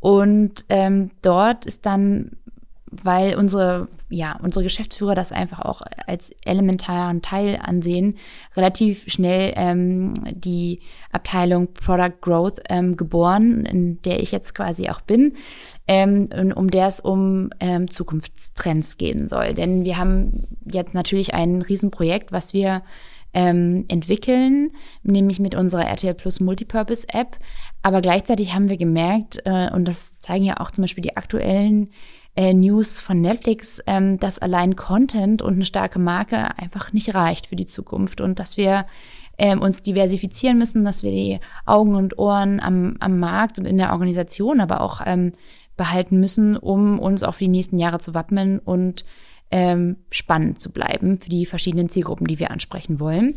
Und 0.00 0.64
ähm, 0.68 1.10
dort 1.22 1.66
ist 1.66 1.84
dann, 1.86 2.37
weil 2.90 3.36
unsere 3.36 3.88
ja, 4.10 4.38
unsere 4.42 4.62
Geschäftsführer 4.62 5.14
das 5.14 5.32
einfach 5.32 5.60
auch 5.60 5.82
als 6.06 6.32
elementaren 6.44 7.20
Teil 7.20 7.58
ansehen, 7.62 8.16
relativ 8.56 9.04
schnell 9.08 9.52
ähm, 9.56 10.14
die 10.30 10.80
Abteilung 11.12 11.74
Product 11.74 12.20
Growth 12.20 12.60
ähm, 12.70 12.96
geboren, 12.96 13.66
in 13.66 14.00
der 14.02 14.20
ich 14.20 14.32
jetzt 14.32 14.54
quasi 14.54 14.88
auch 14.88 15.02
bin, 15.02 15.34
ähm, 15.86 16.28
um 16.54 16.70
der 16.70 16.86
es 16.86 17.00
um 17.00 17.50
ähm, 17.60 17.90
Zukunftstrends 17.90 18.96
gehen 18.96 19.28
soll. 19.28 19.52
Denn 19.54 19.84
wir 19.84 19.98
haben 19.98 20.44
jetzt 20.64 20.94
natürlich 20.94 21.34
ein 21.34 21.60
Riesenprojekt, 21.60 22.32
was 22.32 22.54
wir 22.54 22.82
ähm, 23.34 23.84
entwickeln, 23.88 24.70
nämlich 25.02 25.38
mit 25.38 25.54
unserer 25.54 25.86
RTL 25.86 26.14
Plus 26.14 26.40
Multipurpose 26.40 27.06
App. 27.10 27.36
Aber 27.82 28.00
gleichzeitig 28.00 28.54
haben 28.54 28.70
wir 28.70 28.78
gemerkt, 28.78 29.42
äh, 29.44 29.70
und 29.70 29.86
das 29.86 30.20
zeigen 30.20 30.44
ja 30.44 30.60
auch 30.60 30.70
zum 30.70 30.82
Beispiel 30.82 31.02
die 31.02 31.16
aktuellen 31.16 31.90
äh, 32.38 32.54
News 32.54 33.00
von 33.00 33.20
Netflix, 33.20 33.82
ähm, 33.88 34.20
dass 34.20 34.38
allein 34.38 34.76
Content 34.76 35.42
und 35.42 35.54
eine 35.54 35.64
starke 35.64 35.98
Marke 35.98 36.56
einfach 36.56 36.92
nicht 36.92 37.12
reicht 37.12 37.48
für 37.48 37.56
die 37.56 37.66
Zukunft 37.66 38.20
und 38.20 38.38
dass 38.38 38.56
wir 38.56 38.86
ähm, 39.38 39.60
uns 39.60 39.82
diversifizieren 39.82 40.56
müssen, 40.56 40.84
dass 40.84 41.02
wir 41.02 41.10
die 41.10 41.40
Augen 41.66 41.96
und 41.96 42.16
Ohren 42.16 42.60
am, 42.60 42.94
am 43.00 43.18
Markt 43.18 43.58
und 43.58 43.64
in 43.64 43.76
der 43.76 43.90
Organisation 43.90 44.60
aber 44.60 44.82
auch 44.82 45.00
ähm, 45.04 45.32
behalten 45.76 46.20
müssen, 46.20 46.56
um 46.56 47.00
uns 47.00 47.24
auf 47.24 47.38
die 47.38 47.48
nächsten 47.48 47.76
Jahre 47.76 47.98
zu 47.98 48.14
wappnen 48.14 48.60
und 48.60 49.04
ähm, 49.50 49.96
spannend 50.12 50.60
zu 50.60 50.70
bleiben 50.70 51.18
für 51.18 51.30
die 51.30 51.44
verschiedenen 51.44 51.88
Zielgruppen, 51.88 52.28
die 52.28 52.38
wir 52.38 52.52
ansprechen 52.52 53.00
wollen. 53.00 53.34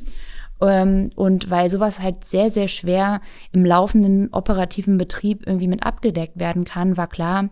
Ähm, 0.62 1.10
und 1.16 1.49
weil 1.49 1.72
sowas 1.72 2.04
halt 2.04 2.24
sehr, 2.24 2.52
sehr 2.52 2.68
schwer 2.68 3.22
im 3.52 3.66
laufenden 3.66 4.32
operativen 4.32 4.99
Betrieb 4.99 5.47
irgendwie 5.47 5.68
mit 5.68 5.82
abgedeckt 5.82 6.39
werden 6.39 6.66
kann, 6.66 6.97
war 6.97 7.08
klar, 7.08 7.49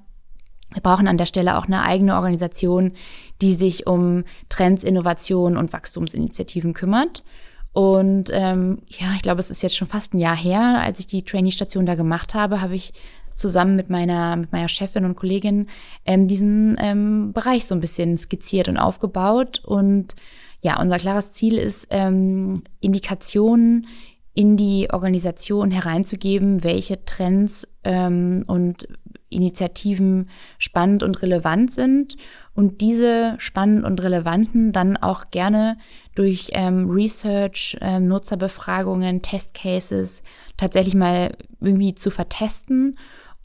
wir 0.74 0.82
brauchen 0.82 1.08
an 1.08 1.18
der 1.18 1.26
Stelle 1.26 1.58
auch 1.58 1.66
eine 1.66 1.84
eigene 1.84 2.16
Organisation, 2.16 2.94
die 3.42 3.54
sich 3.54 3.88
um 3.88 4.24
Trends, 4.50 4.84
Innovationen 4.84 5.58
und 5.58 5.74
Wachstumsinitiativen 5.74 6.74
kümmert. 6.74 7.24
Und 7.72 8.30
ähm, 8.34 8.80
ja, 8.88 9.14
ich 9.16 9.22
glaube, 9.22 9.40
es 9.40 9.52
ist 9.52 9.62
jetzt 9.62 9.78
schon 9.78 9.88
fast 9.88 10.14
ein 10.14 10.20
Jahr 10.20 10.36
her, 10.36 10.82
als 10.82 11.00
ich 11.00 11.08
die 11.08 11.24
Trainee-Station 11.24 11.86
da 11.86 11.96
gemacht 11.96 12.34
habe, 12.34 12.62
habe 12.62 12.76
ich 12.76 12.94
zusammen 13.36 13.76
mit 13.76 13.90
meiner, 13.90 14.36
mit 14.36 14.52
meiner 14.52 14.68
Chefin 14.68 15.06
und 15.06 15.16
Kollegin 15.16 15.68
ähm, 16.06 16.28
diesen 16.28 16.78
ähm, 16.80 17.32
Bereich 17.34 17.66
so 17.66 17.74
ein 17.74 17.80
bisschen 17.80 18.18
skizziert 18.18 18.68
und 18.68 18.78
aufgebaut. 18.78 19.62
Und 19.66 20.16
ja, 20.62 20.80
unser 20.80 20.98
klares 20.98 21.34
Ziel 21.34 21.58
ist, 21.58 21.88
ähm, 21.90 22.62
Indikationen 22.80 23.88
in 24.34 24.58
die 24.58 24.90
Organisation 24.92 25.72
hereinzugeben, 25.72 26.64
welche 26.64 27.04
Trends 27.06 27.68
ähm, 27.84 28.44
und 28.48 28.88
Initiativen 29.30 30.30
spannend 30.58 31.04
und 31.04 31.22
relevant 31.22 31.72
sind 31.72 32.18
und 32.54 32.82
diese 32.82 33.36
spannend 33.38 33.86
und 33.86 34.02
relevanten 34.02 34.72
dann 34.72 34.98
auch 34.98 35.32
gerne 35.32 35.78
durch 36.16 36.50
ähm, 36.54 36.90
Research, 36.90 37.78
ähm, 37.82 38.08
Nutzerbefragungen, 38.08 39.22
Testcases 39.22 40.24
tatsächlich 40.58 40.96
mal 40.96 41.36
irgendwie 41.62 41.96
zu 41.96 42.12
vertesten 42.12 42.98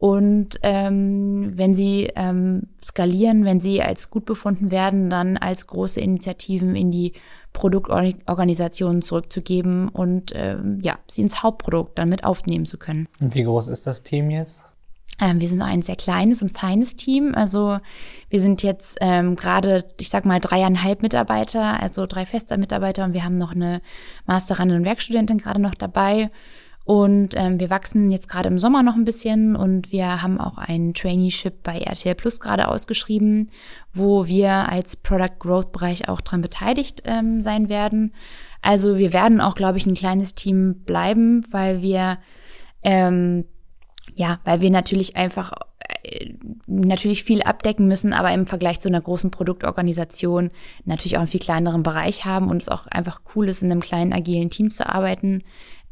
und 0.04 0.58
ähm, 0.62 1.52
wenn 1.54 1.74
sie 1.74 2.10
ähm, 2.14 2.64
skalieren, 2.82 3.46
wenn 3.46 3.62
sie 3.62 3.80
als 3.80 4.10
gut 4.10 4.26
befunden 4.26 4.70
werden, 4.70 5.08
dann 5.08 5.38
als 5.38 5.66
große 5.66 5.98
Initiativen 5.98 6.76
in 6.76 6.90
die 6.90 7.14
Produktorganisationen 7.54 9.00
zurückzugeben 9.00 9.88
und 9.88 10.32
ähm, 10.34 10.80
ja, 10.82 10.98
sie 11.06 11.22
ins 11.22 11.42
Hauptprodukt 11.42 11.98
dann 11.98 12.10
mit 12.10 12.24
aufnehmen 12.24 12.66
zu 12.66 12.76
können. 12.76 13.08
Und 13.18 13.34
wie 13.34 13.44
groß 13.44 13.68
ist 13.68 13.86
das 13.86 14.02
Team 14.02 14.30
jetzt? 14.30 14.66
Ähm, 15.20 15.40
wir 15.40 15.48
sind 15.48 15.62
ein 15.62 15.82
sehr 15.82 15.96
kleines 15.96 16.42
und 16.42 16.50
feines 16.50 16.96
Team. 16.96 17.34
Also 17.34 17.78
wir 18.28 18.40
sind 18.40 18.62
jetzt 18.62 18.98
ähm, 19.00 19.36
gerade, 19.36 19.84
ich 20.00 20.08
sag 20.08 20.24
mal, 20.24 20.40
dreieinhalb 20.40 21.02
Mitarbeiter, 21.02 21.80
also 21.80 22.06
drei 22.06 22.26
fester 22.26 22.56
Mitarbeiter 22.56 23.04
und 23.04 23.12
wir 23.12 23.24
haben 23.24 23.38
noch 23.38 23.52
eine 23.52 23.80
Masterin 24.26 24.70
und 24.72 24.84
Werkstudentin 24.84 25.38
gerade 25.38 25.60
noch 25.60 25.74
dabei. 25.74 26.30
Und 26.84 27.30
ähm, 27.36 27.58
wir 27.58 27.70
wachsen 27.70 28.10
jetzt 28.10 28.28
gerade 28.28 28.48
im 28.48 28.58
Sommer 28.58 28.82
noch 28.82 28.94
ein 28.94 29.06
bisschen 29.06 29.56
und 29.56 29.90
wir 29.90 30.20
haben 30.22 30.38
auch 30.38 30.58
ein 30.58 30.92
Traineeship 30.92 31.62
bei 31.62 31.78
RTL 31.78 32.14
Plus 32.14 32.40
gerade 32.40 32.68
ausgeschrieben, 32.68 33.48
wo 33.94 34.26
wir 34.26 34.68
als 34.68 34.96
Product 34.96 35.38
Growth 35.38 35.72
Bereich 35.72 36.10
auch 36.10 36.20
dran 36.20 36.42
beteiligt 36.42 37.02
ähm, 37.06 37.40
sein 37.40 37.70
werden. 37.70 38.12
Also 38.60 38.98
wir 38.98 39.14
werden 39.14 39.40
auch, 39.40 39.54
glaube 39.54 39.78
ich, 39.78 39.86
ein 39.86 39.94
kleines 39.94 40.34
Team 40.34 40.82
bleiben, 40.84 41.46
weil 41.50 41.80
wir 41.80 42.18
ähm, 42.82 43.46
ja, 44.14 44.40
weil 44.44 44.60
wir 44.60 44.70
natürlich 44.70 45.16
einfach 45.16 45.52
äh, 46.02 46.34
natürlich 46.66 47.24
viel 47.24 47.42
abdecken 47.42 47.86
müssen, 47.88 48.12
aber 48.12 48.32
im 48.32 48.46
Vergleich 48.46 48.80
zu 48.80 48.88
einer 48.88 49.00
großen 49.00 49.30
Produktorganisation 49.30 50.50
natürlich 50.84 51.16
auch 51.16 51.20
einen 51.20 51.28
viel 51.28 51.40
kleineren 51.40 51.82
Bereich 51.82 52.24
haben 52.24 52.48
und 52.48 52.58
es 52.58 52.68
auch 52.68 52.86
einfach 52.86 53.20
cool 53.34 53.48
ist, 53.48 53.62
in 53.62 53.70
einem 53.70 53.80
kleinen 53.80 54.12
agilen 54.12 54.50
Team 54.50 54.70
zu 54.70 54.88
arbeiten. 54.88 55.42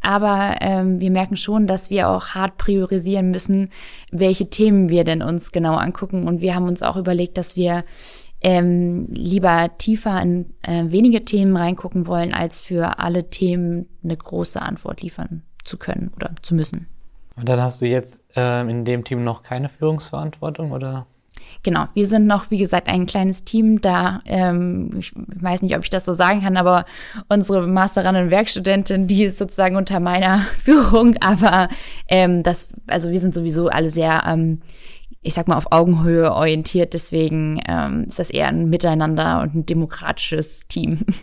Aber 0.03 0.57
ähm, 0.61 0.99
wir 1.01 1.11
merken 1.13 1.37
schon, 1.37 1.67
dass 1.67 1.89
wir 1.89 2.09
auch 2.09 2.31
hart 2.31 2.59
priorisieren 2.59 3.31
müssen, 3.31 3.71
welche 4.11 4.49
Themen 4.49 4.89
wir 4.89 5.05
denn 5.05 5.23
uns 5.23 5.53
genau 5.53 5.75
angucken. 5.77 6.27
Und 6.27 6.41
wir 6.41 6.57
haben 6.57 6.67
uns 6.67 6.83
auch 6.83 6.97
überlegt, 6.97 7.39
dass 7.39 7.55
wir 7.55 7.85
ähm, 8.41 9.07
lieber 9.09 9.71
tiefer 9.79 10.21
in 10.21 10.55
äh, 10.63 10.85
wenige 10.89 11.23
Themen 11.23 11.57
reingucken 11.57 12.09
wollen, 12.09 12.35
als 12.35 12.61
für 12.61 12.99
alle 12.99 13.29
Themen 13.29 13.89
eine 14.03 14.17
große 14.17 14.61
Antwort 14.61 15.03
liefern 15.03 15.43
zu 15.63 15.79
können 15.79 16.11
oder 16.17 16.35
zu 16.43 16.57
müssen. 16.57 16.89
Und 17.43 17.49
dann 17.49 17.61
hast 17.61 17.81
du 17.81 17.87
jetzt 17.87 18.23
ähm, 18.37 18.69
in 18.69 18.85
dem 18.85 19.03
Team 19.03 19.25
noch 19.25 19.43
keine 19.43 19.69
Führungsverantwortung 19.69 20.71
oder? 20.71 21.07
Genau, 21.65 21.87
wir 21.93 22.07
sind 22.07 22.29
noch, 22.29 22.53
wie 22.53 22.59
gesagt, 22.59 22.87
ein 22.87 23.05
kleines 23.05 23.43
Team. 23.43 23.81
Da, 23.81 24.21
ähm, 24.27 24.95
ich 24.97 25.13
weiß 25.17 25.63
nicht, 25.63 25.75
ob 25.75 25.83
ich 25.83 25.91
das 25.91 26.05
so 26.05 26.13
sagen 26.13 26.43
kann, 26.43 26.57
aber 26.57 26.85
unsere 27.29 27.67
Masterin 27.67 28.15
und 28.15 28.31
Werkstudentin, 28.31 29.09
die 29.09 29.25
ist 29.25 29.39
sozusagen 29.39 29.75
unter 29.75 29.99
meiner 29.99 30.47
Führung. 30.63 31.17
Aber 31.21 31.69
ähm, 32.07 32.45
das, 32.45 32.69
also 32.87 33.11
wir 33.11 33.19
sind 33.19 33.35
sowieso 33.35 33.67
alle 33.67 33.91
sehr, 33.91 34.23
ähm, 34.25 34.63
ich 35.21 35.35
sag 35.35 35.49
mal, 35.49 35.57
auf 35.57 35.73
Augenhöhe 35.73 36.33
orientiert. 36.33 36.95
Deswegen 36.95 37.61
ähm, 37.69 38.05
ist 38.05 38.21
das 38.21 38.31
eher 38.31 38.47
ein 38.47 38.71
Miteinander 38.71 39.41
und 39.41 39.57
ein 39.57 39.67
demokratisches 39.67 40.69
Team. 40.69 41.01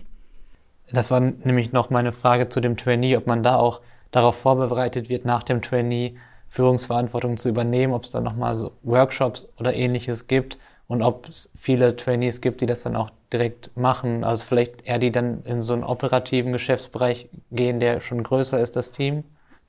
Das 0.92 1.12
war 1.12 1.20
nämlich 1.20 1.72
noch 1.72 1.92
meine 1.92 2.12
Frage 2.12 2.50
zu 2.50 2.62
dem 2.62 2.76
Trainee, 2.76 3.16
ob 3.16 3.28
man 3.28 3.44
da 3.44 3.58
auch 3.58 3.82
darauf 4.12 4.36
vorbereitet 4.36 5.10
wird, 5.10 5.26
nach 5.26 5.44
dem 5.44 5.62
Trainee 5.62 6.16
Führungsverantwortung 6.48 7.38
zu 7.38 7.50
übernehmen, 7.50 7.94
ob 7.94 8.04
es 8.04 8.12
dann 8.12 8.24
nochmal 8.24 8.56
so 8.56 8.72
Workshops 8.82 9.48
oder 9.60 9.76
ähnliches 9.76 10.28
gibt 10.28 10.58
und 10.88 11.04
ob 11.04 11.30
es 11.30 11.52
viele 11.56 11.96
Trainees 11.96 12.42
gibt, 12.42 12.62
die 12.62 12.66
das 12.66 12.82
dann 12.82 12.96
auch 12.96 13.12
direkt 13.32 13.76
machen. 13.78 14.24
Also 14.24 14.46
vielleicht 14.46 14.86
eher 14.86 14.98
die 14.98 15.12
dann 15.12 15.44
in 15.44 15.62
so 15.62 15.74
einen 15.74 15.84
operativen 15.84 16.52
Geschäftsbereich 16.52 17.30
gehen, 17.52 17.80
der 17.80 18.02
schon 18.02 18.24
größer 18.24 18.60
ist, 18.60 18.76
das 18.76 18.90
Team. 18.90 19.24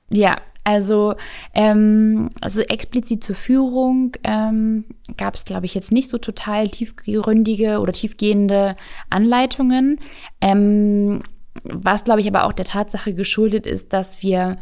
Ja, 0.09 0.35
also, 0.63 1.15
ähm, 1.53 2.29
also 2.41 2.61
explizit 2.61 3.23
zur 3.23 3.35
Führung 3.35 4.13
ähm, 4.23 4.85
gab 5.17 5.35
es, 5.35 5.45
glaube 5.45 5.65
ich, 5.67 5.73
jetzt 5.73 5.91
nicht 5.91 6.09
so 6.09 6.17
total 6.17 6.67
tiefgründige 6.67 7.79
oder 7.79 7.93
tiefgehende 7.93 8.75
Anleitungen. 9.09 9.99
Ähm, 10.41 11.23
was, 11.63 12.03
glaube 12.03 12.21
ich, 12.21 12.27
aber 12.27 12.45
auch 12.45 12.53
der 12.53 12.65
Tatsache 12.65 13.13
geschuldet 13.13 13.65
ist, 13.65 13.93
dass 13.93 14.21
wir 14.21 14.57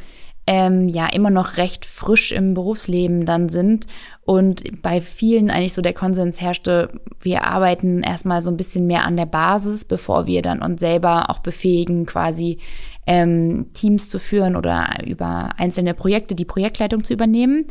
ähm, 0.47 0.87
ja 0.87 1.07
immer 1.07 1.29
noch 1.29 1.57
recht 1.57 1.85
frisch 1.85 2.31
im 2.31 2.55
Berufsleben 2.55 3.25
dann 3.25 3.49
sind 3.49 3.85
und 4.29 4.81
bei 4.81 5.01
vielen 5.01 5.51
eigentlich 5.51 5.73
so 5.73 5.81
der 5.81 5.93
Konsens 5.93 6.41
herrschte, 6.41 6.89
wir 7.21 7.43
arbeiten 7.43 8.03
erstmal 8.03 8.41
so 8.41 8.49
ein 8.49 8.57
bisschen 8.57 8.87
mehr 8.87 9.05
an 9.05 9.17
der 9.17 9.25
Basis, 9.25 9.85
bevor 9.85 10.25
wir 10.25 10.41
dann 10.41 10.61
uns 10.61 10.79
selber 10.79 11.29
auch 11.29 11.39
befähigen, 11.39 12.05
quasi 12.05 12.59
ähm, 13.05 13.67
Teams 13.73 14.09
zu 14.09 14.19
führen 14.19 14.55
oder 14.55 14.87
über 15.05 15.49
einzelne 15.57 15.93
Projekte 15.93 16.35
die 16.35 16.45
Projektleitung 16.45 17.03
zu 17.03 17.13
übernehmen. 17.13 17.65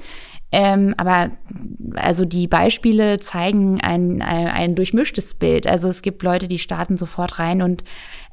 Ähm, 0.50 0.94
aber 0.96 1.30
also 1.96 2.24
die 2.24 2.46
Beispiele 2.46 3.18
zeigen 3.18 3.80
ein, 3.80 4.22
ein, 4.22 4.46
ein 4.46 4.74
durchmischtes 4.74 5.34
Bild. 5.34 5.66
Also 5.66 5.88
es 5.88 6.02
gibt 6.02 6.22
Leute, 6.22 6.48
die 6.48 6.58
starten 6.58 6.96
sofort 6.96 7.38
rein 7.38 7.60
und 7.60 7.84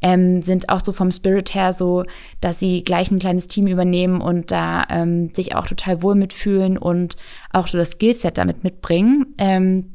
ähm, 0.01 0.41
sind 0.41 0.70
auch 0.70 0.82
so 0.84 0.91
vom 0.91 1.11
Spirit 1.11 1.53
her 1.53 1.74
so, 1.74 2.03
dass 2.39 2.59
sie 2.59 2.84
gleich 2.84 3.11
ein 3.11 3.20
kleines 3.20 3.47
Team 3.47 3.68
übernehmen 3.68 4.22
und 4.22 4.51
da 4.51 4.86
ähm, 4.89 5.34
sich 5.34 5.55
auch 5.55 5.68
total 5.68 6.01
wohl 6.01 6.16
mitfühlen 6.16 6.78
und 6.78 7.18
auch 7.51 7.68
so 7.68 7.78
das 7.78 7.91
Skillset 7.91 8.38
damit 8.38 8.63
mitbringen. 8.63 9.34
Ähm, 9.38 9.91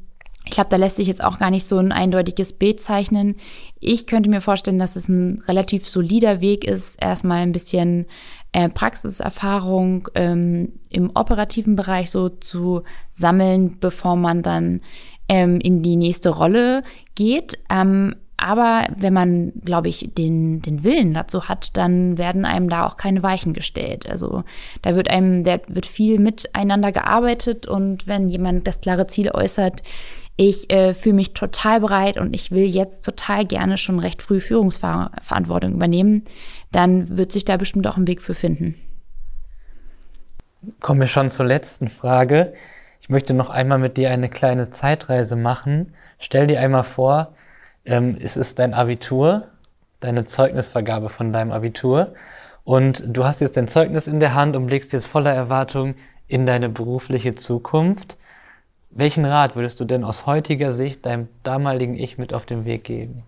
ich 0.47 0.53
glaube, 0.53 0.71
da 0.71 0.77
lässt 0.77 0.97
sich 0.97 1.07
jetzt 1.07 1.23
auch 1.23 1.39
gar 1.39 1.51
nicht 1.51 1.67
so 1.67 1.79
ein 1.79 1.93
eindeutiges 1.93 2.55
Bild 2.55 2.81
zeichnen. 2.81 3.37
Ich 3.79 4.07
könnte 4.07 4.31
mir 4.31 4.41
vorstellen, 4.41 4.79
dass 4.79 4.97
es 4.97 5.09
ein 5.09 5.43
relativ 5.47 5.89
solider 5.89 6.41
Weg 6.41 6.65
ist, 6.65 7.01
erstmal 7.01 7.39
ein 7.39 7.53
bisschen 7.53 8.07
äh, 8.53 8.69
Praxiserfahrung 8.69 10.09
ähm, 10.15 10.73
im 10.89 11.11
operativen 11.15 11.77
Bereich 11.77 12.11
so 12.11 12.29
zu 12.29 12.83
sammeln, 13.13 13.79
bevor 13.79 14.17
man 14.17 14.43
dann 14.43 14.81
ähm, 15.29 15.61
in 15.61 15.83
die 15.83 15.97
nächste 15.97 16.31
Rolle 16.31 16.83
geht. 17.15 17.59
Ähm, 17.71 18.17
aber 18.43 18.89
wenn 18.97 19.13
man, 19.13 19.53
glaube 19.65 19.89
ich, 19.89 20.11
den, 20.17 20.63
den 20.63 20.83
Willen 20.83 21.13
dazu 21.13 21.49
hat, 21.49 21.77
dann 21.77 22.17
werden 22.17 22.47
einem 22.47 22.71
da 22.71 22.87
auch 22.87 22.97
keine 22.97 23.23
Weichen 23.23 23.53
gestellt. 23.53 24.09
Also 24.09 24.45
da 24.81 24.97
wird 24.97 25.11
einem, 25.11 25.45
da 25.45 25.59
wird 25.69 25.85
viel 25.85 26.19
miteinander 26.19 26.91
gearbeitet 26.91 27.67
und 27.67 28.07
wenn 28.07 28.31
jemand 28.31 28.67
das 28.67 28.81
klare 28.81 29.07
Ziel 29.07 29.31
äußert, 29.31 29.83
ich 30.41 30.73
äh, 30.73 30.95
fühle 30.95 31.17
mich 31.17 31.35
total 31.35 31.81
bereit 31.81 32.17
und 32.17 32.33
ich 32.33 32.51
will 32.51 32.65
jetzt 32.65 33.05
total 33.05 33.45
gerne 33.45 33.77
schon 33.77 33.99
recht 33.99 34.23
früh 34.23 34.41
Führungsverantwortung 34.41 35.75
übernehmen, 35.75 36.25
dann 36.73 37.19
wird 37.19 37.31
sich 37.31 37.45
da 37.45 37.59
bestimmt 37.59 37.87
auch 37.87 37.99
ein 37.99 38.07
Weg 38.07 38.23
für 38.23 38.33
finden. 38.33 38.75
Kommen 40.81 41.01
wir 41.01 41.09
schon 41.09 41.29
zur 41.29 41.45
letzten 41.45 41.89
Frage. 41.89 42.55
Ich 43.03 43.11
möchte 43.11 43.35
noch 43.35 43.51
einmal 43.51 43.77
mit 43.77 43.99
dir 43.99 44.11
eine 44.11 44.31
kleine 44.31 44.71
Zeitreise 44.71 45.37
machen. 45.37 45.93
Stell 46.19 46.47
dir 46.47 46.61
einmal 46.61 46.85
vor, 46.85 47.35
ähm, 47.85 48.17
es 48.19 48.39
ist 48.39 48.59
dein 48.59 48.73
Abitur, 48.73 49.49
deine 50.01 50.25
Zeugnisvergabe 50.25 51.11
von 51.11 51.35
deinem 51.35 51.53
Abitur 51.53 52.15
und 52.65 53.05
du 53.07 53.27
hast 53.27 53.43
jetzt 53.43 53.59
dein 53.59 53.69
Zeugnis 53.69 54.07
in 54.07 54.21
der 54.21 54.33
Hand 54.33 54.57
und 54.57 54.65
blickst 54.65 54.95
jetzt 54.95 55.07
voller 55.07 55.35
Erwartung 55.35 55.97
in 56.29 56.47
deine 56.47 56.71
berufliche 56.71 57.35
Zukunft. 57.35 58.17
Welchen 58.91 59.25
Rat 59.25 59.55
würdest 59.55 59.79
du 59.81 59.85
denn 59.85 60.05
aus 60.05 60.27
heutiger 60.27 60.73
Sicht 60.73 61.07
deinem 61.07 61.29
damaligen 61.43 61.97
Ich 61.97 62.19
mit 62.19 62.35
auf 62.35 62.45
den 62.45 62.65
Weg 62.65 62.85
geben? 62.85 63.23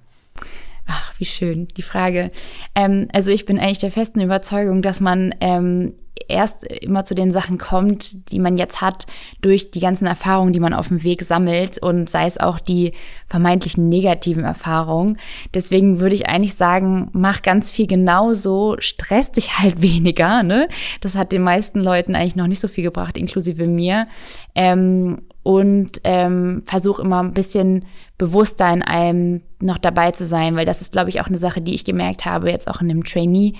Ach, 0.86 1.14
wie 1.18 1.24
schön, 1.24 1.68
die 1.76 1.82
Frage. 1.82 2.32
Ähm, 2.74 3.08
also 3.12 3.30
ich 3.30 3.46
bin 3.46 3.60
eigentlich 3.60 3.78
der 3.78 3.92
festen 3.92 4.20
Überzeugung, 4.20 4.82
dass 4.82 5.00
man 5.00 5.32
ähm, 5.40 5.94
erst 6.28 6.64
immer 6.66 7.04
zu 7.04 7.14
den 7.14 7.30
Sachen 7.30 7.58
kommt, 7.58 8.30
die 8.30 8.40
man 8.40 8.56
jetzt 8.56 8.80
hat, 8.80 9.06
durch 9.40 9.70
die 9.70 9.80
ganzen 9.80 10.06
Erfahrungen, 10.06 10.52
die 10.52 10.60
man 10.60 10.74
auf 10.74 10.88
dem 10.88 11.04
Weg 11.04 11.22
sammelt 11.22 11.78
und 11.78 12.10
sei 12.10 12.26
es 12.26 12.38
auch 12.38 12.58
die 12.58 12.92
vermeintlichen 13.28 13.88
negativen 13.88 14.44
Erfahrungen. 14.44 15.18
Deswegen 15.54 16.00
würde 16.00 16.16
ich 16.16 16.28
eigentlich 16.28 16.54
sagen, 16.54 17.08
mach 17.12 17.42
ganz 17.42 17.70
viel 17.70 17.86
genauso, 17.86 18.76
stress 18.80 19.30
dich 19.30 19.58
halt 19.58 19.80
weniger. 19.82 20.42
Ne? 20.42 20.68
Das 21.00 21.14
hat 21.14 21.30
den 21.30 21.42
meisten 21.42 21.80
Leuten 21.80 22.16
eigentlich 22.16 22.36
noch 22.36 22.48
nicht 22.48 22.60
so 22.60 22.68
viel 22.68 22.84
gebracht, 22.84 23.16
inklusive 23.16 23.66
mir. 23.66 24.08
Ähm, 24.54 25.22
und 25.43 26.01
ähm, 26.05 26.62
versuch 26.66 26.99
immer 26.99 27.22
ein 27.22 27.34
bisschen 27.34 27.84
bewusster 28.18 28.72
in 28.72 28.82
allem 28.82 29.43
noch 29.61 29.78
dabei 29.78 30.12
zu 30.12 30.26
sein, 30.26 30.57
weil 30.57 30.66
das 30.66 30.80
ist, 30.80 30.93
glaube 30.93 31.11
ich, 31.11 31.20
auch 31.20 31.26
eine 31.26 31.38
Sache, 31.38 31.61
die 31.61 31.74
ich 31.74 31.84
gemerkt 31.84 32.24
habe, 32.24 32.51
jetzt 32.51 32.68
auch 32.68 32.80
in 32.80 32.88
dem 32.88 33.05
Trainee. 33.05 33.55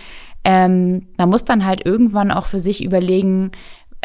Ähm, 0.45 1.09
man 1.17 1.29
muss 1.29 1.45
dann 1.45 1.65
halt 1.65 1.85
irgendwann 1.87 2.31
auch 2.31 2.47
für 2.47 2.61
sich 2.61 2.85
überlegen, 2.85 3.53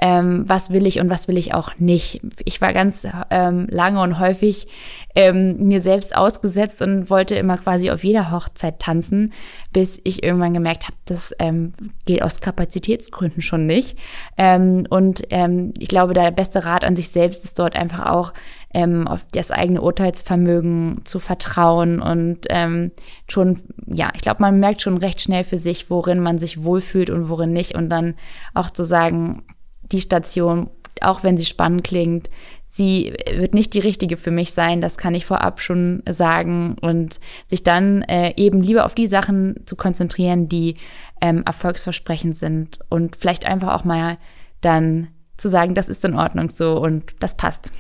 ähm, 0.01 0.43
was 0.47 0.69
will 0.69 0.85
ich 0.85 0.99
und 0.99 1.09
was 1.09 1.27
will 1.27 1.37
ich 1.37 1.53
auch 1.53 1.71
nicht. 1.79 2.21
Ich 2.45 2.61
war 2.61 2.71
ganz 2.73 3.07
ähm, 3.31 3.67
lange 3.69 4.01
und 4.01 4.19
häufig 4.19 4.67
ähm, 5.15 5.57
mir 5.67 5.79
selbst 5.79 6.15
ausgesetzt 6.15 6.83
und 6.83 7.09
wollte 7.09 7.35
immer 7.35 7.57
quasi 7.57 7.89
auf 7.89 8.03
jeder 8.03 8.29
Hochzeit 8.31 8.79
tanzen, 8.79 9.33
bis 9.73 9.99
ich 10.03 10.23
irgendwann 10.23 10.53
gemerkt 10.53 10.85
habe, 10.85 10.97
das 11.05 11.33
ähm, 11.39 11.73
geht 12.05 12.21
aus 12.21 12.39
Kapazitätsgründen 12.39 13.41
schon 13.41 13.65
nicht. 13.65 13.97
Ähm, 14.37 14.85
und 14.89 15.23
ähm, 15.31 15.73
ich 15.79 15.87
glaube, 15.87 16.13
der 16.13 16.29
beste 16.29 16.65
Rat 16.65 16.83
an 16.83 16.95
sich 16.95 17.09
selbst 17.09 17.43
ist 17.43 17.57
dort 17.57 17.75
einfach 17.75 18.05
auch 18.05 18.33
ähm, 18.75 19.07
auf 19.07 19.25
das 19.31 19.49
eigene 19.49 19.81
Urteilsvermögen 19.81 21.01
zu 21.05 21.19
vertrauen 21.19 21.99
und 21.99 22.45
ähm, 22.49 22.91
schon, 23.27 23.61
ja, 23.87 24.11
ich 24.13 24.21
glaube, 24.21 24.41
man 24.41 24.59
merkt 24.59 24.83
schon 24.83 24.97
recht 24.97 25.21
schnell 25.21 25.43
für 25.43 25.57
sich, 25.57 25.89
worin 25.89 26.19
man 26.19 26.37
sich 26.37 26.63
wohlfühlt 26.63 27.09
und 27.09 27.29
worin 27.29 27.53
nicht 27.53 27.73
und 27.73 27.89
dann 27.89 28.15
auch 28.53 28.69
zu 28.69 28.83
sagen, 28.83 29.43
die 29.91 30.01
Station, 30.01 30.69
auch 31.01 31.23
wenn 31.23 31.37
sie 31.37 31.45
spannend 31.45 31.83
klingt, 31.83 32.29
sie 32.67 33.13
wird 33.33 33.53
nicht 33.53 33.73
die 33.73 33.79
richtige 33.79 34.17
für 34.17 34.31
mich 34.31 34.51
sein, 34.51 34.81
das 34.81 34.97
kann 34.97 35.15
ich 35.15 35.25
vorab 35.25 35.59
schon 35.59 36.03
sagen 36.07 36.75
und 36.81 37.19
sich 37.47 37.63
dann 37.63 38.01
äh, 38.03 38.33
eben 38.35 38.61
lieber 38.61 38.85
auf 38.85 38.95
die 38.95 39.07
Sachen 39.07 39.61
zu 39.65 39.75
konzentrieren, 39.75 40.49
die 40.49 40.75
ähm, 41.21 41.43
erfolgsversprechend 41.45 42.37
sind 42.37 42.79
und 42.89 43.15
vielleicht 43.15 43.45
einfach 43.45 43.73
auch 43.73 43.83
mal 43.83 44.17
dann 44.61 45.07
zu 45.37 45.49
sagen, 45.49 45.75
das 45.75 45.87
ist 45.87 46.03
in 46.03 46.15
Ordnung 46.15 46.49
so 46.49 46.77
und 46.77 47.15
das 47.19 47.35
passt. 47.35 47.71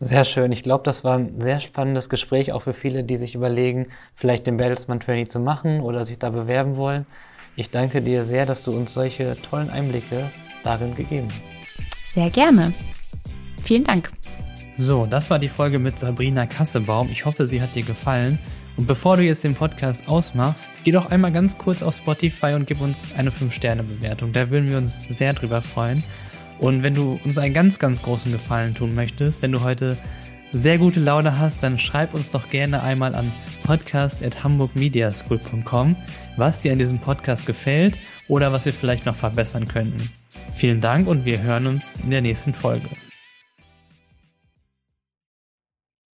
Sehr 0.00 0.24
schön. 0.24 0.50
Ich 0.50 0.64
glaube, 0.64 0.82
das 0.82 1.04
war 1.04 1.16
ein 1.16 1.40
sehr 1.40 1.60
spannendes 1.60 2.08
Gespräch, 2.08 2.50
auch 2.52 2.62
für 2.62 2.72
viele, 2.72 3.04
die 3.04 3.16
sich 3.16 3.36
überlegen, 3.36 3.86
vielleicht 4.14 4.48
den 4.48 4.56
Bertelsmann 4.56 4.98
Trainee 4.98 5.28
zu 5.28 5.38
machen 5.38 5.80
oder 5.80 6.04
sich 6.04 6.18
da 6.18 6.30
bewerben 6.30 6.76
wollen. 6.76 7.06
Ich 7.54 7.70
danke 7.70 8.02
dir 8.02 8.24
sehr, 8.24 8.44
dass 8.44 8.64
du 8.64 8.72
uns 8.72 8.92
solche 8.92 9.34
tollen 9.42 9.70
Einblicke 9.70 10.30
darin 10.62 10.94
gegeben. 10.94 11.28
Sehr 12.12 12.30
gerne. 12.30 12.72
Vielen 13.62 13.84
Dank. 13.84 14.10
So, 14.78 15.06
das 15.06 15.30
war 15.30 15.38
die 15.38 15.48
Folge 15.48 15.78
mit 15.78 15.98
Sabrina 15.98 16.46
Kassebaum. 16.46 17.08
Ich 17.10 17.24
hoffe, 17.24 17.46
sie 17.46 17.62
hat 17.62 17.74
dir 17.74 17.84
gefallen. 17.84 18.38
Und 18.76 18.86
bevor 18.86 19.16
du 19.16 19.22
jetzt 19.22 19.44
den 19.44 19.54
Podcast 19.54 20.08
ausmachst, 20.08 20.70
geh 20.84 20.92
doch 20.92 21.10
einmal 21.10 21.30
ganz 21.30 21.58
kurz 21.58 21.82
auf 21.82 21.94
Spotify 21.94 22.54
und 22.54 22.66
gib 22.66 22.80
uns 22.80 23.14
eine 23.16 23.30
5-Sterne-Bewertung. 23.30 24.32
Da 24.32 24.48
würden 24.50 24.70
wir 24.70 24.78
uns 24.78 25.06
sehr 25.08 25.34
drüber 25.34 25.60
freuen. 25.60 26.02
Und 26.58 26.82
wenn 26.82 26.94
du 26.94 27.20
uns 27.24 27.36
einen 27.38 27.54
ganz, 27.54 27.78
ganz 27.78 28.02
großen 28.02 28.32
Gefallen 28.32 28.74
tun 28.74 28.92
möchtest, 28.94 29.42
wenn 29.42 29.52
du 29.52 29.62
heute 29.62 29.98
sehr 30.52 30.78
gute 30.78 31.00
Laune 31.00 31.38
hast, 31.38 31.62
dann 31.62 31.78
schreib 31.78 32.14
uns 32.14 32.30
doch 32.30 32.48
gerne 32.48 32.82
einmal 32.82 33.14
an 33.14 33.30
podcast.hamburgmediaschool.com, 33.64 35.96
was 36.36 36.60
dir 36.60 36.72
an 36.72 36.78
diesem 36.78 36.98
Podcast 36.98 37.44
gefällt 37.46 37.98
oder 38.28 38.52
was 38.52 38.64
wir 38.64 38.72
vielleicht 38.72 39.04
noch 39.06 39.16
verbessern 39.16 39.66
könnten. 39.66 40.21
Vielen 40.52 40.80
Dank 40.80 41.06
und 41.06 41.24
wir 41.24 41.42
hören 41.42 41.66
uns 41.66 41.96
in 42.02 42.10
der 42.10 42.20
nächsten 42.20 42.54
Folge. 42.54 42.88